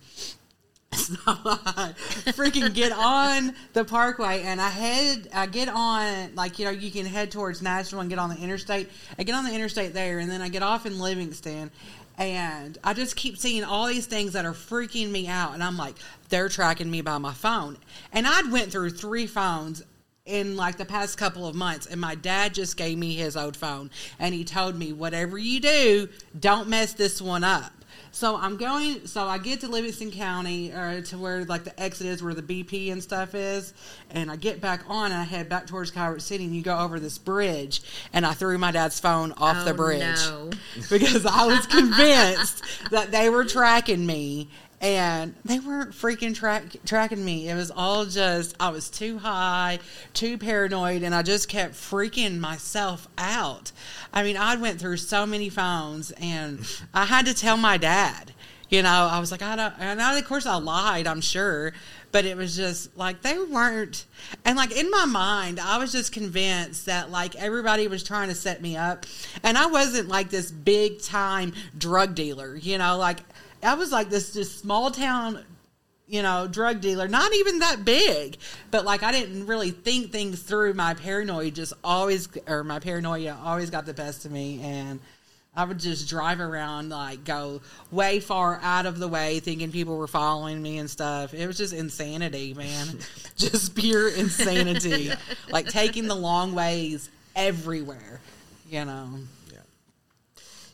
Freaking 0.95 2.73
get 2.73 2.91
on 2.91 3.53
the 3.73 3.85
parkway 3.85 4.41
and 4.43 4.61
I 4.61 4.69
head, 4.69 5.29
I 5.33 5.45
get 5.45 5.69
on, 5.69 6.35
like, 6.35 6.59
you 6.59 6.65
know, 6.65 6.71
you 6.71 6.91
can 6.91 7.05
head 7.05 7.31
towards 7.31 7.61
Nashville 7.61 7.99
and 7.99 8.09
get 8.09 8.19
on 8.19 8.29
the 8.29 8.37
interstate. 8.37 8.89
I 9.17 9.23
get 9.23 9.35
on 9.35 9.45
the 9.45 9.53
interstate 9.53 9.93
there 9.93 10.19
and 10.19 10.29
then 10.29 10.41
I 10.41 10.49
get 10.49 10.63
off 10.63 10.85
in 10.85 10.99
Livingston 10.99 11.71
and 12.17 12.77
I 12.83 12.93
just 12.93 13.15
keep 13.15 13.37
seeing 13.37 13.63
all 13.63 13.87
these 13.87 14.05
things 14.05 14.33
that 14.33 14.45
are 14.45 14.53
freaking 14.53 15.11
me 15.11 15.27
out. 15.27 15.53
And 15.53 15.63
I'm 15.63 15.77
like, 15.77 15.95
they're 16.29 16.49
tracking 16.49 16.89
me 16.89 17.01
by 17.01 17.17
my 17.17 17.33
phone. 17.33 17.77
And 18.13 18.25
I'd 18.25 18.51
went 18.51 18.71
through 18.71 18.91
three 18.91 19.27
phones 19.27 19.83
in 20.25 20.55
like 20.55 20.77
the 20.77 20.85
past 20.85 21.17
couple 21.17 21.47
of 21.47 21.53
months 21.53 21.85
and 21.85 22.01
my 22.01 22.15
dad 22.15 22.51
just 22.51 22.77
gave 22.77 22.97
me 22.97 23.13
his 23.13 23.37
old 23.37 23.55
phone 23.55 23.91
and 24.17 24.33
he 24.33 24.43
told 24.43 24.75
me 24.75 24.91
whatever 24.91 25.37
you 25.37 25.59
do 25.59 26.09
don't 26.39 26.67
mess 26.67 26.93
this 26.93 27.21
one 27.21 27.43
up 27.43 27.71
so 28.11 28.35
i'm 28.37 28.57
going 28.57 29.05
so 29.07 29.23
i 29.27 29.37
get 29.37 29.59
to 29.61 29.67
livingston 29.67 30.11
county 30.11 30.71
or 30.71 31.01
to 31.01 31.17
where 31.17 31.43
like 31.45 31.63
the 31.63 31.79
exit 31.81 32.07
is 32.07 32.23
where 32.23 32.33
the 32.33 32.41
bp 32.41 32.91
and 32.91 33.01
stuff 33.03 33.35
is. 33.35 33.73
And 34.11 34.31
i 34.31 34.35
get 34.35 34.61
back 34.61 34.81
on 34.87 35.11
and 35.11 35.15
i 35.21 35.23
head 35.23 35.49
back 35.49 35.67
towards 35.67 35.91
calvert 35.91 36.21
city 36.21 36.45
and 36.45 36.55
you 36.55 36.61
go 36.61 36.77
over 36.77 36.99
this 36.99 37.17
bridge. 37.17 37.81
And 38.13 38.25
i 38.25 38.33
threw 38.33 38.57
my 38.57 38.71
dad's 38.71 38.99
phone 38.99 39.31
off 39.33 39.65
the 39.65 39.71
Oh, 39.71 39.75
bridge 39.75 40.01
no. 40.01 40.49
because 40.89 41.25
i 41.25 41.45
was 41.45 41.65
convinced 41.67 42.63
that 42.91 43.11
they 43.11 43.29
were 43.29 43.43
tracking 43.45 44.05
me 44.05 44.49
and 44.85 45.33
they 45.43 45.57
weren't 45.57 45.93
freaking 45.93 46.35
track, 46.35 46.63
tracking 46.85 47.25
me. 47.25 47.49
It 47.49 47.55
was 47.55 47.71
all 47.71 48.05
just 48.05 48.55
I 48.59 48.69
was 48.69 48.87
too 48.87 49.17
high, 49.17 49.79
too 50.13 50.37
paranoid, 50.37 51.01
and 51.01 51.15
I 51.15 51.23
just 51.23 51.49
kept 51.49 51.73
freaking 51.73 52.37
myself 52.37 53.07
out. 53.17 53.71
I 54.13 54.21
mean, 54.21 54.37
I 54.37 54.55
went 54.57 54.79
through 54.79 54.97
so 54.97 55.25
many 55.25 55.49
phones, 55.49 56.11
and 56.11 56.59
I 56.93 57.05
had 57.05 57.25
to 57.25 57.33
tell 57.33 57.57
my 57.57 57.77
dad. 57.77 58.31
You 58.69 58.83
know, 58.83 59.09
I 59.11 59.19
was 59.19 59.31
like, 59.31 59.41
I 59.41 59.55
don't, 59.55 59.73
and 59.79 59.99
I, 59.99 60.17
of 60.19 60.25
course 60.25 60.45
I 60.45 60.55
lied, 60.57 61.07
I'm 61.07 61.21
sure, 61.21 61.73
but 62.11 62.25
it 62.25 62.37
was 62.37 62.55
just 62.55 62.95
like 62.95 63.23
they 63.23 63.39
weren't, 63.39 64.05
and 64.43 64.55
like 64.55 64.71
in 64.71 64.91
my 64.91 65.05
mind, 65.05 65.59
I 65.59 65.79
was 65.79 65.91
just 65.91 66.11
convinced 66.11 66.85
that 66.85 67.09
like 67.09 67.35
everybody 67.35 67.87
was 67.87 68.03
trying 68.03 68.29
to 68.29 68.35
set 68.35 68.61
me 68.61 68.77
up, 68.77 69.07
and 69.41 69.57
I 69.57 69.65
wasn't 69.65 70.09
like 70.09 70.29
this 70.29 70.51
big 70.51 71.01
time 71.01 71.53
drug 71.75 72.13
dealer, 72.13 72.55
you 72.55 72.77
know, 72.77 72.97
like 72.97 73.21
I 73.65 73.73
was 73.73 73.91
like 73.91 74.09
this 74.09 74.33
just 74.33 74.59
small 74.59 74.91
town, 74.91 75.43
you 76.07 76.21
know, 76.21 76.47
drug 76.47 76.81
dealer, 76.81 77.07
not 77.07 77.33
even 77.33 77.59
that 77.59 77.83
big, 77.83 78.37
but 78.71 78.85
like 78.85 79.03
I 79.03 79.11
didn't 79.11 79.47
really 79.47 79.71
think 79.71 80.11
things 80.11 80.41
through. 80.41 80.73
My 80.73 80.93
paranoia 80.93 81.51
just 81.51 81.73
always, 81.83 82.29
or 82.47 82.63
my 82.63 82.79
paranoia 82.79 83.37
always 83.43 83.69
got 83.69 83.85
the 83.85 83.93
best 83.93 84.25
of 84.25 84.31
me, 84.31 84.61
and 84.61 84.99
I 85.55 85.63
would 85.63 85.79
just 85.79 86.09
drive 86.09 86.41
around, 86.41 86.89
like 86.89 87.23
go 87.23 87.61
way 87.89 88.19
far 88.19 88.59
out 88.61 88.85
of 88.85 88.99
the 88.99 89.07
way, 89.07 89.39
thinking 89.39 89.71
people 89.71 89.97
were 89.97 90.07
following 90.07 90.61
me 90.61 90.79
and 90.79 90.89
stuff. 90.89 91.33
It 91.33 91.47
was 91.47 91.57
just 91.57 91.73
insanity, 91.73 92.53
man, 92.53 92.99
just 93.37 93.75
pure 93.75 94.09
insanity, 94.09 95.11
like 95.49 95.67
taking 95.67 96.07
the 96.07 96.15
long 96.15 96.53
ways 96.53 97.09
everywhere, 97.35 98.19
you 98.69 98.83
know. 98.83 99.09
Yeah. 99.51 99.59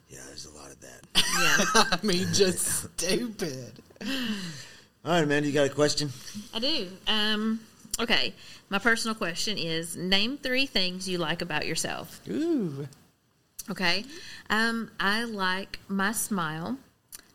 Yeah, 0.10 0.20
there's 0.28 0.46
a 0.46 0.52
lot 0.52 0.72
of 0.72 0.82
that. 0.82 1.01
Yeah, 1.16 1.22
I 1.76 2.00
mean, 2.04 2.28
just 2.34 2.60
stupid. 3.00 3.72
All 5.04 5.12
right, 5.12 5.24
Amanda, 5.24 5.48
you 5.48 5.54
got 5.54 5.68
a 5.68 5.74
question? 5.74 6.10
I 6.54 6.60
do. 6.60 6.88
Um, 7.08 7.60
okay, 8.00 8.34
my 8.70 8.80
personal 8.80 9.16
question 9.16 9.58
is: 9.58 9.96
Name 9.96 10.38
three 10.38 10.66
things 10.66 11.10
you 11.10 11.18
like 11.18 11.42
about 11.42 11.66
yourself. 11.66 12.22
Ooh. 12.30 12.88
Okay, 13.70 14.06
um, 14.50 14.92
I 15.00 15.24
like 15.24 15.80
my 15.88 16.12
smile. 16.12 16.78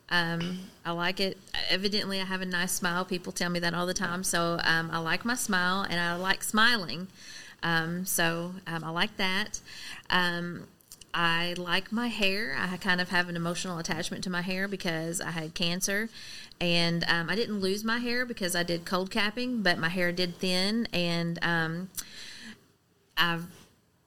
Um, 0.09 0.61
I 0.85 0.93
like 0.93 1.19
it. 1.19 1.39
Evidently, 1.69 2.21
I 2.21 2.25
have 2.25 2.41
a 2.41 2.47
nice 2.47 2.73
smile. 2.73 3.05
People 3.05 3.33
tell 3.33 3.51
me 3.51 3.59
that 3.61 3.75
all 3.75 3.87
the 3.87 3.95
time. 3.95 4.23
So 4.23 4.59
um, 4.63 4.91
I 4.93 4.99
like 4.99 5.25
my 5.25 5.35
smile, 5.35 5.85
and 5.89 5.99
I 5.99 6.15
like 6.17 6.45
smiling. 6.45 7.09
Um, 7.63 8.05
so 8.05 8.53
um, 8.67 8.85
I 8.85 8.91
like 8.91 9.17
that. 9.17 9.61
Um, 10.11 10.69
I 11.19 11.55
like 11.57 11.91
my 11.91 12.09
hair. 12.09 12.55
I 12.59 12.77
kind 12.77 13.01
of 13.01 13.09
have 13.09 13.31
an 13.31 13.37
emotional 13.37 13.79
attachment 13.79 14.23
to 14.25 14.31
my 14.31 14.43
hair 14.43 14.69
because 14.69 15.19
I 15.23 15.31
had 15.31 15.55
cancer, 15.55 16.11
and 16.61 17.05
um, 17.09 17.31
I 17.31 17.35
didn't 17.35 17.61
lose 17.61 17.83
my 17.85 17.99
hair 17.99 18.27
because 18.27 18.55
I 18.55 18.63
did 18.63 18.85
cold 18.85 19.11
capping, 19.11 19.63
but 19.63 19.79
my 19.79 19.89
hair 19.89 20.13
did 20.13 20.37
thin, 20.37 20.87
and 20.93 21.39
um, 21.41 21.89
I've 23.17 23.47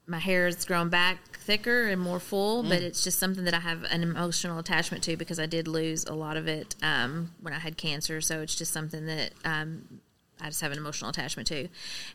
my 0.05 0.19
hair 0.19 0.45
has 0.45 0.65
grown 0.65 0.89
back 0.89 1.37
thicker 1.37 1.87
and 1.87 2.01
more 2.01 2.19
full, 2.19 2.63
but 2.63 2.81
it's 2.81 3.03
just 3.03 3.19
something 3.19 3.43
that 3.45 3.53
I 3.53 3.59
have 3.59 3.83
an 3.91 4.03
emotional 4.03 4.57
attachment 4.57 5.03
to 5.03 5.17
because 5.17 5.39
I 5.39 5.45
did 5.45 5.67
lose 5.67 6.05
a 6.05 6.13
lot 6.13 6.35
of 6.35 6.47
it 6.47 6.75
um, 6.81 7.31
when 7.41 7.53
I 7.53 7.59
had 7.59 7.77
cancer. 7.77 8.19
So 8.19 8.41
it's 8.41 8.55
just 8.55 8.73
something 8.73 9.05
that 9.05 9.31
um, 9.45 9.99
I 10.41 10.47
just 10.47 10.61
have 10.61 10.71
an 10.71 10.79
emotional 10.79 11.11
attachment 11.11 11.47
to. 11.49 11.67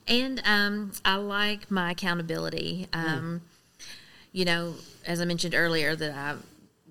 And 0.09 0.43
um, 0.45 0.93
I 1.05 1.17
like 1.17 1.71
my 1.71 1.93
accountability. 1.93 2.89
Um, 2.93 3.43
You 4.35 4.45
know, 4.45 4.75
as 5.07 5.21
I 5.21 5.27
mentioned 5.27 5.55
earlier, 5.55 5.95
that 5.95 6.11
I 6.13 6.35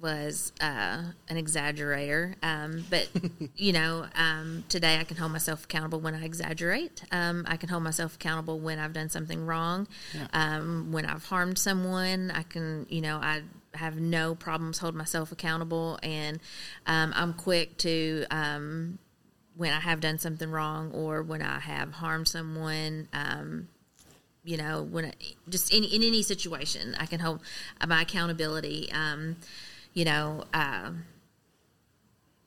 was 0.01 0.53
uh, 0.61 1.03
an 1.27 1.37
exaggerator. 1.37 2.35
Um, 2.41 2.85
but, 2.89 3.09
you 3.57 3.73
know, 3.73 4.05
um, 4.15 4.63
today 4.69 4.97
I 4.97 5.03
can 5.03 5.17
hold 5.17 5.33
myself 5.33 5.65
accountable 5.65 5.99
when 5.99 6.15
I 6.15 6.23
exaggerate. 6.23 7.03
Um, 7.11 7.43
I 7.47 7.57
can 7.57 7.67
hold 7.67 7.83
myself 7.83 8.15
accountable 8.15 8.59
when 8.59 8.79
I've 8.79 8.93
done 8.93 9.09
something 9.09 9.45
wrong. 9.45 9.89
Um, 10.31 10.93
when 10.93 11.05
I've 11.05 11.25
harmed 11.25 11.57
someone, 11.57 12.31
I 12.31 12.43
can, 12.43 12.85
you 12.89 13.01
know, 13.01 13.17
I 13.17 13.41
have 13.73 13.99
no 13.99 14.35
problems 14.35 14.77
holding 14.77 14.97
myself 14.97 15.33
accountable. 15.33 15.99
And 16.01 16.39
um, 16.85 17.11
I'm 17.13 17.33
quick 17.33 17.77
to, 17.79 18.25
um, 18.31 18.99
when 19.55 19.73
I 19.73 19.81
have 19.81 19.99
done 19.99 20.17
something 20.17 20.49
wrong 20.49 20.91
or 20.91 21.23
when 21.23 21.41
I 21.41 21.59
have 21.59 21.91
harmed 21.91 22.29
someone, 22.29 23.09
um, 23.11 23.67
you 24.43 24.57
know, 24.57 24.83
when 24.83 25.05
I, 25.05 25.13
just 25.49 25.73
in, 25.73 25.83
in 25.83 26.03
any 26.03 26.21
situation, 26.21 26.95
I 26.99 27.05
can 27.05 27.19
hold 27.19 27.41
my 27.87 28.01
accountability. 28.01 28.91
Um, 28.91 29.37
you 29.93 30.05
know, 30.05 30.43
uh, 30.53 30.91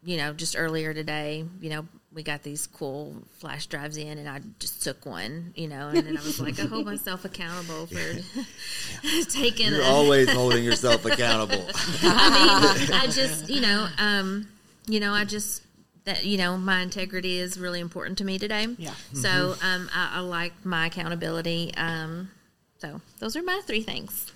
you 0.04 0.16
know, 0.16 0.32
just 0.32 0.56
earlier 0.56 0.94
today, 0.94 1.44
you 1.60 1.70
know, 1.70 1.86
we 2.12 2.22
got 2.22 2.42
these 2.42 2.66
cool 2.66 3.14
flash 3.38 3.66
drives 3.66 3.96
in, 3.96 4.18
and 4.18 4.28
I 4.28 4.40
just 4.58 4.82
took 4.82 5.04
one, 5.04 5.52
you 5.54 5.68
know, 5.68 5.88
and 5.88 6.06
then 6.06 6.16
I 6.16 6.22
was 6.22 6.40
like, 6.40 6.58
I 6.58 6.62
hold 6.62 6.86
myself 6.86 7.24
accountable 7.24 7.86
for 7.86 7.96
taking. 9.28 9.68
You're 9.68 9.82
a, 9.82 9.84
always 9.84 10.30
holding 10.30 10.64
yourself 10.64 11.04
accountable. 11.04 11.66
I 12.02 12.78
mean, 12.78 12.92
I 12.94 13.06
just, 13.08 13.50
you 13.50 13.60
know, 13.60 13.88
um, 13.98 14.48
you 14.86 15.00
know, 15.00 15.12
I 15.12 15.24
just 15.24 15.62
that 16.06 16.24
you 16.24 16.38
know 16.38 16.56
my 16.56 16.80
integrity 16.80 17.38
is 17.38 17.58
really 17.58 17.80
important 17.80 18.16
to 18.18 18.24
me 18.24 18.38
today. 18.38 18.68
Yeah. 18.78 18.94
So 19.12 19.56
um, 19.62 19.90
I, 19.94 20.12
I 20.14 20.20
like 20.20 20.52
my 20.64 20.86
accountability. 20.86 21.74
Um, 21.76 22.30
so 22.78 23.00
those 23.18 23.36
are 23.36 23.42
my 23.42 23.60
three 23.66 23.82
things. 23.82 24.32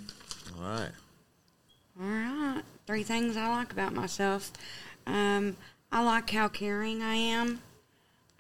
All 0.59 0.69
right. 0.69 0.91
All 1.99 2.07
right. 2.07 2.63
Three 2.87 3.03
things 3.05 3.37
I 3.37 3.49
like 3.49 3.73
about 3.73 3.95
myself. 3.95 4.53
Um, 5.07 5.57
I 5.93 6.03
like 6.03 6.29
how 6.31 6.49
caring 6.49 7.03
I 7.03 7.15
am. 7.15 7.61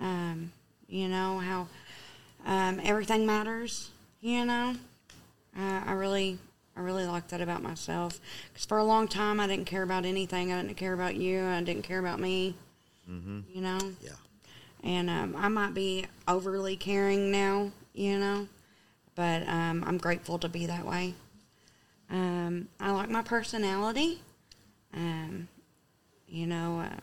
Um, 0.00 0.52
you 0.88 1.08
know, 1.08 1.38
how 1.38 1.68
um, 2.44 2.80
everything 2.82 3.26
matters, 3.26 3.90
you 4.20 4.44
know. 4.44 4.74
Uh, 5.56 5.82
I 5.84 5.92
really, 5.92 6.38
I 6.76 6.80
really 6.80 7.06
like 7.06 7.28
that 7.28 7.40
about 7.40 7.62
myself. 7.62 8.18
Because 8.48 8.64
for 8.64 8.78
a 8.78 8.84
long 8.84 9.08
time, 9.08 9.38
I 9.38 9.46
didn't 9.46 9.66
care 9.66 9.82
about 9.82 10.04
anything. 10.04 10.52
I 10.52 10.60
didn't 10.62 10.76
care 10.76 10.94
about 10.94 11.16
you. 11.16 11.44
I 11.44 11.62
didn't 11.62 11.82
care 11.82 11.98
about 11.98 12.18
me. 12.18 12.54
You 13.52 13.60
know? 13.60 13.78
Yeah. 14.02 14.10
And 14.82 15.10
um, 15.10 15.34
I 15.36 15.48
might 15.48 15.74
be 15.74 16.06
overly 16.26 16.76
caring 16.76 17.30
now, 17.30 17.70
you 17.92 18.18
know, 18.18 18.48
but 19.14 19.46
um, 19.46 19.84
I'm 19.86 19.98
grateful 19.98 20.38
to 20.38 20.48
be 20.48 20.66
that 20.66 20.86
way. 20.86 21.14
Um, 22.10 22.68
I 22.80 22.90
like 22.90 23.10
my 23.10 23.22
personality. 23.22 24.20
Um, 24.94 25.48
you 26.26 26.46
know, 26.46 26.80
uh, 26.80 26.96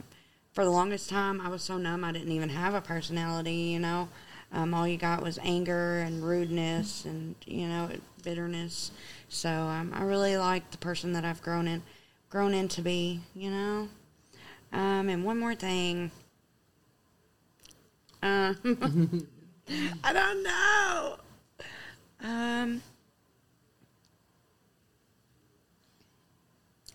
for 0.53 0.63
the 0.63 0.71
longest 0.71 1.09
time, 1.09 1.39
I 1.39 1.49
was 1.49 1.61
so 1.61 1.77
numb 1.77 2.03
I 2.03 2.11
didn't 2.11 2.31
even 2.31 2.49
have 2.49 2.73
a 2.73 2.81
personality, 2.81 3.53
you 3.53 3.79
know. 3.79 4.09
Um, 4.51 4.73
all 4.73 4.87
you 4.87 4.97
got 4.97 5.21
was 5.21 5.37
anger 5.43 5.99
and 5.99 6.23
rudeness 6.23 7.05
and, 7.05 7.35
you 7.45 7.67
know, 7.67 7.89
bitterness. 8.23 8.91
So 9.29 9.49
um, 9.49 9.91
I 9.93 10.03
really 10.03 10.37
like 10.37 10.71
the 10.71 10.77
person 10.77 11.13
that 11.13 11.25
I've 11.25 11.41
grown 11.41 11.67
in, 11.67 11.83
grown 12.29 12.53
into 12.53 12.81
be, 12.81 13.19
you 13.35 13.51
know. 13.51 13.89
Um, 14.73 15.09
and 15.09 15.23
one 15.23 15.39
more 15.39 15.55
thing. 15.55 16.11
Uh, 18.21 18.53
I 20.03 20.13
don't 20.13 20.43
know. 20.43 21.17
Um, 22.23 22.81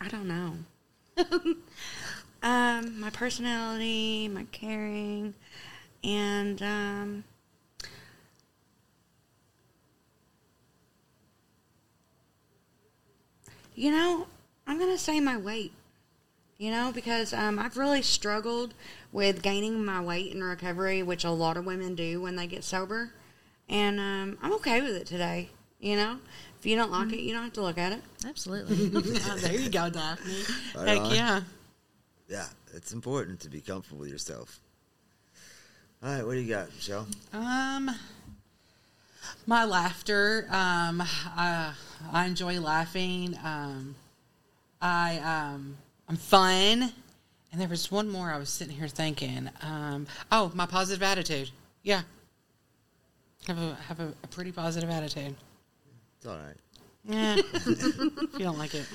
I 0.01 0.09
don't 0.09 0.27
know. 0.29 0.55
um, 2.43 3.01
my 3.01 3.11
personality, 3.11 4.29
my 4.29 4.45
caring, 4.51 5.35
and 6.03 6.61
um, 6.63 7.25
you 13.75 13.91
know, 13.91 14.27
I'm 14.67 14.79
gonna 14.79 14.99
say 14.99 15.21
my 15.21 15.37
weight. 15.37 15.73
You 16.63 16.71
know, 16.71 16.93
because 16.95 17.33
um, 17.33 17.59
I've 17.59 17.77
really 17.77 18.03
struggled 18.03 18.73
with 19.11 19.43
gaining 19.43 19.85
my 19.85 20.01
weight 20.01 20.33
in 20.33 20.45
recovery, 20.45 21.03
which 21.03 21.25
a 21.25 21.31
lot 21.33 21.57
of 21.57 21.67
women 21.67 21.97
do 21.97 22.23
when 22.23 22.37
they 22.37 22.47
get 22.47 22.63
sober, 22.63 23.11
and 23.69 23.99
um, 23.99 24.39
I'm 24.41 24.53
okay 24.53 24.81
with 24.81 24.95
it 24.95 25.05
today. 25.05 25.49
You 25.81 25.97
know, 25.97 26.19
if 26.61 26.65
you 26.65 26.77
don't 26.77 26.93
like 26.93 27.13
it, 27.13 27.19
you 27.19 27.33
don't 27.33 27.43
have 27.43 27.53
to 27.55 27.63
look 27.63 27.79
at 27.79 27.91
it. 27.91 28.01
Absolutely. 28.25 28.93
Oh, 28.95 29.01
there 29.39 29.59
you 29.59 29.71
go, 29.71 29.91
Daphne. 29.91 30.35
Right 30.77 30.87
Heck 30.87 31.01
on. 31.01 31.15
yeah. 31.17 31.41
Yeah. 32.29 32.47
It's 32.75 32.93
important 32.93 33.41
to 33.41 33.51
be 33.51 33.61
comfortable 33.61 33.99
with 33.99 34.11
yourself. 34.11 34.61
All 36.01 36.11
right. 36.15 36.25
What 36.25 36.35
do 36.35 36.39
you 36.39 36.49
got, 36.49 36.73
Michelle? 36.77 37.09
Um, 37.33 37.91
my 39.49 39.65
laughter. 39.65 40.47
Um, 40.49 41.03
I, 41.37 41.75
I 42.13 42.27
enjoy 42.27 42.61
laughing. 42.61 43.37
Um, 43.43 43.97
I 44.81 45.19
um, 45.19 45.77
I'm 46.09 46.17
fun. 46.17 46.93
And 47.53 47.61
there 47.61 47.69
was 47.69 47.91
one 47.91 48.09
more 48.09 48.31
I 48.31 48.39
was 48.39 48.49
sitting 48.49 48.75
here 48.75 48.89
thinking. 48.89 49.51
Um, 49.61 50.07
oh, 50.31 50.51
my 50.55 50.67
positive 50.67 51.03
attitude. 51.03 51.51
Yeah, 51.83 52.03
have 53.47 53.59
a 53.59 53.75
have 53.89 54.01
a, 54.01 54.13
a 54.23 54.27
pretty 54.29 54.53
positive 54.53 54.89
attitude. 54.89 55.35
It's 56.17 56.27
all 56.27 56.37
right. 56.39 56.57
Yeah, 57.05 57.37
if 57.55 58.33
you 58.35 58.39
don't 58.45 58.59
like 58.59 58.75
it. 58.75 58.87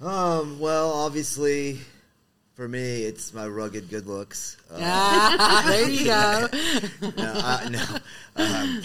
Um. 0.00 0.58
Well, 0.58 0.90
obviously, 0.92 1.80
for 2.54 2.66
me, 2.68 3.02
it's 3.02 3.34
my 3.34 3.46
rugged 3.46 3.90
good 3.90 4.06
looks. 4.06 4.56
Uh, 4.70 4.78
Ah, 4.80 5.64
there 5.68 5.88
you 5.88 6.04
go. 6.06 6.48
no, 7.16 7.32
I, 7.34 7.68
no. 7.68 7.84
Um, 8.36 8.82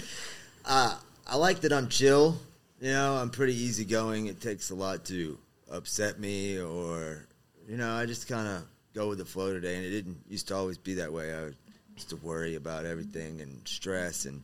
uh, 0.66 0.98
I 1.26 1.36
like 1.36 1.60
that 1.62 1.72
I'm 1.72 1.88
chill. 1.88 2.36
You 2.80 2.90
know, 2.90 3.14
I'm 3.14 3.30
pretty 3.30 3.54
easygoing. 3.54 4.26
It 4.26 4.40
takes 4.40 4.70
a 4.70 4.74
lot 4.74 5.04
to 5.06 5.38
upset 5.70 6.18
me, 6.18 6.58
or 6.60 7.26
you 7.68 7.76
know, 7.76 7.94
I 7.94 8.06
just 8.06 8.28
kind 8.28 8.46
of 8.46 8.64
go 8.94 9.08
with 9.08 9.18
the 9.18 9.24
flow 9.24 9.52
today. 9.52 9.76
And 9.76 9.84
it 9.84 9.90
didn't 9.90 10.18
used 10.28 10.48
to 10.48 10.56
always 10.56 10.78
be 10.78 10.94
that 10.94 11.12
way. 11.12 11.34
I 11.34 11.50
used 11.94 12.10
to 12.10 12.16
worry 12.16 12.54
about 12.56 12.84
everything 12.84 13.40
and 13.40 13.66
stress, 13.66 14.24
and 14.24 14.42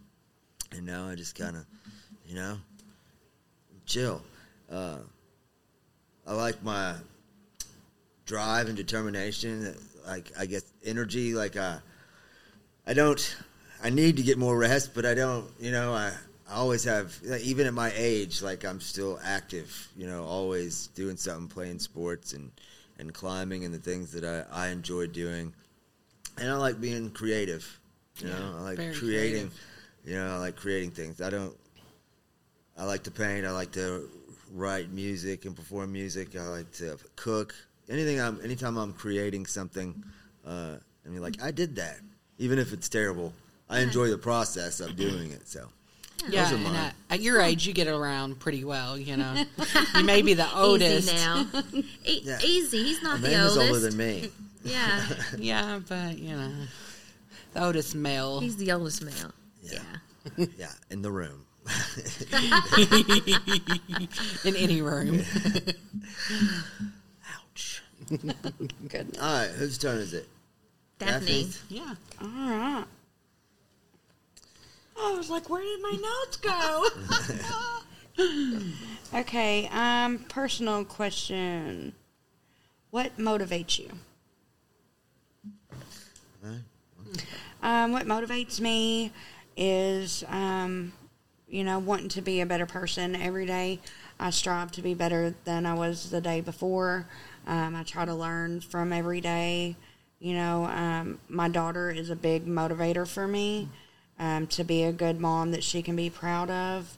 and 0.72 0.86
now 0.86 1.08
I 1.08 1.14
just 1.14 1.36
kind 1.36 1.56
of, 1.56 1.64
you 2.26 2.36
know, 2.36 2.58
chill. 3.86 4.22
Uh, 4.70 4.98
I 6.26 6.34
like 6.34 6.62
my 6.62 6.94
drive 8.24 8.68
and 8.68 8.76
determination. 8.76 9.74
Like 10.06 10.30
I 10.38 10.46
guess 10.46 10.64
energy. 10.84 11.34
Like 11.34 11.56
I, 11.56 11.78
I 12.86 12.94
don't. 12.94 13.36
I 13.82 13.88
need 13.88 14.18
to 14.18 14.22
get 14.22 14.36
more 14.36 14.56
rest, 14.56 14.94
but 14.94 15.06
I 15.06 15.14
don't. 15.14 15.46
You 15.58 15.72
know, 15.72 15.92
I. 15.92 16.12
I 16.48 16.54
always 16.54 16.82
have, 16.82 17.16
even 17.42 17.68
at 17.68 17.74
my 17.74 17.92
age, 17.94 18.42
like 18.42 18.64
I'm 18.64 18.80
still 18.80 19.20
active. 19.24 19.88
You 19.96 20.08
know, 20.08 20.24
always 20.24 20.88
doing 20.88 21.16
something, 21.16 21.46
playing 21.46 21.78
sports 21.78 22.32
and 22.32 22.50
and 23.00 23.12
climbing 23.12 23.64
and 23.64 23.74
the 23.74 23.78
things 23.78 24.12
that 24.12 24.24
I, 24.24 24.66
I 24.66 24.68
enjoy 24.68 25.06
doing. 25.06 25.52
And 26.38 26.48
I 26.48 26.56
like 26.56 26.80
being 26.80 27.10
creative. 27.10 27.80
You 28.18 28.28
know, 28.28 28.54
I 28.58 28.60
like 28.60 28.76
creating. 28.76 28.98
creative. 28.98 29.60
You 30.04 30.16
know, 30.16 30.34
I 30.34 30.36
like 30.36 30.56
creating 30.56 30.90
things. 30.92 31.20
I 31.20 31.30
don't. 31.30 31.56
I 32.78 32.84
like 32.84 33.02
to 33.04 33.10
paint. 33.10 33.46
I 33.46 33.50
like 33.50 33.72
to 33.72 34.08
write 34.52 34.90
music 34.90 35.44
and 35.44 35.56
perform 35.56 35.92
music. 35.92 36.36
I 36.36 36.46
like 36.48 36.70
to 36.72 36.98
cook. 37.16 37.54
Anything. 37.88 38.20
I'm. 38.20 38.40
Anytime 38.42 38.76
I'm 38.76 38.92
creating 38.92 39.46
something, 39.46 40.04
uh, 40.46 40.76
I 41.04 41.08
mean, 41.08 41.22
like 41.22 41.42
I 41.42 41.50
did 41.50 41.76
that, 41.76 41.98
even 42.38 42.58
if 42.58 42.72
it's 42.72 42.88
terrible. 42.88 43.32
I 43.68 43.80
enjoy 43.80 44.08
the 44.08 44.18
process 44.18 44.80
of 44.80 44.96
doing 44.96 45.30
it. 45.30 45.46
So. 45.46 45.68
Yeah, 46.28 46.44
Those 46.44 46.52
are 46.52 46.56
and 46.56 46.66
uh, 46.66 46.70
mine. 46.70 46.76
at, 46.76 46.94
at 47.10 47.20
your 47.20 47.40
age, 47.40 47.66
you 47.66 47.72
get 47.72 47.88
around 47.88 48.38
pretty 48.38 48.64
well. 48.64 48.98
You 48.98 49.16
know, 49.16 49.44
you 49.96 50.04
may 50.04 50.22
be 50.22 50.34
the 50.34 50.46
oldest. 50.54 51.08
Easy 51.08 51.16
now. 51.16 51.46
E- 52.04 52.20
Yeah. 52.24 52.38
Easy. 52.44 52.84
He's 52.84 53.02
not 53.02 53.20
the 53.20 53.28
Amanda's 53.28 53.56
oldest. 53.56 53.72
older 53.74 53.80
than 53.88 53.96
me. 53.96 54.30
Yeah. 54.64 55.06
Yeah, 55.38 55.80
but 55.88 56.18
you 56.18 56.36
know, 56.36 56.50
the 57.54 57.64
oldest 57.64 57.94
male. 57.94 58.40
He's 58.40 58.56
the 58.56 58.72
oldest 58.72 59.02
male. 59.02 59.32
Yeah. 59.62 59.78
Yeah. 60.36 60.46
Yeah, 60.58 60.72
in 60.90 61.02
the 61.02 61.10
room. 61.10 61.46
in 64.44 64.56
any 64.56 64.82
room. 64.82 65.22
Ouch. 67.32 67.82
Goodness. 68.08 69.18
All 69.20 69.38
right, 69.38 69.50
whose 69.50 69.78
turn 69.78 69.98
is 69.98 70.14
it? 70.14 70.28
Daphne. 70.98 71.44
Daphne's? 71.44 71.62
yeah. 71.68 71.94
All 72.20 72.28
right. 72.28 72.84
I 75.02 75.14
was 75.16 75.30
like, 75.30 75.48
where 75.48 75.62
did 75.62 75.80
my 75.80 75.96
notes 76.02 76.36
go? 76.36 76.86
okay, 79.20 79.68
um, 79.72 80.18
personal 80.28 80.84
question. 80.84 81.94
What 82.90 83.16
motivates 83.16 83.78
you? 83.78 83.90
Um, 87.62 87.92
what 87.92 88.06
motivates 88.06 88.60
me 88.60 89.12
is, 89.56 90.24
um, 90.28 90.92
you 91.48 91.64
know, 91.64 91.78
wanting 91.78 92.08
to 92.10 92.22
be 92.22 92.40
a 92.40 92.46
better 92.46 92.66
person 92.66 93.14
every 93.14 93.46
day. 93.46 93.80
I 94.18 94.30
strive 94.30 94.72
to 94.72 94.82
be 94.82 94.94
better 94.94 95.34
than 95.44 95.66
I 95.66 95.74
was 95.74 96.10
the 96.10 96.20
day 96.20 96.40
before. 96.40 97.06
Um, 97.46 97.74
I 97.74 97.82
try 97.84 98.04
to 98.04 98.14
learn 98.14 98.60
from 98.60 98.92
every 98.92 99.20
day. 99.20 99.76
You 100.18 100.34
know, 100.34 100.66
um, 100.66 101.18
my 101.28 101.48
daughter 101.48 101.90
is 101.90 102.10
a 102.10 102.16
big 102.16 102.46
motivator 102.46 103.08
for 103.08 103.26
me 103.26 103.68
um, 104.20 104.46
to 104.48 104.62
be 104.62 104.84
a 104.84 104.92
good 104.92 105.20
mom 105.20 105.50
that 105.50 105.64
she 105.64 105.82
can 105.82 105.96
be 105.96 106.10
proud 106.10 106.50
of. 106.50 106.96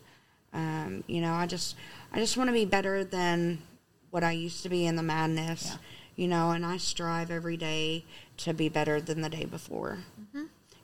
Um, 0.52 1.04
you 1.06 1.22
know, 1.22 1.32
I 1.32 1.46
just, 1.46 1.76
I 2.12 2.18
just 2.18 2.36
want 2.36 2.48
to 2.48 2.52
be 2.52 2.66
better 2.66 3.04
than 3.04 3.62
what 4.10 4.22
I 4.22 4.32
used 4.32 4.62
to 4.64 4.68
be 4.68 4.84
in 4.84 4.96
the 4.96 5.02
madness. 5.02 5.70
Yeah. 5.70 5.76
You 6.14 6.28
know, 6.28 6.50
and 6.50 6.66
I 6.66 6.76
strive 6.76 7.30
every 7.30 7.56
day 7.56 8.04
to 8.38 8.52
be 8.52 8.68
better 8.68 9.00
than 9.00 9.22
the 9.22 9.30
day 9.30 9.46
before. 9.46 10.00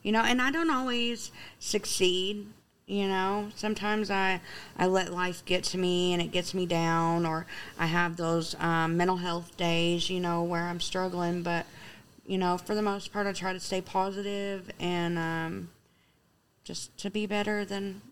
You 0.02 0.12
know, 0.12 0.22
and 0.22 0.40
I 0.40 0.50
don't 0.50 0.70
always 0.70 1.32
succeed. 1.58 2.46
You 2.86 3.08
know, 3.08 3.50
sometimes 3.54 4.10
I 4.10 4.40
I 4.78 4.86
let 4.86 5.12
life 5.12 5.44
get 5.44 5.64
to 5.64 5.76
me 5.76 6.14
and 6.14 6.22
it 6.22 6.30
gets 6.32 6.54
me 6.54 6.64
down, 6.64 7.26
or 7.26 7.44
I 7.78 7.86
have 7.86 8.16
those 8.16 8.54
um, 8.58 8.96
mental 8.96 9.18
health 9.18 9.54
days. 9.58 10.08
You 10.08 10.20
know, 10.20 10.42
where 10.42 10.62
I'm 10.62 10.80
struggling, 10.80 11.42
but 11.42 11.66
you 12.26 12.38
know, 12.38 12.56
for 12.56 12.74
the 12.74 12.80
most 12.80 13.12
part, 13.12 13.26
I 13.26 13.32
try 13.32 13.52
to 13.52 13.60
stay 13.60 13.82
positive 13.82 14.70
and 14.80 15.18
um, 15.18 15.68
just 16.68 16.94
to 16.98 17.08
be 17.08 17.24
better 17.24 17.64
than 17.64 18.02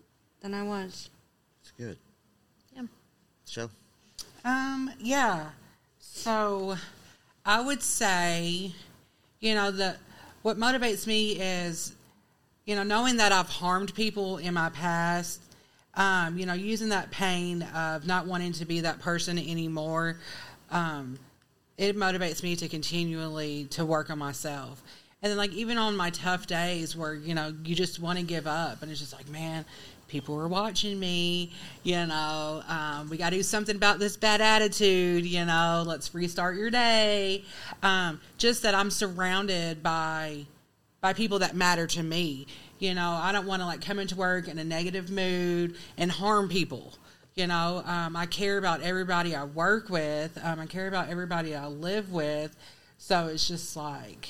than 0.41 0.55
I 0.55 0.63
was. 0.63 1.09
It's 1.61 1.71
good. 1.77 1.97
Yeah. 2.75 2.87
So. 3.45 3.69
Um, 4.43 4.91
yeah. 4.99 5.49
So 5.99 6.75
I 7.45 7.61
would 7.61 7.83
say, 7.83 8.73
you 9.39 9.53
know, 9.53 9.69
the 9.69 9.95
what 10.41 10.57
motivates 10.57 11.05
me 11.05 11.33
is, 11.33 11.93
you 12.65 12.75
know, 12.75 12.81
knowing 12.81 13.17
that 13.17 13.31
I've 13.31 13.49
harmed 13.49 13.93
people 13.93 14.37
in 14.37 14.55
my 14.55 14.69
past. 14.69 15.39
Um, 15.93 16.37
you 16.37 16.45
know, 16.45 16.53
using 16.53 16.89
that 16.89 17.09
pain 17.09 17.63
of 17.75 18.05
not 18.05 18.27
wanting 18.27 18.53
to 18.53 18.65
be 18.65 18.81
that 18.81 18.99
person 18.99 19.37
anymore. 19.37 20.17
Um, 20.69 21.17
it 21.77 21.95
motivates 21.95 22.43
me 22.43 22.55
to 22.55 22.67
continually 22.67 23.65
to 23.71 23.85
work 23.85 24.09
on 24.09 24.19
myself. 24.19 24.81
And 25.21 25.31
then 25.31 25.37
like 25.37 25.51
even 25.53 25.77
on 25.77 25.95
my 25.95 26.11
tough 26.11 26.45
days 26.45 26.95
where, 26.95 27.15
you 27.15 27.33
know, 27.33 27.53
you 27.63 27.75
just 27.75 27.99
want 27.99 28.19
to 28.19 28.25
give 28.25 28.45
up 28.45 28.81
and 28.81 28.91
it's 28.91 28.99
just 28.99 29.13
like, 29.13 29.27
man, 29.29 29.65
people 30.07 30.39
are 30.39 30.47
watching 30.47 30.99
me, 30.99 31.51
you 31.83 32.05
know, 32.05 32.63
um, 32.67 33.09
we 33.09 33.17
got 33.17 33.31
to 33.31 33.37
do 33.37 33.43
something 33.43 33.75
about 33.75 33.99
this 33.99 34.15
bad 34.15 34.41
attitude, 34.41 35.25
you 35.25 35.43
know, 35.43 35.83
let's 35.85 36.13
restart 36.13 36.55
your 36.55 36.69
day. 36.69 37.43
Um, 37.81 38.21
just 38.37 38.61
that 38.63 38.75
I'm 38.75 38.91
surrounded 38.91 39.81
by 39.81 40.45
by 41.01 41.13
people 41.13 41.39
that 41.39 41.55
matter 41.55 41.87
to 41.87 42.03
me. 42.03 42.47
You 42.79 42.93
know, 42.93 43.11
I 43.11 43.31
don't 43.31 43.47
want 43.47 43.61
to 43.61 43.65
like 43.65 43.81
come 43.81 43.99
into 43.99 44.15
work 44.15 44.47
in 44.47 44.59
a 44.59 44.63
negative 44.63 45.09
mood 45.09 45.75
and 45.97 46.11
harm 46.11 46.47
people. 46.47 46.93
You 47.35 47.47
know, 47.47 47.83
um, 47.85 48.15
I 48.15 48.25
care 48.25 48.57
about 48.57 48.81
everybody 48.81 49.35
I 49.35 49.43
work 49.43 49.89
with. 49.89 50.37
Um, 50.43 50.59
I 50.59 50.65
care 50.65 50.87
about 50.87 51.09
everybody 51.09 51.55
I 51.55 51.67
live 51.67 52.11
with. 52.11 52.55
So 52.97 53.27
it's 53.27 53.47
just 53.47 53.75
like, 53.75 54.29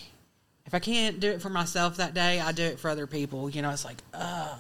if 0.67 0.73
I 0.73 0.79
can't 0.79 1.19
do 1.21 1.31
it 1.31 1.41
for 1.41 1.49
myself 1.49 1.97
that 1.97 2.13
day, 2.13 2.41
I 2.41 2.51
do 2.51 2.63
it 2.63 2.77
for 2.77 2.89
other 2.89 3.07
people. 3.07 3.49
You 3.49 3.61
know, 3.61 3.69
it's 3.69 3.85
like, 3.85 4.03
ugh, 4.13 4.59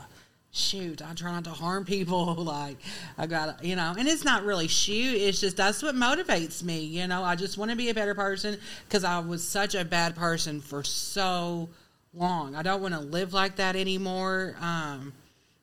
shoot, 0.51 1.01
I 1.01 1.13
try 1.13 1.33
not 1.33 1.43
to 1.43 1.49
harm 1.49 1.83
people. 1.83 2.33
like, 2.43 2.77
I 3.17 3.27
got 3.27 3.59
to, 3.59 3.67
you 3.67 3.75
know, 3.75 3.93
and 3.97 4.07
it's 4.07 4.23
not 4.23 4.43
really 4.43 4.69
shoot. 4.69 5.15
It's 5.15 5.41
just 5.41 5.57
that's 5.57 5.83
what 5.83 5.95
motivates 5.95 6.63
me. 6.63 6.79
You 6.79 7.07
know, 7.07 7.23
I 7.23 7.35
just 7.35 7.57
want 7.57 7.71
to 7.71 7.77
be 7.77 7.89
a 7.89 7.93
better 7.93 8.15
person 8.15 8.57
because 8.87 9.03
I 9.03 9.19
was 9.19 9.45
such 9.45 9.75
a 9.75 9.83
bad 9.83 10.15
person 10.15 10.61
for 10.61 10.81
so 10.81 11.67
long. 12.13 12.55
I 12.55 12.63
don't 12.63 12.81
want 12.81 12.93
to 12.93 13.01
live 13.01 13.33
like 13.33 13.57
that 13.57 13.75
anymore. 13.75 14.55
Um, 14.61 15.11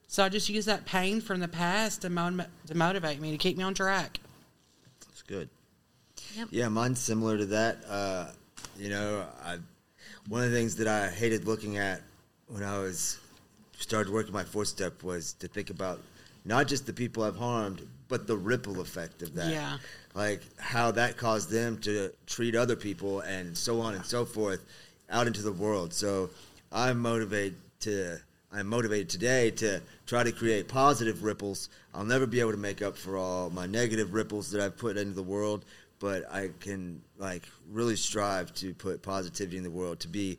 so 0.08 0.22
I 0.22 0.28
just 0.28 0.50
use 0.50 0.66
that 0.66 0.84
pain 0.84 1.22
from 1.22 1.40
the 1.40 1.48
past 1.48 2.02
to, 2.02 2.10
mo- 2.10 2.44
to 2.66 2.74
motivate 2.74 3.18
me 3.18 3.30
to 3.30 3.38
keep 3.38 3.56
me 3.56 3.64
on 3.64 3.72
track. 3.72 4.20
It's 5.08 5.22
good. 5.22 5.48
Yep. 6.36 6.48
Yeah, 6.50 6.68
mine's 6.68 7.00
similar 7.00 7.38
to 7.38 7.46
that. 7.46 7.78
Uh, 7.88 8.26
you 8.76 8.90
know, 8.90 9.24
I, 9.42 9.58
one 10.28 10.42
of 10.42 10.50
the 10.50 10.56
things 10.56 10.76
that 10.76 10.88
I 10.88 11.08
hated 11.10 11.46
looking 11.46 11.76
at 11.78 12.00
when 12.48 12.62
I 12.62 12.78
was 12.78 13.18
started 13.78 14.12
working 14.12 14.32
my 14.32 14.44
fourth 14.44 14.68
step 14.68 15.02
was 15.02 15.34
to 15.34 15.48
think 15.48 15.70
about 15.70 16.00
not 16.44 16.68
just 16.68 16.86
the 16.86 16.92
people 16.92 17.22
I've 17.22 17.36
harmed, 17.36 17.86
but 18.08 18.26
the 18.26 18.36
ripple 18.36 18.80
effect 18.80 19.22
of 19.22 19.34
that. 19.34 19.50
Yeah. 19.50 19.78
Like 20.14 20.42
how 20.58 20.90
that 20.92 21.16
caused 21.16 21.50
them 21.50 21.78
to 21.78 22.12
treat 22.26 22.54
other 22.54 22.76
people 22.76 23.20
and 23.20 23.56
so 23.56 23.80
on 23.80 23.94
and 23.94 24.04
so 24.04 24.24
forth 24.24 24.64
out 25.10 25.26
into 25.26 25.42
the 25.42 25.52
world. 25.52 25.92
So 25.92 26.30
I'm 26.72 26.98
motivated 26.98 27.56
to 27.80 28.18
I'm 28.52 28.68
motivated 28.68 29.08
today 29.08 29.50
to 29.52 29.80
try 30.06 30.22
to 30.22 30.30
create 30.30 30.68
positive 30.68 31.24
ripples. 31.24 31.70
I'll 31.92 32.04
never 32.04 32.24
be 32.24 32.38
able 32.38 32.52
to 32.52 32.56
make 32.56 32.82
up 32.82 32.96
for 32.96 33.16
all 33.16 33.50
my 33.50 33.66
negative 33.66 34.14
ripples 34.14 34.52
that 34.52 34.60
I've 34.60 34.78
put 34.78 34.96
into 34.96 35.12
the 35.12 35.24
world, 35.24 35.64
but 36.04 36.30
I 36.30 36.50
can 36.60 37.00
like 37.16 37.44
really 37.70 37.96
strive 37.96 38.52
to 38.56 38.74
put 38.74 39.00
positivity 39.02 39.56
in 39.56 39.62
the 39.62 39.70
world 39.70 40.00
to 40.00 40.08
be 40.08 40.36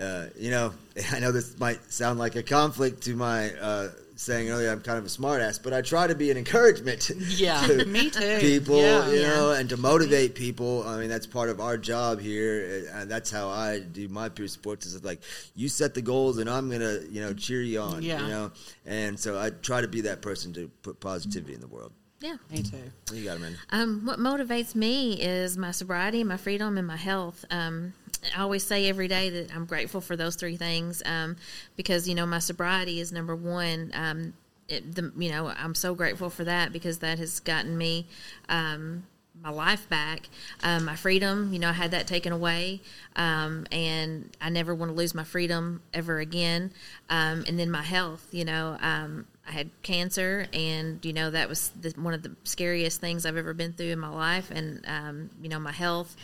uh, 0.00 0.28
you 0.38 0.50
know, 0.50 0.72
I 1.12 1.18
know 1.18 1.32
this 1.32 1.58
might 1.60 1.92
sound 1.92 2.18
like 2.18 2.34
a 2.34 2.42
conflict 2.42 3.02
to 3.02 3.14
my 3.14 3.50
uh, 3.60 3.88
saying 4.16 4.48
earlier 4.48 4.70
I'm 4.72 4.80
kind 4.80 4.96
of 4.98 5.04
a 5.04 5.08
smartass, 5.08 5.62
but 5.62 5.74
I 5.74 5.82
try 5.82 6.06
to 6.06 6.14
be 6.14 6.30
an 6.30 6.38
encouragement 6.38 7.10
Yeah, 7.28 7.60
to 7.66 7.84
me 7.96 8.08
too. 8.08 8.38
people, 8.40 8.78
Yeah. 8.80 9.10
you 9.10 9.20
know, 9.20 9.52
and 9.52 9.68
to 9.68 9.76
motivate 9.76 10.34
people. 10.34 10.82
I 10.88 10.96
mean, 10.96 11.10
that's 11.10 11.26
part 11.26 11.50
of 11.50 11.60
our 11.60 11.76
job 11.76 12.20
here, 12.20 12.86
and 12.94 13.10
that's 13.10 13.30
how 13.30 13.50
I 13.50 13.80
do 13.80 14.08
my 14.08 14.30
peer 14.30 14.48
supports. 14.48 14.86
Is 14.86 15.04
like 15.04 15.20
you 15.54 15.68
set 15.68 15.92
the 15.92 16.00
goals, 16.02 16.38
and 16.38 16.48
I'm 16.48 16.70
gonna, 16.70 17.00
you 17.10 17.20
know, 17.20 17.34
cheer 17.34 17.60
you 17.60 17.80
on. 17.80 18.02
Yeah. 18.02 18.22
You 18.22 18.28
know, 18.28 18.52
and 18.86 19.20
so 19.20 19.38
I 19.38 19.50
try 19.50 19.82
to 19.82 19.88
be 19.88 20.00
that 20.02 20.22
person 20.22 20.54
to 20.54 20.70
put 20.82 21.00
positivity 21.00 21.52
in 21.52 21.60
the 21.60 21.68
world. 21.68 21.92
Yeah. 22.22 22.36
Me 22.50 22.62
too. 22.62 22.76
What 23.08 23.18
you 23.18 23.24
got, 23.24 23.40
man? 23.40 23.58
Um, 23.70 24.06
what 24.06 24.20
motivates 24.20 24.76
me 24.76 25.20
is 25.20 25.58
my 25.58 25.72
sobriety, 25.72 26.22
my 26.22 26.36
freedom, 26.36 26.78
and 26.78 26.86
my 26.86 26.96
health. 26.96 27.44
Um, 27.50 27.94
I 28.36 28.42
always 28.42 28.62
say 28.62 28.88
every 28.88 29.08
day 29.08 29.28
that 29.30 29.52
I'm 29.54 29.66
grateful 29.66 30.00
for 30.00 30.14
those 30.14 30.36
three 30.36 30.56
things 30.56 31.02
um, 31.04 31.36
because 31.76 32.08
you 32.08 32.14
know 32.14 32.24
my 32.24 32.38
sobriety 32.38 33.00
is 33.00 33.10
number 33.10 33.34
one. 33.34 33.90
Um, 33.94 34.34
it, 34.68 34.94
the, 34.94 35.12
you 35.16 35.30
know 35.30 35.48
I'm 35.48 35.74
so 35.74 35.96
grateful 35.96 36.30
for 36.30 36.44
that 36.44 36.72
because 36.72 36.98
that 36.98 37.18
has 37.18 37.40
gotten 37.40 37.76
me 37.76 38.06
um, 38.48 39.02
my 39.42 39.50
life 39.50 39.88
back, 39.88 40.28
um, 40.62 40.84
my 40.84 40.94
freedom. 40.94 41.52
You 41.52 41.58
know 41.58 41.70
I 41.70 41.72
had 41.72 41.90
that 41.90 42.06
taken 42.06 42.32
away, 42.32 42.82
um, 43.16 43.66
and 43.72 44.30
I 44.40 44.48
never 44.50 44.76
want 44.76 44.92
to 44.92 44.94
lose 44.94 45.12
my 45.12 45.24
freedom 45.24 45.82
ever 45.92 46.20
again. 46.20 46.70
Um, 47.10 47.42
and 47.48 47.58
then 47.58 47.68
my 47.68 47.82
health. 47.82 48.28
You 48.30 48.44
know 48.44 48.76
um, 48.80 49.26
I 49.52 49.54
had 49.54 49.70
cancer, 49.82 50.46
and 50.54 51.04
you 51.04 51.12
know 51.12 51.30
that 51.30 51.48
was 51.48 51.70
the, 51.78 51.92
one 52.00 52.14
of 52.14 52.22
the 52.22 52.34
scariest 52.44 53.00
things 53.00 53.26
I've 53.26 53.36
ever 53.36 53.52
been 53.52 53.72
through 53.72 53.90
in 53.90 53.98
my 53.98 54.08
life, 54.08 54.50
and 54.50 54.82
um, 54.86 55.30
you 55.42 55.48
know 55.48 55.60
my 55.60 55.72
health. 55.72 56.16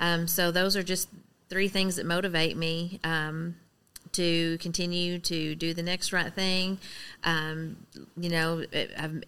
Um, 0.00 0.26
so 0.26 0.50
those 0.50 0.76
are 0.76 0.82
just 0.82 1.08
three 1.48 1.68
things 1.68 1.96
that 1.96 2.06
motivate 2.06 2.56
me 2.56 2.98
um, 3.04 3.54
to 4.12 4.58
continue 4.58 5.20
to 5.20 5.54
do 5.54 5.74
the 5.74 5.82
next 5.82 6.12
right 6.12 6.32
thing. 6.32 6.78
Um, 7.22 7.86
you 8.16 8.30
know, 8.30 8.64
I've, 8.98 9.22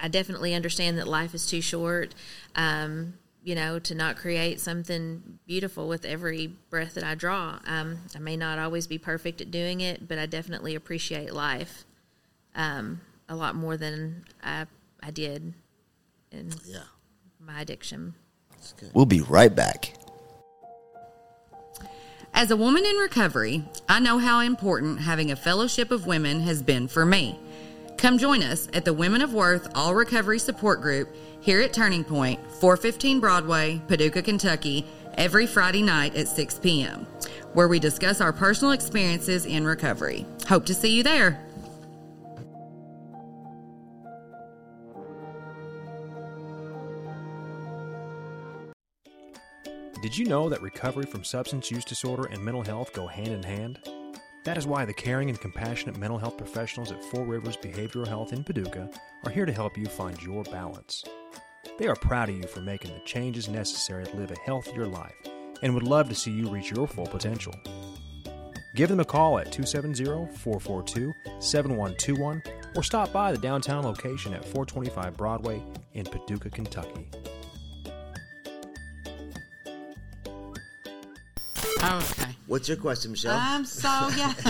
I 0.00 0.08
definitely 0.08 0.54
understand 0.54 0.98
that 0.98 1.08
life 1.08 1.34
is 1.34 1.46
too 1.46 1.62
short. 1.62 2.14
Um, 2.56 3.14
you 3.42 3.54
know, 3.54 3.78
to 3.78 3.94
not 3.94 4.16
create 4.16 4.60
something 4.60 5.38
beautiful 5.46 5.88
with 5.88 6.04
every 6.04 6.48
breath 6.68 6.94
that 6.94 7.04
I 7.04 7.14
draw. 7.14 7.58
Um, 7.66 8.00
I 8.14 8.18
may 8.18 8.36
not 8.36 8.58
always 8.58 8.86
be 8.86 8.98
perfect 8.98 9.40
at 9.40 9.50
doing 9.50 9.80
it, 9.80 10.06
but 10.06 10.18
I 10.18 10.26
definitely 10.26 10.74
appreciate 10.74 11.32
life 11.32 11.86
um, 12.58 13.00
a 13.30 13.34
lot 13.36 13.54
more 13.54 13.78
than 13.78 14.24
I, 14.42 14.66
I 15.02 15.10
did 15.10 15.54
in 16.30 16.52
Yeah, 16.66 16.80
my 17.40 17.62
addiction. 17.62 18.12
good. 18.78 18.90
We'll 18.92 19.06
be 19.06 19.22
right 19.22 19.54
back. 19.54 19.94
As 22.34 22.50
a 22.50 22.56
woman 22.56 22.84
in 22.84 22.96
recovery, 22.96 23.64
I 23.88 24.00
know 24.00 24.18
how 24.18 24.40
important 24.40 25.00
having 25.00 25.30
a 25.30 25.36
fellowship 25.36 25.90
of 25.90 26.06
women 26.06 26.40
has 26.40 26.62
been 26.62 26.86
for 26.86 27.06
me. 27.06 27.38
Come 27.96 28.18
join 28.18 28.42
us 28.42 28.68
at 28.74 28.84
the 28.84 28.92
Women 28.92 29.22
of 29.22 29.32
Worth 29.34 29.68
All 29.74 29.94
Recovery 29.94 30.38
Support 30.38 30.80
Group 30.82 31.08
here 31.40 31.60
at 31.60 31.72
Turning 31.72 32.04
Point, 32.04 32.38
415 32.60 33.18
Broadway, 33.18 33.80
Paducah, 33.88 34.22
Kentucky, 34.22 34.84
every 35.14 35.46
Friday 35.46 35.82
night 35.82 36.14
at 36.14 36.28
6 36.28 36.58
p.m., 36.60 37.06
where 37.54 37.66
we 37.66 37.80
discuss 37.80 38.20
our 38.20 38.32
personal 38.32 38.72
experiences 38.72 39.46
in 39.46 39.64
recovery. 39.64 40.26
Hope 40.46 40.64
to 40.66 40.74
see 40.74 40.96
you 40.96 41.02
there. 41.02 41.44
Did 50.00 50.16
you 50.16 50.26
know 50.26 50.48
that 50.48 50.62
recovery 50.62 51.06
from 51.06 51.24
substance 51.24 51.72
use 51.72 51.84
disorder 51.84 52.26
and 52.26 52.40
mental 52.40 52.62
health 52.62 52.92
go 52.92 53.08
hand 53.08 53.28
in 53.28 53.42
hand? 53.42 53.80
That 54.44 54.56
is 54.56 54.64
why 54.64 54.84
the 54.84 54.94
caring 54.94 55.28
and 55.28 55.40
compassionate 55.40 55.98
mental 55.98 56.18
health 56.18 56.38
professionals 56.38 56.92
at 56.92 57.02
Four 57.06 57.24
Rivers 57.24 57.56
Behavioral 57.56 58.06
Health 58.06 58.32
in 58.32 58.44
Paducah 58.44 58.88
are 59.24 59.30
here 59.30 59.44
to 59.44 59.52
help 59.52 59.76
you 59.76 59.86
find 59.86 60.22
your 60.22 60.44
balance. 60.44 61.04
They 61.80 61.88
are 61.88 61.96
proud 61.96 62.28
of 62.28 62.36
you 62.36 62.44
for 62.44 62.60
making 62.60 62.94
the 62.94 63.00
changes 63.00 63.48
necessary 63.48 64.06
to 64.06 64.16
live 64.16 64.30
a 64.30 64.38
healthier 64.38 64.86
life 64.86 65.16
and 65.64 65.74
would 65.74 65.82
love 65.82 66.08
to 66.10 66.14
see 66.14 66.30
you 66.30 66.48
reach 66.48 66.70
your 66.70 66.86
full 66.86 67.06
potential. 67.06 67.54
Give 68.76 68.88
them 68.88 69.00
a 69.00 69.04
call 69.04 69.40
at 69.40 69.50
270 69.50 70.04
442 70.36 71.12
7121 71.40 72.40
or 72.76 72.84
stop 72.84 73.12
by 73.12 73.32
the 73.32 73.38
downtown 73.38 73.82
location 73.82 74.32
at 74.32 74.44
425 74.44 75.16
Broadway 75.16 75.60
in 75.94 76.04
Paducah, 76.04 76.50
Kentucky. 76.50 77.08
Okay. 81.82 82.36
What's 82.46 82.68
your 82.68 82.76
question, 82.76 83.12
Michelle? 83.12 83.36
Um. 83.36 83.64
So 83.64 83.88
yeah. 83.88 84.34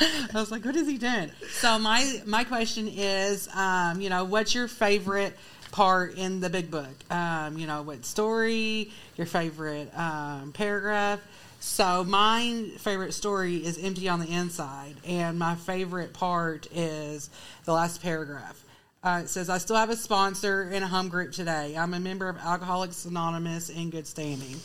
I 0.00 0.28
was 0.32 0.50
like, 0.50 0.64
what 0.64 0.76
is 0.76 0.88
he 0.88 0.98
doing? 0.98 1.30
So 1.50 1.78
my 1.78 2.22
my 2.26 2.44
question 2.44 2.88
is, 2.88 3.48
um, 3.54 4.00
you 4.00 4.08
know, 4.08 4.24
what's 4.24 4.54
your 4.54 4.68
favorite 4.68 5.36
part 5.72 6.16
in 6.16 6.40
the 6.40 6.48
big 6.48 6.70
book? 6.70 6.94
Um, 7.10 7.58
you 7.58 7.66
know, 7.66 7.82
what 7.82 8.04
story? 8.04 8.92
Your 9.16 9.26
favorite 9.26 9.90
um, 9.98 10.52
paragraph? 10.52 11.20
So 11.60 12.04
my 12.04 12.70
favorite 12.78 13.12
story 13.12 13.56
is 13.56 13.78
empty 13.78 14.08
on 14.08 14.20
the 14.20 14.28
inside, 14.28 14.94
and 15.06 15.38
my 15.38 15.54
favorite 15.54 16.12
part 16.12 16.66
is 16.72 17.28
the 17.64 17.72
last 17.72 18.02
paragraph. 18.02 18.62
Uh, 19.02 19.20
it 19.24 19.28
says, 19.28 19.50
"I 19.50 19.58
still 19.58 19.76
have 19.76 19.90
a 19.90 19.96
sponsor 19.96 20.62
and 20.62 20.82
a 20.82 20.88
home 20.88 21.08
group 21.08 21.32
today. 21.32 21.76
I'm 21.76 21.92
a 21.92 22.00
member 22.00 22.28
of 22.28 22.38
Alcoholics 22.38 23.04
Anonymous 23.04 23.68
in 23.68 23.90
good 23.90 24.06
standing." 24.06 24.56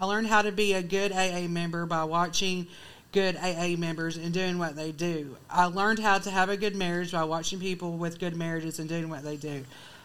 I 0.00 0.06
learned 0.06 0.28
how 0.28 0.40
to 0.42 0.50
be 0.50 0.72
a 0.72 0.82
good 0.82 1.12
AA 1.12 1.46
member 1.46 1.84
by 1.84 2.04
watching 2.04 2.66
good 3.12 3.36
AA 3.36 3.76
members 3.76 4.16
and 4.16 4.32
doing 4.32 4.58
what 4.58 4.74
they 4.74 4.92
do. 4.92 5.36
I 5.50 5.66
learned 5.66 5.98
how 5.98 6.18
to 6.18 6.30
have 6.30 6.48
a 6.48 6.56
good 6.56 6.74
marriage 6.74 7.12
by 7.12 7.24
watching 7.24 7.60
people 7.60 7.98
with 7.98 8.18
good 8.18 8.34
marriages 8.34 8.78
and 8.78 8.88
doing 8.88 9.10
what 9.10 9.24
they 9.24 9.36
do. 9.36 9.64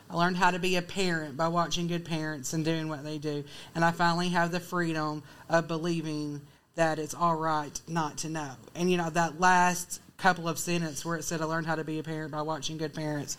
I 0.09 0.15
learned 0.15 0.37
how 0.37 0.51
to 0.51 0.59
be 0.59 0.75
a 0.75 0.81
parent 0.81 1.37
by 1.37 1.47
watching 1.47 1.87
good 1.87 2.03
parents 2.03 2.51
and 2.51 2.65
doing 2.65 2.89
what 2.89 3.03
they 3.03 3.17
do. 3.17 3.45
And 3.73 3.85
I 3.85 3.91
finally 3.91 4.29
have 4.29 4.51
the 4.51 4.59
freedom 4.59 5.23
of 5.49 5.67
believing 5.67 6.41
that 6.75 6.99
it's 6.99 7.13
all 7.13 7.37
right 7.37 7.79
not 7.87 8.17
to 8.19 8.29
know. 8.29 8.51
And 8.75 8.91
you 8.91 8.97
know, 8.97 9.09
that 9.11 9.39
last 9.39 10.01
couple 10.17 10.49
of 10.49 10.59
sentences 10.59 11.05
where 11.05 11.15
it 11.15 11.23
said 11.23 11.41
I 11.41 11.45
learned 11.45 11.67
how 11.67 11.75
to 11.75 11.85
be 11.85 11.99
a 11.99 12.03
parent 12.03 12.31
by 12.31 12.41
watching 12.41 12.77
good 12.77 12.93
parents 12.93 13.37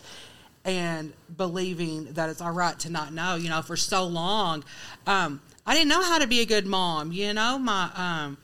and 0.65 1.13
believing 1.37 2.13
that 2.13 2.29
it's 2.29 2.41
all 2.41 2.51
right 2.51 2.77
to 2.79 2.89
not 2.89 3.13
know. 3.13 3.35
You 3.35 3.49
know, 3.49 3.61
for 3.61 3.77
so 3.77 4.05
long, 4.05 4.63
um, 5.05 5.39
I 5.67 5.73
didn't 5.73 5.89
know 5.89 6.01
how 6.01 6.17
to 6.17 6.27
be 6.27 6.39
a 6.39 6.45
good 6.45 6.65
mom. 6.65 7.11
You 7.11 7.33
know, 7.33 7.59
my 7.59 7.91
um, 7.93 8.37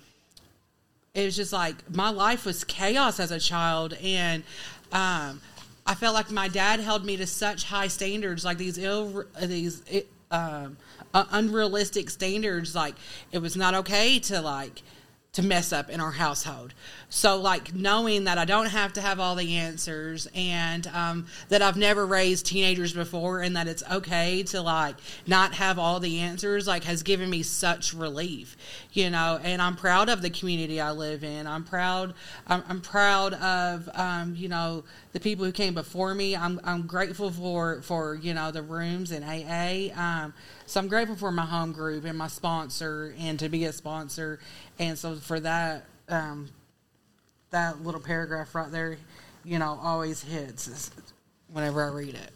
it 1.14 1.24
was 1.24 1.38
just 1.38 1.54
like 1.54 1.90
my 1.90 2.10
life 2.10 2.46
was 2.46 2.66
chaos 2.66 3.18
as 3.18 3.32
a 3.32 3.40
child, 3.40 3.94
and 4.04 4.44
um, 4.92 5.40
I 5.88 5.96
felt 5.96 6.14
like 6.14 6.30
my 6.32 6.50
dad 6.50 6.82
held 6.82 7.06
me 7.06 7.16
to 7.16 7.26
such 7.26 7.64
high 7.64 7.88
standards, 7.88 8.44
like 8.44 8.58
these 8.58 8.78
ill 8.78 9.24
these 9.42 9.82
um, 10.32 10.76
uh, 11.14 11.24
unrealistic 11.32 12.10
standards. 12.10 12.76
Like 12.76 12.96
it 13.32 13.38
was 13.38 13.56
not 13.56 13.74
okay 13.74 14.20
to 14.20 14.42
like 14.42 14.82
to 15.34 15.42
mess 15.42 15.74
up 15.74 15.90
in 15.90 16.00
our 16.00 16.12
household. 16.12 16.76
So, 17.10 17.38
like, 17.38 17.74
knowing 17.74 18.26
that 18.26 18.38
I 18.38 18.46
don't 18.46 18.68
have 18.68 18.94
to 18.94 19.02
have 19.02 19.20
all 19.20 19.34
the 19.34 19.58
answers 19.58 20.28
and 20.36 20.86
um, 20.88 21.26
that 21.50 21.64
I've 21.64 21.76
never 21.76 22.06
raised 22.06 22.46
teenagers 22.46 22.94
before 22.94 23.42
and 23.42 23.56
that 23.56 23.68
it's 23.68 23.84
okay 23.92 24.44
to, 24.44 24.62
like, 24.62 24.96
not 25.26 25.56
have 25.56 25.80
all 25.80 26.00
the 26.00 26.20
answers, 26.20 26.68
like, 26.68 26.84
has 26.84 27.02
given 27.02 27.32
me 27.32 27.42
such 27.42 27.96
relief, 27.96 28.56
you 28.94 29.10
know. 29.10 29.40
And 29.44 29.60
I'm 29.60 29.76
proud 29.76 30.08
of 30.08 30.22
the 30.22 30.30
community 30.30 30.80
I 30.80 30.92
live 30.92 31.24
in. 31.24 31.48
I'm 31.48 31.64
proud, 31.64 32.14
I'm, 32.46 32.64
I'm 32.70 32.82
proud 32.82 33.34
of, 33.34 33.90
um, 33.96 34.36
you 34.36 34.50
know, 34.50 34.84
the 35.14 35.20
people 35.20 35.46
who 35.46 35.52
came 35.52 35.74
before 35.74 36.14
me. 36.14 36.36
I'm, 36.36 36.62
I'm 36.64 36.86
grateful 36.86 37.32
for, 37.32 37.82
for, 37.82 38.14
you 38.16 38.36
know, 38.36 38.52
the 38.52 38.62
rooms 38.62 39.12
in 39.12 39.24
AA. 39.24 39.94
Um, 40.00 40.36
so 40.66 40.80
I'm 40.80 40.88
grateful 40.88 41.16
for 41.16 41.32
my 41.32 41.46
home 41.46 41.72
group 41.72 42.06
and 42.06 42.18
my 42.18 42.28
sponsor 42.28 43.16
and 43.20 43.38
to 43.40 43.50
be 43.50 43.66
a 43.66 43.74
sponsor. 43.74 44.40
And 44.80 44.98
so 44.98 45.16
for 45.16 45.40
that, 45.40 45.86
um, 46.10 46.50
that 47.52 47.84
little 47.84 48.02
paragraph 48.02 48.56
right 48.56 48.72
there, 48.72 48.98
you 49.44 49.60
know, 49.60 49.80
always 49.82 50.24
hits 50.24 50.92
whenever 51.52 51.84
I 51.84 51.90
read 51.90 52.16
it. 52.16 52.32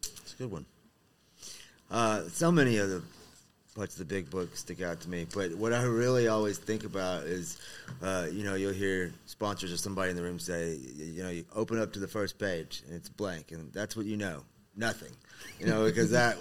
It's 0.00 0.34
a 0.34 0.36
good 0.36 0.50
one. 0.50 0.66
Uh, 1.90 2.22
so 2.28 2.50
many 2.50 2.78
of 2.78 2.88
the 2.88 3.02
parts 3.76 3.94
of 3.94 4.08
the 4.08 4.14
big 4.14 4.30
book 4.30 4.56
stick 4.56 4.80
out 4.82 5.00
to 5.00 5.08
me, 5.08 5.26
but 5.34 5.54
what 5.54 5.72
I 5.72 5.82
really 5.82 6.28
always 6.28 6.58
think 6.58 6.84
about 6.84 7.24
is, 7.24 7.58
uh, 8.02 8.26
you 8.30 8.44
know, 8.44 8.54
you'll 8.54 8.72
hear 8.72 9.12
sponsors 9.26 9.72
or 9.72 9.76
somebody 9.76 10.10
in 10.10 10.16
the 10.16 10.22
room 10.22 10.38
say, 10.38 10.76
you 10.76 11.22
know, 11.22 11.30
you 11.30 11.44
open 11.54 11.80
up 11.80 11.92
to 11.94 11.98
the 11.98 12.08
first 12.08 12.38
page 12.38 12.82
and 12.86 12.96
it's 12.96 13.08
blank, 13.08 13.50
and 13.50 13.72
that's 13.72 13.96
what 13.96 14.06
you 14.06 14.16
know, 14.16 14.42
nothing 14.76 15.10
you 15.60 15.66
know, 15.66 15.84
because 15.84 16.10
that 16.10 16.36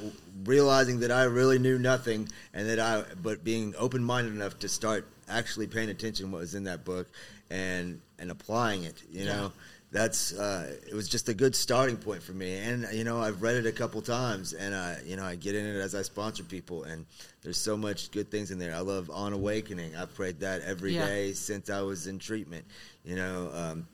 realizing 0.45 0.99
that 1.01 1.11
I 1.11 1.23
really 1.23 1.59
knew 1.59 1.77
nothing, 1.79 2.29
and 2.53 2.69
that 2.69 2.79
I, 2.79 3.03
but 3.21 3.43
being 3.43 3.73
open 3.77 4.03
minded 4.03 4.33
enough 4.33 4.59
to 4.59 4.69
start 4.69 5.07
actually 5.29 5.67
paying 5.67 5.89
attention 5.89 6.31
what 6.31 6.39
was 6.39 6.55
in 6.55 6.63
that 6.65 6.83
book 6.85 7.07
and 7.49 8.01
and 8.19 8.31
applying 8.31 8.83
it, 8.83 9.01
you 9.11 9.25
know. 9.25 9.51
That's 9.91 10.33
uh, 10.33 10.75
it 10.89 10.95
was 10.95 11.07
just 11.07 11.29
a 11.29 11.35
good 11.35 11.55
starting 11.55 11.97
point 11.97 12.23
for 12.23 12.31
me, 12.31 12.57
and 12.57 12.87
you 12.93 13.03
know 13.03 13.21
I've 13.21 13.43
read 13.43 13.57
it 13.57 13.67
a 13.67 13.71
couple 13.71 14.01
times, 14.01 14.53
and 14.53 14.73
I 14.73 14.97
you 15.05 15.15
know 15.15 15.23
I 15.23 15.35
get 15.35 15.53
in 15.53 15.63
it 15.67 15.75
as 15.79 15.93
I 15.93 16.01
sponsor 16.01 16.41
people, 16.43 16.81
and 16.85 17.05
there's 17.43 17.59
so 17.59 17.77
much 17.77 18.09
good 18.09 18.31
things 18.31 18.49
in 18.49 18.57
there. 18.57 18.73
I 18.73 18.79
love 18.79 19.11
On 19.11 19.33
Awakening. 19.33 19.95
I've 19.95 20.11
prayed 20.15 20.39
that 20.39 20.63
every 20.63 20.93
Yeah. 20.95 21.05
day 21.05 21.33
since 21.33 21.69
I 21.69 21.83
was 21.83 22.07
in 22.07 22.17
treatment. 22.17 22.65
You 23.05 23.17
know, 23.17 23.51
um, 23.53 23.87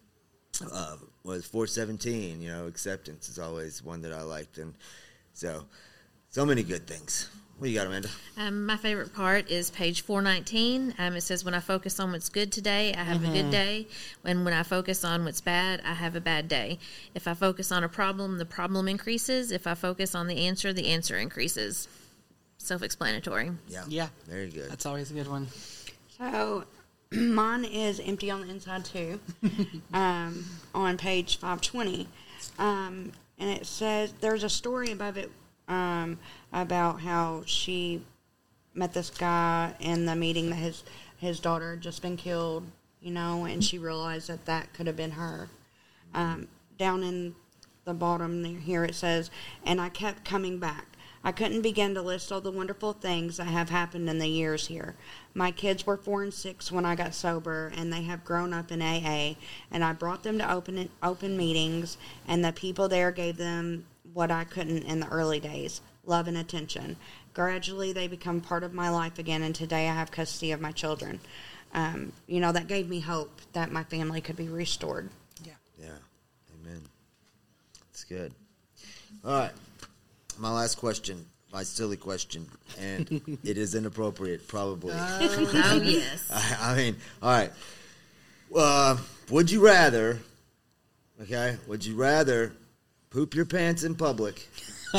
uh, 0.72 0.96
was 1.24 1.46
417 1.46 2.42
you 2.42 2.50
know 2.50 2.68
acceptance 2.68 3.30
is 3.30 3.38
always 3.40 3.84
one 3.84 4.02
that 4.02 4.14
i 4.14 4.22
liked 4.22 4.58
and 4.58 4.74
so 5.34 5.66
so 6.30 6.46
many 6.46 6.64
good 6.64 6.88
things 6.88 7.30
what 7.58 7.70
you 7.70 7.76
got 7.78 7.88
amanda 7.88 8.08
Um, 8.38 8.66
my 8.66 8.78
favorite 8.78 9.14
part 9.14 9.52
is 9.52 9.70
page 9.70 10.00
419. 10.04 10.94
Um, 10.98 11.18
it 11.18 11.22
says, 11.22 11.44
When 11.44 11.54
I 11.54 11.60
focus 11.60 12.00
on 12.00 12.14
what's 12.14 12.30
good 12.30 12.54
today, 12.54 12.94
I 12.94 13.04
have 13.04 13.22
a 13.22 13.28
good 13.28 13.52
day. 13.52 13.86
And 14.24 14.46
when 14.46 14.54
I 14.54 14.64
focus 14.64 15.04
on 15.04 15.26
what's 15.26 15.42
bad, 15.42 15.82
I 15.84 15.94
have 15.94 16.16
a 16.16 16.22
bad 16.22 16.48
day. 16.48 16.80
If 17.16 17.28
I 17.28 17.34
focus 17.34 17.70
on 17.74 17.84
a 17.84 17.90
problem, 17.90 18.38
the 18.38 18.46
problem 18.46 18.88
increases. 18.88 19.52
If 19.52 19.68
I 19.68 19.74
focus 19.74 20.16
on 20.16 20.28
the 20.28 20.48
answer, 20.48 20.72
the 20.72 20.88
answer 20.88 21.18
increases. 21.18 21.90
Self 22.60 22.82
explanatory. 22.82 23.52
yeah 23.68 23.84
Yeah. 23.90 24.08
very 24.26 24.48
good 24.50 24.70
That's 24.72 24.86
always 24.86 25.12
a 25.12 25.14
good 25.16 25.28
one. 25.28 25.48
So 26.18 26.64
mine 27.16 27.66
is 27.66 28.00
empty 28.00 28.30
on 28.30 28.42
the 28.42 28.50
inside 28.50 28.86
too, 28.86 29.20
um, 29.94 30.46
on 30.76 30.98
page 30.98 31.38
520. 31.38 32.08
Um, 32.60 33.12
and 33.40 33.50
it 33.50 33.66
says 33.66 34.14
there's 34.22 34.44
a 34.44 34.50
story 34.50 34.92
above 34.92 35.18
it 35.18 35.32
um, 35.68 36.20
about 36.54 37.02
how 37.02 37.44
she 37.46 38.04
met 38.76 38.94
this 38.94 39.10
guy 39.10 39.74
in 39.80 40.06
the 40.06 40.16
meeting 40.16 40.50
that 40.52 40.58
his, 40.58 40.84
his 41.18 41.40
daughter 41.40 41.72
had 41.72 41.82
just 41.82 42.02
been 42.02 42.16
killed, 42.16 42.64
you 43.02 43.12
know, 43.12 43.46
and 43.46 43.64
she 43.64 43.80
realized 43.80 44.30
that 44.30 44.46
that 44.46 44.72
could 44.74 44.86
have 44.86 44.96
been 44.96 45.12
her. 45.12 45.50
Um, 46.14 46.48
down 46.78 47.04
in 47.04 47.36
the 47.86 47.94
bottom 47.94 48.44
here 48.44 48.84
it 48.84 48.94
says, 48.94 49.32
and 49.66 49.82
I 49.82 49.90
kept 49.90 50.24
coming 50.24 50.60
back. 50.60 50.89
I 51.24 51.32
couldn't 51.32 51.62
begin 51.62 51.94
to 51.96 52.02
list 52.02 52.32
all 52.32 52.42
the 52.42 52.52
wonderful 52.52 52.94
things 52.94 53.38
that 53.38 53.48
have 53.48 53.70
happened 53.70 54.10
in 54.10 54.20
the 54.20 54.28
years 54.28 54.68
here. 54.68 54.96
My 55.34 55.52
kids 55.52 55.86
were 55.86 55.98
four 55.98 56.24
and 56.24 56.34
six 56.34 56.72
when 56.72 56.86
I 56.86 56.96
got 56.96 57.14
sober, 57.14 57.72
and 57.76 57.92
they 57.92 58.04
have 58.04 58.24
grown 58.24 58.54
up 58.54 58.72
in 58.72 58.82
AA. 58.82 59.36
And 59.72 59.84
I 59.84 59.94
brought 59.94 60.24
them 60.24 60.38
to 60.38 60.52
open 60.52 60.90
open 61.04 61.36
meetings, 61.36 61.98
and 62.28 62.44
the 62.44 62.54
people 62.54 62.88
there 62.88 63.12
gave 63.12 63.38
them 63.38 63.86
what 64.14 64.32
I 64.32 64.46
couldn't 64.46 64.84
in 64.84 65.02
the 65.02 65.10
early 65.10 65.40
days: 65.40 65.82
love 66.06 66.28
and 66.28 66.38
attention. 66.38 66.96
Gradually, 67.34 67.94
they 67.94 68.08
become 68.08 68.42
part 68.42 68.64
of 68.64 68.74
my 68.74 68.90
life 68.90 69.20
again, 69.20 69.44
and 69.44 69.54
today 69.54 69.90
I 69.90 69.94
have 69.94 70.12
custody 70.12 70.52
of 70.52 70.62
my 70.62 70.72
children. 70.72 71.20
Um, 71.74 72.14
you 72.28 72.40
know, 72.40 72.52
that 72.52 72.68
gave 72.68 72.90
me 72.90 73.02
hope 73.02 73.42
that 73.54 73.72
my 73.72 73.84
family 73.84 74.22
could 74.22 74.36
be 74.36 74.48
restored. 74.48 75.10
Yeah. 75.44 75.54
yeah 75.80 75.98
amen 76.62 76.82
it's 77.92 78.04
good 78.04 78.34
all 79.24 79.32
right 79.32 79.52
my 80.40 80.52
last 80.52 80.76
question 80.76 81.26
my 81.52 81.64
silly 81.64 81.98
question 81.98 82.46
and 82.80 83.22
it 83.44 83.58
is 83.58 83.76
inappropriate 83.76 84.48
probably 84.48 84.94
Oh, 84.98 85.82
yes. 85.84 86.30
I, 86.32 86.72
I 86.72 86.76
mean, 86.76 86.96
all 87.22 87.32
right. 87.32 87.52
Uh, 88.56 88.98
would 89.30 89.52
you 89.52 89.64
rather? 89.64 90.20
Okay, 91.22 91.58
would 91.68 91.86
you 91.86 91.96
rather 91.96 92.54
poop 93.10 93.36
your 93.36 93.46
pants 93.46 93.84
in 93.84 93.96
public 93.96 94.48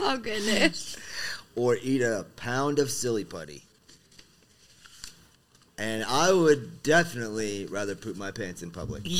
Oh 0.00 0.18
goodness! 0.22 0.96
or 1.56 1.76
eat 1.82 2.02
a 2.02 2.24
pound 2.36 2.78
of 2.78 2.90
silly 2.90 3.24
putty? 3.24 3.62
And 5.76 6.04
I 6.04 6.32
would 6.32 6.82
definitely 6.82 7.66
rather 7.66 7.94
poop 7.94 8.16
my 8.16 8.30
pants 8.30 8.62
in 8.62 8.70
public. 8.70 9.02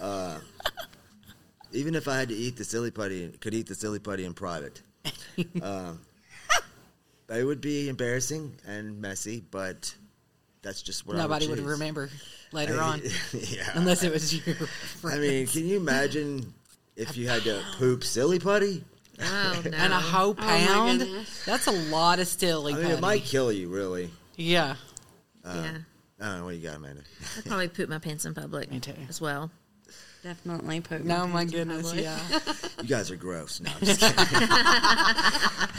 Uh, 0.00 0.38
even 1.72 1.94
if 1.94 2.08
I 2.08 2.18
had 2.18 2.28
to 2.28 2.34
eat 2.34 2.56
the 2.56 2.64
silly 2.64 2.90
putty, 2.90 3.28
could 3.40 3.54
eat 3.54 3.66
the 3.66 3.74
silly 3.74 3.98
putty 3.98 4.24
in 4.24 4.34
private. 4.34 4.82
Um, 5.62 6.00
it 7.30 7.44
would 7.44 7.60
be 7.62 7.88
embarrassing 7.88 8.52
and 8.66 9.00
messy, 9.00 9.42
but 9.50 9.94
that's 10.60 10.82
just 10.82 11.06
what 11.06 11.16
Nobody 11.16 11.46
I 11.46 11.50
would, 11.50 11.60
would 11.60 11.68
remember 11.68 12.10
later 12.52 12.80
on, 12.80 13.00
yeah. 13.32 13.70
unless 13.74 14.02
it 14.02 14.12
was 14.12 14.34
your. 14.34 14.56
I 15.04 15.16
mean, 15.18 15.46
can 15.46 15.66
you 15.66 15.76
imagine 15.76 16.52
if 16.96 17.16
you 17.16 17.28
had 17.28 17.42
to 17.44 17.62
poop 17.78 18.04
silly 18.04 18.38
putty? 18.38 18.84
Oh, 19.22 19.62
no. 19.64 19.70
and 19.76 19.92
a 19.92 20.00
whole 20.00 20.34
pound. 20.34 21.00
goodness. 21.00 21.44
That's 21.46 21.66
a 21.66 21.72
lot 21.90 22.18
of 22.18 22.26
silly. 22.26 22.74
I 22.74 22.76
mean, 22.78 22.86
it 22.90 23.00
might 23.00 23.24
kill 23.24 23.52
you, 23.52 23.68
really. 23.68 24.10
Yeah. 24.36 24.74
yeah. 25.44 25.78
I 26.20 26.24
don't 26.24 26.38
know 26.40 26.44
what 26.46 26.56
you 26.56 26.62
got, 26.62 26.76
Amanda. 26.76 27.02
I'd 27.38 27.44
probably 27.46 27.68
poop 27.68 27.88
my 27.88 27.98
pants 27.98 28.24
in 28.26 28.34
public 28.34 28.70
Me 28.70 28.80
too. 28.80 28.92
as 29.08 29.20
well. 29.20 29.50
Definitely 30.22 30.80
poop. 30.80 31.02
No, 31.02 31.26
my 31.26 31.44
goodness. 31.46 31.88
public. 31.88 32.04
Yeah. 32.04 32.18
You 32.82 32.88
guys 32.88 33.10
are 33.10 33.16
gross. 33.16 33.60
No, 33.60 33.70
I'm 33.70 33.86
just 33.86 34.00
kidding. 34.00 34.16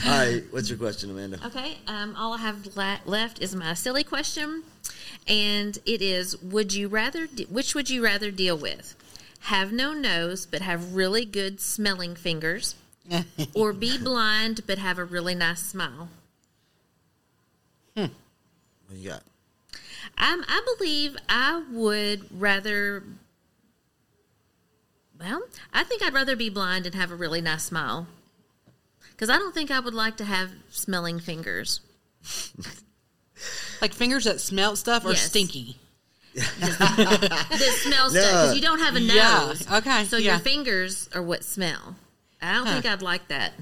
All 0.06 0.18
right, 0.18 0.44
what's 0.52 0.70
your 0.70 0.78
question, 0.78 1.10
Amanda? 1.12 1.40
Okay, 1.46 1.78
um, 1.88 2.16
all 2.16 2.34
I 2.34 2.38
have 2.38 2.76
la- 2.76 3.00
left 3.06 3.42
is 3.42 3.56
my 3.56 3.74
silly 3.74 4.04
question, 4.04 4.64
and 5.28 5.78
it 5.86 6.02
is: 6.02 6.40
Would 6.44 6.74
you 6.74 6.88
rather? 6.88 7.26
De- 7.28 7.46
which 7.46 7.74
would 7.76 7.90
you 7.90 8.04
rather 8.04 8.30
deal 8.32 8.56
with? 8.58 8.96
Have 9.46 9.72
no 9.72 9.94
nose 9.94 10.46
but 10.46 10.62
have 10.62 10.94
really 10.94 11.26
good 11.26 11.60
smelling 11.60 12.16
fingers, 12.16 12.76
or 13.56 13.74
be 13.74 13.98
blind 13.98 14.62
but 14.68 14.78
have 14.78 15.00
a 15.00 15.04
really 15.06 15.34
nice 15.36 15.62
smile? 15.62 16.10
What 17.96 18.10
you 18.94 19.10
got? 19.10 19.24
Um, 20.18 20.44
I 20.48 20.62
believe 20.78 21.16
I 21.30 21.64
would 21.72 22.26
rather. 22.40 23.04
Well, 25.22 25.44
I 25.72 25.84
think 25.84 26.02
I'd 26.04 26.14
rather 26.14 26.36
be 26.36 26.50
blind 26.50 26.86
and 26.88 26.96
have 26.96 27.12
a 27.12 27.16
really 27.16 27.42
nice 27.42 27.64
smile. 27.64 28.08
because 29.12 29.30
I 29.30 29.38
don't 29.38 29.54
think 29.54 29.70
I 29.70 29.80
would 29.80 29.94
like 29.94 30.18
to 30.18 30.26
have 30.26 30.50
smelling 30.72 31.20
fingers. 31.20 31.80
Like 33.82 33.94
fingers 33.94 34.26
that 34.26 34.40
smell 34.42 34.76
stuff 34.76 35.06
or 35.06 35.10
Yes. 35.12 35.22
stinky. 35.28 35.78
That 36.36 37.80
smells 37.84 38.14
No. 38.16 38.22
because 38.22 38.56
you 38.56 38.62
don't 38.62 38.80
have 38.80 38.96
a 38.96 39.00
nose. 39.00 39.66
Yeah, 39.70 39.78
okay, 39.78 40.06
So 40.06 40.18
yeah. 40.18 40.32
your 40.32 40.40
fingers 40.40 41.10
are 41.14 41.22
what 41.22 41.44
smell. 41.44 41.96
I 42.42 42.54
don't 42.54 42.66
Huh. 42.66 42.74
think 42.74 42.86
I'd 42.88 43.02
like 43.02 43.28
that. 43.28 43.54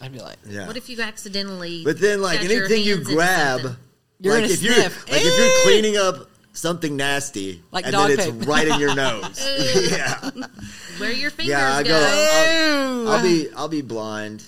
I'd 0.00 0.12
be 0.12 0.18
like, 0.20 0.38
Yeah. 0.46 0.66
What 0.66 0.76
if 0.76 0.88
you 0.90 1.00
accidentally? 1.00 1.84
But 1.84 2.00
then, 2.00 2.20
like 2.20 2.40
got 2.40 2.50
your 2.50 2.64
anything 2.66 2.82
you 2.84 2.94
hands 2.96 3.06
into 3.08 3.16
grab, 3.16 3.60
something? 3.60 3.76
You're 4.20 4.34
like 4.34 4.42
gonna 4.42 4.52
if 4.54 4.62
you're 4.62 4.74
sniff. 4.74 5.08
like 5.10 5.22
if 5.22 5.38
you're 5.38 5.46
eh! 5.46 5.62
cleaning 5.64 5.96
up 5.96 6.30
something 6.54 6.96
nasty, 6.96 7.62
Like 7.70 7.84
and 7.84 7.92
dog 7.92 8.08
then 8.08 8.18
it's 8.18 8.30
poop. 8.30 8.46
right 8.48 8.66
in 8.66 8.80
your 8.80 8.94
nose. 9.04 9.90
yeah, 9.90 10.30
where 10.98 11.12
your 11.12 11.30
fingers 11.30 11.50
yeah. 11.50 11.74
I 11.76 11.82
go? 11.82 11.88
go. 11.90 13.04
I'll, 13.06 13.16
I'll 13.16 13.22
be 13.22 13.48
I'll 13.54 13.68
be 13.68 13.82
blind 13.82 14.42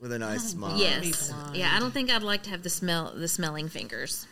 with 0.00 0.12
a 0.12 0.18
nice 0.18 0.50
smile. 0.50 0.78
Yes. 0.78 1.30
Yeah, 1.52 1.72
I 1.76 1.78
don't 1.78 1.90
think 1.92 2.10
I'd 2.10 2.22
like 2.22 2.44
to 2.44 2.50
have 2.50 2.62
the 2.62 2.70
smell 2.70 3.12
the 3.14 3.28
smelling 3.28 3.68
fingers. 3.68 4.26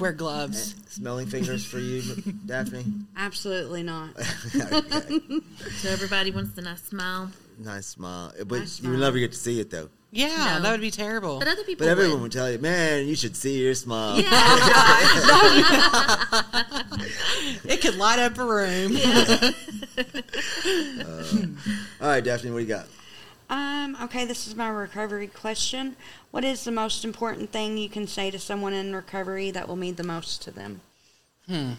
wear 0.00 0.12
gloves. 0.12 0.72
Eh, 0.72 0.82
smelling 0.88 1.26
fingers 1.26 1.62
for 1.66 1.78
you, 1.78 2.00
Daphne. 2.46 2.84
Absolutely 3.16 3.82
not. 3.82 4.10
Okay. 4.56 5.20
So 5.76 5.90
everybody 5.90 6.30
wants 6.30 6.52
the 6.54 6.62
nice 6.62 6.82
smile. 6.82 7.30
Nice 7.58 7.86
smile, 7.88 8.32
but 8.46 8.60
Nice 8.60 8.80
you 8.80 8.96
never 8.96 9.18
get 9.18 9.32
to 9.32 9.38
see 9.38 9.60
it 9.60 9.70
though. 9.70 9.88
Yeah, 10.16 10.28
No. 10.58 10.62
that 10.62 10.70
would 10.70 10.80
be 10.80 10.92
terrible. 10.92 11.40
But 11.40 11.48
other 11.48 11.64
people 11.64 11.86
But 11.86 11.90
everyone 11.90 12.12
would. 12.14 12.22
would 12.22 12.32
tell 12.32 12.48
you, 12.48 12.58
man, 12.60 13.08
you 13.08 13.16
should 13.16 13.34
see 13.36 13.60
your 13.60 13.74
smile. 13.74 14.20
Yeah, 14.20 14.30
It 17.64 17.80
could 17.80 17.96
light 17.96 18.20
up 18.20 18.38
a 18.38 18.44
room. 18.44 18.96
All 22.00 22.08
right, 22.08 22.22
Daphne, 22.22 22.52
what 22.52 22.58
do 22.58 22.62
you 22.62 22.68
got? 22.68 22.86
Um, 23.50 23.96
okay, 24.04 24.24
this 24.24 24.46
is 24.46 24.54
my 24.54 24.68
recovery 24.68 25.26
question. 25.26 25.96
What 26.30 26.44
is 26.44 26.62
the 26.64 26.70
most 26.70 27.04
important 27.04 27.50
thing 27.50 27.76
you 27.76 27.88
can 27.88 28.06
say 28.06 28.30
to 28.30 28.38
someone 28.38 28.72
in 28.72 28.94
recovery 28.94 29.50
that 29.50 29.66
will 29.68 29.76
mean 29.76 29.96
the 29.96 30.04
most 30.04 30.42
to 30.42 30.50
them? 30.52 30.80
Hmm. 31.48 31.72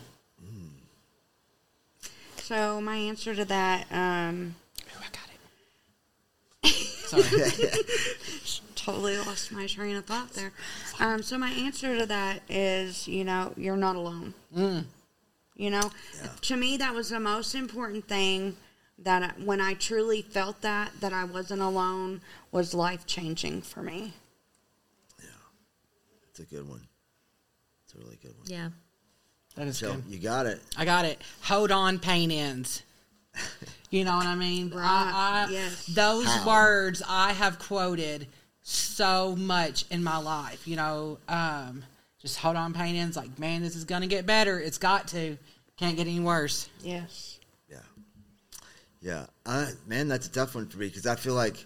So 2.38 2.80
my 2.82 2.98
answer 2.98 3.34
to 3.34 3.46
that, 3.46 3.88
um, 3.92 4.56
Ooh, 4.82 5.00
I 5.00 5.04
got 5.06 5.30
it. 5.34 5.40
Sorry. 6.66 7.24
totally 8.76 9.18
lost 9.18 9.52
my 9.52 9.66
train 9.66 9.96
of 9.96 10.06
thought 10.06 10.32
there. 10.34 10.52
Um, 11.00 11.24
so 11.24 11.38
my 11.38 11.50
answer 11.50 11.98
to 11.98 12.06
that 12.06 12.42
is, 12.50 13.08
you 13.08 13.24
know, 13.24 13.52
you're 13.58 13.78
not 13.78 13.96
alone. 13.96 14.34
You 15.58 15.70
know, 15.70 15.92
to 16.42 16.58
me, 16.58 16.78
that 16.78 16.94
was 16.94 17.10
the 17.10 17.20
most 17.20 17.56
important 17.56 18.08
thing. 18.08 18.58
That 19.00 19.24
I, 19.24 19.44
when 19.44 19.60
I 19.60 19.74
truly 19.74 20.22
felt 20.22 20.62
that 20.62 20.90
that 21.02 21.12
I 21.12 21.26
wasn't 21.26 21.62
alone 21.62 22.22
was 22.54 22.74
life 22.74 23.06
changing 23.06 23.62
for 23.62 23.82
me. 23.82 24.14
Yeah, 25.20 25.26
it's 26.30 26.40
a 26.40 26.44
good 26.46 26.66
one. 26.68 26.88
It's 27.84 27.94
a 27.94 27.98
really 27.98 28.18
good 28.22 28.38
one. 28.38 28.48
Yeah. 28.48 28.70
That 29.56 29.68
is 29.68 29.78
So 29.80 29.96
good. 29.96 30.04
you 30.08 30.20
got 30.20 30.46
it. 30.46 30.62
I 30.78 30.86
got 30.86 31.04
it. 31.04 31.22
Hold 31.42 31.72
on, 31.72 32.00
pain 32.00 32.32
ends. 32.32 32.84
You 33.92 34.04
know 34.04 34.16
what 34.16 34.26
I 34.26 34.36
mean? 34.36 34.72
Right, 34.72 34.84
I, 34.84 35.46
I, 35.48 35.52
yes. 35.52 35.86
Those 35.88 36.26
How? 36.26 36.48
words 36.48 37.04
I 37.08 37.34
have 37.34 37.60
quoted 37.60 38.28
so 38.62 39.36
much 39.36 39.86
in 39.90 40.04
my 40.04 40.18
life. 40.18 40.68
You 40.68 40.76
know, 40.76 41.18
um, 41.28 41.84
just 42.20 42.38
hold 42.38 42.56
on, 42.56 42.74
pain 42.74 42.96
ends. 42.96 43.16
Like, 43.16 43.38
man, 43.38 43.62
this 43.62 43.76
is 43.76 43.84
going 43.84 44.02
to 44.02 44.08
get 44.08 44.26
better. 44.26 44.60
It's 44.60 44.78
got 44.78 45.08
to. 45.10 45.38
Can't 45.78 45.98
get 45.98 46.08
any 46.08 46.22
worse. 46.22 46.70
Yes. 46.82 47.40
Yeah. 47.70 47.78
Yeah. 49.02 49.26
I, 49.46 49.72
man, 49.88 50.08
that's 50.08 50.28
a 50.28 50.32
tough 50.32 50.56
one 50.56 50.68
for 50.68 50.78
me 50.78 50.88
because 50.88 51.06
I 51.06 51.16
feel 51.16 51.34
like 51.34 51.66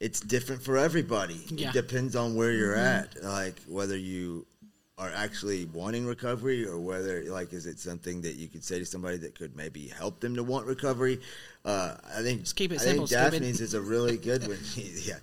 it's 0.00 0.20
different 0.20 0.62
for 0.62 0.76
everybody. 0.76 1.40
Yeah. 1.48 1.70
It 1.70 1.72
depends 1.72 2.14
on 2.14 2.36
where 2.36 2.52
you're 2.52 2.76
at, 2.76 3.22
like 3.22 3.60
whether 3.66 3.96
you 3.96 4.46
are 4.96 5.10
actually 5.10 5.64
wanting 5.66 6.06
recovery 6.06 6.64
or 6.64 6.78
whether, 6.78 7.24
like, 7.24 7.52
is 7.52 7.66
it 7.66 7.80
something 7.80 8.22
that 8.22 8.36
you 8.36 8.46
could 8.46 8.62
say 8.62 8.78
to 8.78 8.84
somebody 8.84 9.16
that 9.16 9.34
could 9.34 9.56
maybe 9.56 9.88
help 9.88 10.20
them 10.20 10.36
to 10.36 10.44
want 10.44 10.66
recovery? 10.66 11.20
Uh, 11.64 11.96
I 12.16 12.22
think 12.22 12.42
Just 12.42 12.54
keep 12.54 12.70
it 12.70 12.80
I 12.80 12.84
simple, 12.84 13.06
think. 13.06 13.32
Daphne's 13.32 13.60
is 13.60 13.74
a 13.74 13.80
really 13.80 14.16
good 14.16 14.46
one. 14.46 14.58
yeah, 14.76 15.14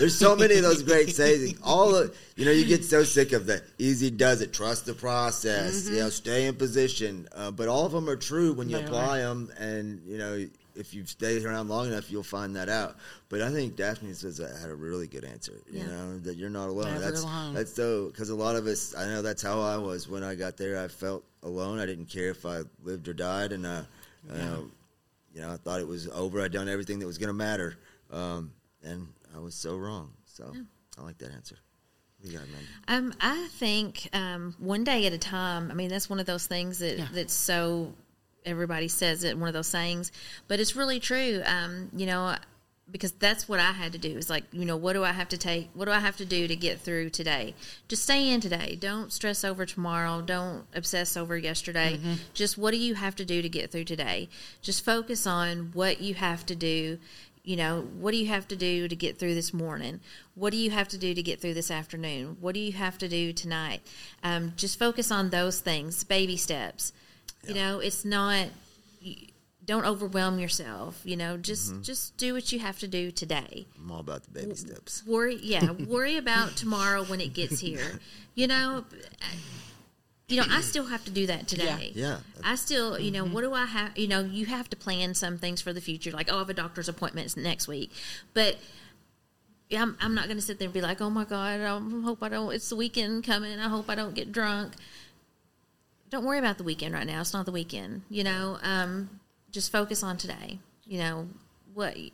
there's 0.00 0.18
so 0.18 0.34
many 0.34 0.56
of 0.56 0.62
those 0.62 0.82
great 0.82 1.10
sayings. 1.10 1.54
All 1.62 1.94
of, 1.94 2.16
you 2.34 2.44
know, 2.44 2.50
you 2.50 2.64
get 2.64 2.84
so 2.84 3.04
sick 3.04 3.32
of 3.32 3.46
the 3.46 3.62
easy 3.78 4.10
does 4.10 4.40
it, 4.40 4.52
trust 4.52 4.86
the 4.86 4.94
process, 4.94 5.88
you 5.88 6.00
know, 6.00 6.08
stay 6.08 6.46
in 6.46 6.56
position. 6.56 7.28
Uh, 7.32 7.52
but 7.52 7.68
all 7.68 7.86
of 7.86 7.92
them 7.92 8.08
are 8.08 8.16
true 8.16 8.52
when 8.54 8.68
you 8.68 8.78
They 8.78 8.84
apply 8.84 9.18
them, 9.18 9.52
and 9.56 10.02
you 10.04 10.18
know, 10.18 10.48
if 10.74 10.94
you 10.94 11.04
stay 11.06 11.42
around 11.44 11.68
long 11.68 11.86
enough, 11.88 12.10
you'll 12.10 12.22
find 12.22 12.56
that 12.56 12.68
out. 12.68 12.96
But 13.28 13.42
I 13.42 13.50
think 13.50 13.76
Daphne 13.76 14.08
has 14.08 14.40
a, 14.40 14.56
had 14.58 14.70
a 14.70 14.74
really 14.74 15.06
good 15.06 15.24
answer. 15.24 15.60
You 15.70 15.80
Yeah. 15.80 15.86
know, 15.88 16.18
that 16.20 16.36
you're 16.36 16.50
not 16.50 16.68
alone. 16.68 16.94
Never 16.94 17.00
that's 17.00 17.22
alone. 17.22 17.54
that's 17.54 17.72
so 17.74 18.06
because 18.06 18.30
a 18.30 18.34
lot 18.34 18.56
of 18.56 18.66
us. 18.66 18.94
I 18.96 19.06
know 19.06 19.22
that's 19.22 19.42
how 19.42 19.60
I 19.60 19.76
was 19.76 20.08
when 20.08 20.22
I 20.22 20.34
got 20.34 20.56
there. 20.56 20.82
I 20.82 20.88
felt 20.88 21.24
alone. 21.42 21.78
I 21.78 21.86
didn't 21.86 22.06
care 22.06 22.30
if 22.30 22.44
I 22.46 22.62
lived 22.82 23.08
or 23.08 23.12
died, 23.14 23.52
and 23.52 23.66
uh, 23.66 23.82
uh, 24.32 24.58
you 25.34 25.40
know, 25.40 25.50
I 25.52 25.56
thought 25.56 25.80
it 25.80 25.88
was 25.88 26.08
over. 26.08 26.40
I'd 26.40 26.52
done 26.52 26.68
everything 26.68 26.98
that 27.00 27.06
was 27.06 27.18
going 27.18 27.28
to 27.28 27.32
matter, 27.34 27.76
um, 28.10 28.52
and 28.82 29.08
I 29.34 29.38
was 29.38 29.54
so 29.54 29.76
wrong. 29.76 30.12
So 30.26 30.54
I 30.98 31.02
like 31.02 31.18
that 31.18 31.32
answer. 31.32 31.56
What 32.18 32.26
do 32.26 32.32
you 32.32 32.38
got, 32.38 32.46
Amanda? 32.46 32.68
Um, 32.88 33.14
I 33.20 33.48
think 33.48 34.08
um, 34.12 34.54
one 34.58 34.84
day 34.84 35.06
at 35.06 35.12
a 35.12 35.18
time. 35.18 35.70
I 35.70 35.74
mean, 35.74 35.88
that's 35.88 36.08
one 36.08 36.20
of 36.20 36.26
those 36.26 36.46
things 36.46 36.78
that 36.78 36.98
Yeah. 36.98 37.08
that's 37.12 37.34
so 37.34 37.92
everybody 38.44 38.88
says 38.88 39.24
it. 39.24 39.38
One 39.38 39.48
of 39.48 39.54
those 39.54 39.66
sayings, 39.66 40.12
but 40.48 40.60
it's 40.60 40.76
really 40.76 41.00
true. 41.00 41.42
Um, 41.46 41.90
you 41.94 42.06
know, 42.06 42.36
because 42.90 43.12
that's 43.12 43.48
what 43.48 43.58
I 43.58 43.72
had 43.72 43.92
to 43.92 43.98
do. 43.98 44.16
Is 44.16 44.28
like, 44.28 44.44
you 44.52 44.64
know, 44.64 44.76
what 44.76 44.92
do 44.92 45.02
I 45.02 45.12
have 45.12 45.28
to 45.30 45.38
take? 45.38 45.70
What 45.72 45.86
do 45.86 45.92
I 45.92 46.00
have 46.00 46.16
to 46.18 46.24
do 46.24 46.46
to 46.46 46.54
get 46.54 46.80
through 46.80 47.10
today? 47.10 47.54
Just 47.88 48.02
stay 48.02 48.28
in 48.28 48.40
today. 48.40 48.76
Don't 48.78 49.12
stress 49.12 49.44
over 49.44 49.64
tomorrow. 49.64 50.20
Don't 50.20 50.64
obsess 50.74 51.16
over 51.16 51.38
yesterday. 51.38 51.98
Just 52.34 52.58
what 52.58 52.72
do 52.72 52.76
you 52.76 52.94
have 52.94 53.16
to 53.16 53.24
do 53.24 53.40
to 53.40 53.48
get 53.48 53.70
through 53.70 53.84
today? 53.84 54.28
Just 54.60 54.84
focus 54.84 55.26
on 55.26 55.70
what 55.72 56.00
you 56.00 56.14
have 56.14 56.44
to 56.46 56.54
do 56.54 56.98
you 57.44 57.56
know, 57.56 57.80
what 57.98 58.12
do 58.12 58.18
you 58.18 58.28
have 58.28 58.46
to 58.48 58.56
do 58.56 58.86
to 58.86 58.94
get 58.94 59.18
through 59.18 59.34
this 59.34 59.52
morning? 59.52 60.00
What 60.34 60.50
do 60.50 60.56
you 60.56 60.70
have 60.70 60.88
to 60.88 60.98
do 60.98 61.12
to 61.12 61.22
get 61.22 61.40
through 61.40 61.54
this 61.54 61.70
afternoon? 61.70 62.36
What 62.40 62.54
do 62.54 62.60
you 62.60 62.72
have 62.72 62.98
to 62.98 63.08
do 63.08 63.32
tonight? 63.32 63.82
Um, 64.22 64.52
just 64.56 64.78
focus 64.78 65.10
on 65.10 65.30
those 65.30 65.60
things, 65.60 66.04
baby 66.04 66.36
steps. 66.36 66.92
You 67.46 67.54
know, 67.54 67.80
it's 67.80 68.04
not. 68.04 68.48
Don't 69.64 69.84
overwhelm 69.84 70.38
yourself. 70.38 71.00
You 71.04 71.16
know, 71.16 71.36
just 71.36 71.72
mm-hmm. 71.72 71.82
just 71.82 72.16
do 72.16 72.34
what 72.34 72.52
you 72.52 72.58
have 72.58 72.78
to 72.80 72.88
do 72.88 73.10
today. 73.10 73.66
I'm 73.78 73.90
all 73.90 74.00
about 74.00 74.24
the 74.24 74.30
baby 74.30 74.54
steps. 74.54 75.04
Worry, 75.06 75.38
yeah, 75.42 75.70
worry 75.86 76.16
about 76.16 76.56
tomorrow 76.56 77.04
when 77.04 77.20
it 77.20 77.32
gets 77.32 77.60
here. 77.60 78.00
You 78.34 78.46
know, 78.48 78.84
uh, 78.90 79.36
you 80.28 80.40
know, 80.40 80.46
I 80.50 80.62
still 80.62 80.86
have 80.86 81.04
to 81.04 81.10
do 81.10 81.26
that 81.26 81.46
today. 81.46 81.92
Yeah. 81.94 82.18
I 82.42 82.54
still, 82.54 82.98
you 82.98 83.10
know, 83.10 83.24
mm-hmm. 83.24 83.34
what 83.34 83.42
do 83.42 83.52
I 83.52 83.66
have? 83.66 83.96
You 83.96 84.08
know, 84.08 84.20
you 84.20 84.46
have 84.46 84.70
to 84.70 84.76
plan 84.76 85.14
some 85.14 85.38
things 85.38 85.60
for 85.60 85.72
the 85.72 85.80
future, 85.80 86.10
like 86.10 86.28
oh, 86.30 86.36
I 86.36 86.38
have 86.38 86.50
a 86.50 86.54
doctor's 86.54 86.88
appointment 86.88 87.36
next 87.36 87.68
week, 87.68 87.92
but. 88.34 88.56
yeah, 89.68 89.82
I'm, 89.82 89.96
I'm 90.00 90.14
not 90.14 90.26
going 90.26 90.36
to 90.36 90.42
sit 90.42 90.58
there 90.58 90.66
and 90.66 90.74
be 90.74 90.82
like, 90.82 91.00
oh 91.00 91.08
my 91.08 91.24
God, 91.24 91.60
I 91.60 91.78
hope 92.02 92.22
I 92.22 92.28
don't, 92.28 92.52
it's 92.52 92.68
the 92.68 92.76
weekend 92.76 93.24
coming. 93.24 93.58
I 93.58 93.68
hope 93.68 93.88
I 93.88 93.94
don't 93.94 94.14
get 94.14 94.30
drunk. 94.30 94.74
Don't 96.12 96.26
worry 96.26 96.38
about 96.38 96.58
the 96.58 96.64
weekend 96.64 96.92
right 96.92 97.06
now. 97.06 97.22
It's 97.22 97.32
not 97.32 97.46
the 97.46 97.52
weekend. 97.52 98.02
You 98.10 98.22
know, 98.22 98.58
um, 98.62 99.08
just 99.50 99.72
focus 99.72 100.02
on 100.02 100.18
today. 100.18 100.58
You 100.84 100.98
know, 100.98 101.28
what, 101.72 101.96
you 101.96 102.10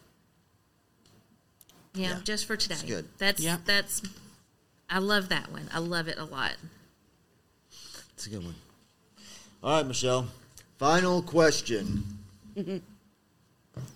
know, 1.97 2.03
Yeah. 2.03 2.21
just 2.23 2.47
for 2.47 2.57
today. 2.57 2.77
good. 2.87 3.09
That's, 3.19 3.43
Yeah. 3.43 3.57
that's, 3.65 4.01
I 4.89 5.01
love 5.01 5.29
that 5.31 5.51
one. 5.51 5.69
I 5.75 5.81
love 5.81 6.07
it 6.07 6.17
a 6.17 6.25
lot. 6.25 6.55
It's 8.15 8.25
a 8.27 8.31
good 8.31 8.45
one. 8.45 8.55
All 9.65 9.79
right, 9.79 9.87
Michelle. 9.87 10.29
Final 10.79 11.21
question. 11.21 12.05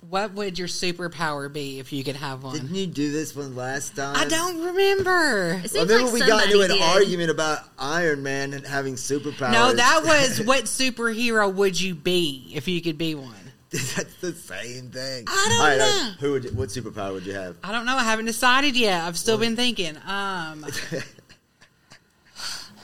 What 0.09 0.35
would 0.35 0.59
your 0.59 0.69
superpower 0.69 1.51
be 1.51 1.79
if 1.79 1.91
you 1.93 2.05
could 2.05 2.17
have 2.17 2.43
one? 2.43 2.55
Didn't 2.55 2.75
you 2.75 2.87
do 2.87 3.13
this 3.13 3.35
one 3.35 3.57
last 3.57 3.97
time? 3.97 4.15
I 4.17 4.27
don't 4.27 4.63
remember. 4.63 5.53
It 5.55 5.65
I 5.65 5.67
seems 5.69 5.89
remember 5.89 6.05
like 6.05 6.13
we 6.13 6.21
got 6.27 6.45
into 6.47 6.61
an 6.61 6.69
did. 6.71 6.83
argument 6.83 7.31
about 7.31 7.61
Iron 7.79 8.23
Man 8.23 8.53
and 8.53 8.67
having 8.67 8.95
superpowers. 8.97 9.53
No, 9.53 9.73
that 9.73 10.03
was 10.05 10.43
what 10.47 10.65
superhero 10.65 11.53
would 11.53 11.81
you 11.81 11.95
be 11.95 12.51
if 12.55 12.69
you 12.69 12.83
could 12.83 12.99
be 12.99 13.15
one? 13.15 13.35
That's 13.71 14.15
the 14.21 14.35
same 14.35 14.91
thing. 14.91 15.25
I 15.27 15.47
don't 15.49 15.61
All 15.61 15.67
right, 15.67 15.73
all 15.73 15.79
know. 15.79 16.09
right, 16.11 16.17
Who 16.21 16.33
would? 16.33 16.45
you, 16.45 16.51
What 16.51 16.69
superpower 16.69 17.15
would 17.15 17.25
you 17.25 17.33
have? 17.33 17.57
I 17.65 17.73
don't 17.73 17.87
know. 17.87 17.97
I 17.97 18.05
haven't 18.05 18.27
decided 18.27 18.77
yet. 18.77 19.05
I've 19.05 19.17
still 19.17 19.39
been 19.39 19.57
thinking. 19.57 19.97
Um, 20.07 20.67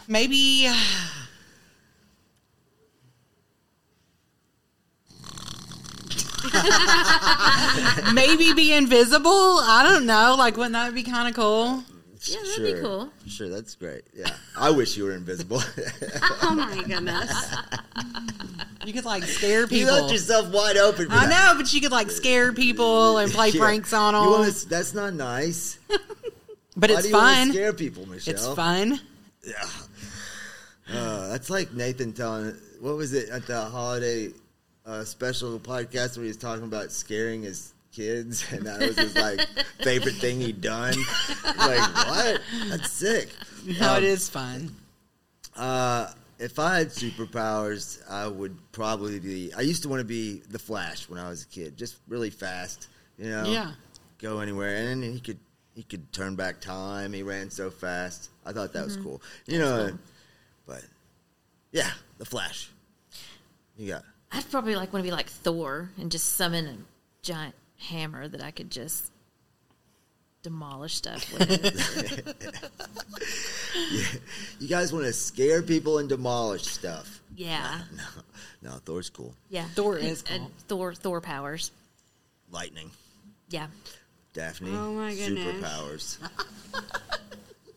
maybe. 0.08 0.66
maybe 8.14 8.52
be 8.54 8.72
invisible. 8.72 9.30
I 9.62 9.82
don't 9.88 10.06
know. 10.06 10.34
Like, 10.38 10.56
wouldn't 10.56 10.72
that 10.74 10.94
be 10.94 11.02
kind 11.02 11.28
of 11.28 11.34
cool? 11.34 11.82
Yeah, 12.22 12.36
that'd 12.58 12.74
be 12.76 12.80
cool. 12.80 13.10
Sure, 13.26 13.48
that's 13.48 13.74
great. 13.76 14.02
Yeah, 14.14 14.30
I 14.56 14.70
wish 14.70 14.96
you 14.96 15.04
were 15.04 15.12
invisible. 15.12 15.62
Oh 16.42 16.54
my 16.54 16.82
goodness. 16.82 17.54
You 18.86 18.92
could 18.92 19.04
like 19.04 19.22
scare 19.24 19.66
people. 19.66 19.76
you 19.78 19.84
people. 19.86 20.00
left 20.00 20.12
yourself 20.12 20.50
wide 20.52 20.76
open. 20.78 21.06
For 21.08 21.12
I 21.12 21.26
that. 21.26 21.52
know, 21.54 21.58
but 21.60 21.72
you 21.74 21.80
could 21.80 21.90
like 21.92 22.10
scare 22.10 22.52
people 22.52 23.18
and 23.18 23.30
play 23.30 23.48
Yeah. 23.52 23.60
pranks 23.60 23.92
on 23.92 24.14
You 24.14 24.20
them. 24.30 24.30
wanna, 24.40 24.50
that's 24.68 24.94
not 24.94 25.12
nice. 25.14 25.78
but 26.76 26.90
Why 26.90 26.94
it's 26.96 27.02
do 27.02 27.08
you 27.08 27.14
fun. 27.14 27.50
Scare 27.50 27.72
people, 27.74 28.06
Michelle. 28.06 28.34
It's 28.34 28.46
fun. 28.48 29.00
Yeah. 29.46 29.54
Uh, 30.90 31.28
that's 31.28 31.50
like 31.50 31.70
Nathan 31.74 32.14
telling. 32.14 32.56
What 32.80 32.96
was 32.96 33.12
it 33.12 33.28
at 33.28 33.46
the 33.46 33.60
holiday 33.66 34.30
uh, 34.88 35.04
special 35.04 35.58
podcast 35.60 36.16
where 36.16 36.24
he 36.24 36.28
was 36.28 36.36
talking 36.36 36.64
about 36.64 36.90
scaring 36.90 37.42
his 37.42 37.74
kids, 37.92 38.44
and 38.52 38.66
that 38.66 38.80
was 38.80 38.96
his 38.96 39.14
like 39.14 39.40
favorite 39.82 40.14
thing 40.14 40.40
he'd 40.40 40.60
done. 40.60 40.94
like 41.44 41.94
what? 42.06 42.40
That's 42.68 42.90
sick. 42.90 43.28
No, 43.80 43.92
Um, 43.92 43.96
it 43.98 44.04
is 44.04 44.28
fun. 44.28 44.74
Uh, 45.56 46.10
if 46.38 46.58
I 46.58 46.78
had 46.78 46.88
superpowers, 46.88 47.98
I 48.08 48.28
would 48.28 48.56
probably 48.72 49.18
be. 49.18 49.52
I 49.56 49.60
used 49.62 49.82
to 49.82 49.88
want 49.88 50.00
to 50.00 50.04
be 50.06 50.40
the 50.50 50.58
Flash 50.58 51.08
when 51.08 51.18
I 51.18 51.28
was 51.28 51.42
a 51.42 51.46
kid, 51.46 51.76
just 51.76 51.96
really 52.08 52.30
fast. 52.30 52.88
You 53.18 53.30
know, 53.30 53.44
Yeah. 53.46 53.72
go 54.18 54.38
anywhere, 54.40 54.76
and 54.92 55.02
he 55.02 55.18
could 55.20 55.38
he 55.74 55.82
could 55.82 56.12
turn 56.12 56.34
back 56.36 56.60
time. 56.60 57.12
He 57.12 57.22
ran 57.22 57.50
so 57.50 57.70
fast. 57.70 58.30
I 58.46 58.52
thought 58.52 58.72
that 58.72 58.84
was 58.84 58.96
cool. 58.96 59.20
You 59.46 59.58
know, 59.58 59.98
but 60.66 60.84
yeah, 61.72 61.90
the 62.18 62.24
Flash. 62.24 62.70
You 63.76 63.88
got 63.92 64.04
I'd 64.32 64.50
probably 64.50 64.76
like 64.76 64.92
want 64.92 65.04
to 65.04 65.08
be 65.10 65.14
like 65.14 65.26
Thor 65.28 65.90
and 65.98 66.10
just 66.10 66.34
summon 66.34 66.66
a 66.66 66.76
giant 67.22 67.54
hammer 67.78 68.28
that 68.28 68.42
I 68.42 68.50
could 68.50 68.70
just 68.70 69.10
demolish 70.42 70.94
stuff 70.96 71.32
with. 71.38 72.60
you 74.60 74.68
guys 74.68 74.92
want 74.92 75.04
to 75.06 75.12
scare 75.12 75.62
people 75.62 75.98
and 75.98 76.08
demolish 76.08 76.64
stuff. 76.64 77.20
yeah, 77.36 77.80
No, 78.62 78.70
no, 78.70 78.76
Thor's 78.84 79.10
cool. 79.10 79.34
yeah. 79.48 79.64
Thor 79.74 79.96
is 79.98 80.22
Uh, 80.24 80.38
cool. 80.38 80.50
Thor. 80.68 80.94
Thor 80.94 81.20
powers. 81.20 81.70
Lightning, 82.50 82.90
Yeah. 83.50 83.66
Daphne. 84.34 84.70
Oh 84.70 84.92
my 84.92 85.14
goodness. 85.14 85.44
Superpowers. 85.56 86.18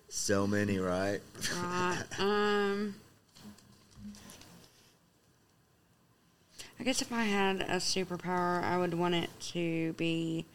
so 0.10 0.46
many, 0.48 0.78
right? 0.80 1.20
Right. 1.62 2.04
Um. 2.20 2.96
I 6.82 6.84
guess 6.84 7.04
if 7.04 7.14
I 7.14 7.26
had 7.26 7.62
a 7.62 7.76
superpower, 7.76 8.64
I 8.64 8.76
would 8.76 8.96
want 8.96 9.14
it 9.14 9.30
to 9.52 9.94
be 9.94 10.48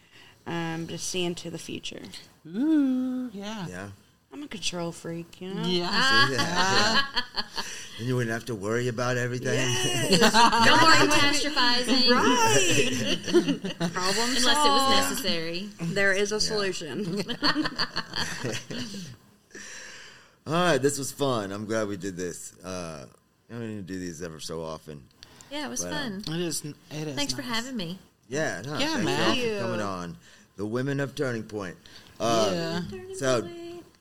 um, 0.45 0.85
to 0.87 0.97
see 0.97 1.23
into 1.23 1.49
the 1.49 1.57
future. 1.57 2.01
Ooh, 2.45 3.29
yeah. 3.31 3.65
Yeah. 3.69 3.87
I'm 4.33 4.43
a 4.43 4.47
control 4.49 4.91
freak, 4.91 5.39
you 5.39 5.53
know. 5.53 5.63
Yeah. 5.65 6.27
See? 6.27 6.33
Yeah. 6.33 7.01
And 7.99 8.07
you 8.09 8.17
wouldn't 8.17 8.33
have 8.33 8.43
to 8.47 8.55
worry 8.55 8.89
about 8.89 9.15
everything. 9.15 9.57
No 10.19 10.75
more 10.75 10.91
catastrophizing 10.91 12.09
Right. 13.79 13.93
Problem 13.93 14.29
unless 14.35 14.65
it 14.65 14.69
was 14.69 14.89
necessary. 14.99 15.69
There 15.79 16.11
is 16.11 16.33
a 16.33 16.41
solution. 16.41 17.21
All 20.45 20.53
right, 20.53 20.77
this 20.77 20.99
was 20.99 21.09
fun. 21.09 21.53
I'm 21.53 21.65
glad 21.65 21.87
we 21.87 21.95
did 21.95 22.17
this. 22.17 22.53
Uh, 22.61 23.05
I 23.49 23.53
don't 23.53 23.69
need 23.69 23.87
to 23.87 23.93
do 23.93 23.97
these 23.97 24.21
ever 24.21 24.41
so 24.41 24.61
often. 24.61 25.01
Yeah, 25.51 25.65
it 25.65 25.69
was 25.69 25.83
Well, 25.83 25.93
fun. 25.93 26.23
It 26.27 26.39
is. 26.41 26.63
It 26.63 26.75
is. 27.07 27.15
Thanks 27.15 27.33
for 27.33 27.41
having 27.41 27.75
me. 27.77 27.97
Yeah, 28.29 28.61
no, 28.65 28.77
Yeah, 28.77 28.87
thank 28.93 29.05
man. 29.05 29.35
you 29.37 29.53
all 29.53 29.59
for 29.59 29.65
coming 29.65 29.81
on. 29.81 30.17
The 30.57 30.65
Women 30.65 30.99
of 30.99 31.15
Turning 31.15 31.43
Point. 31.43 31.75
Uh, 32.19 32.49
Yeah. 32.53 32.81
So 33.17 33.47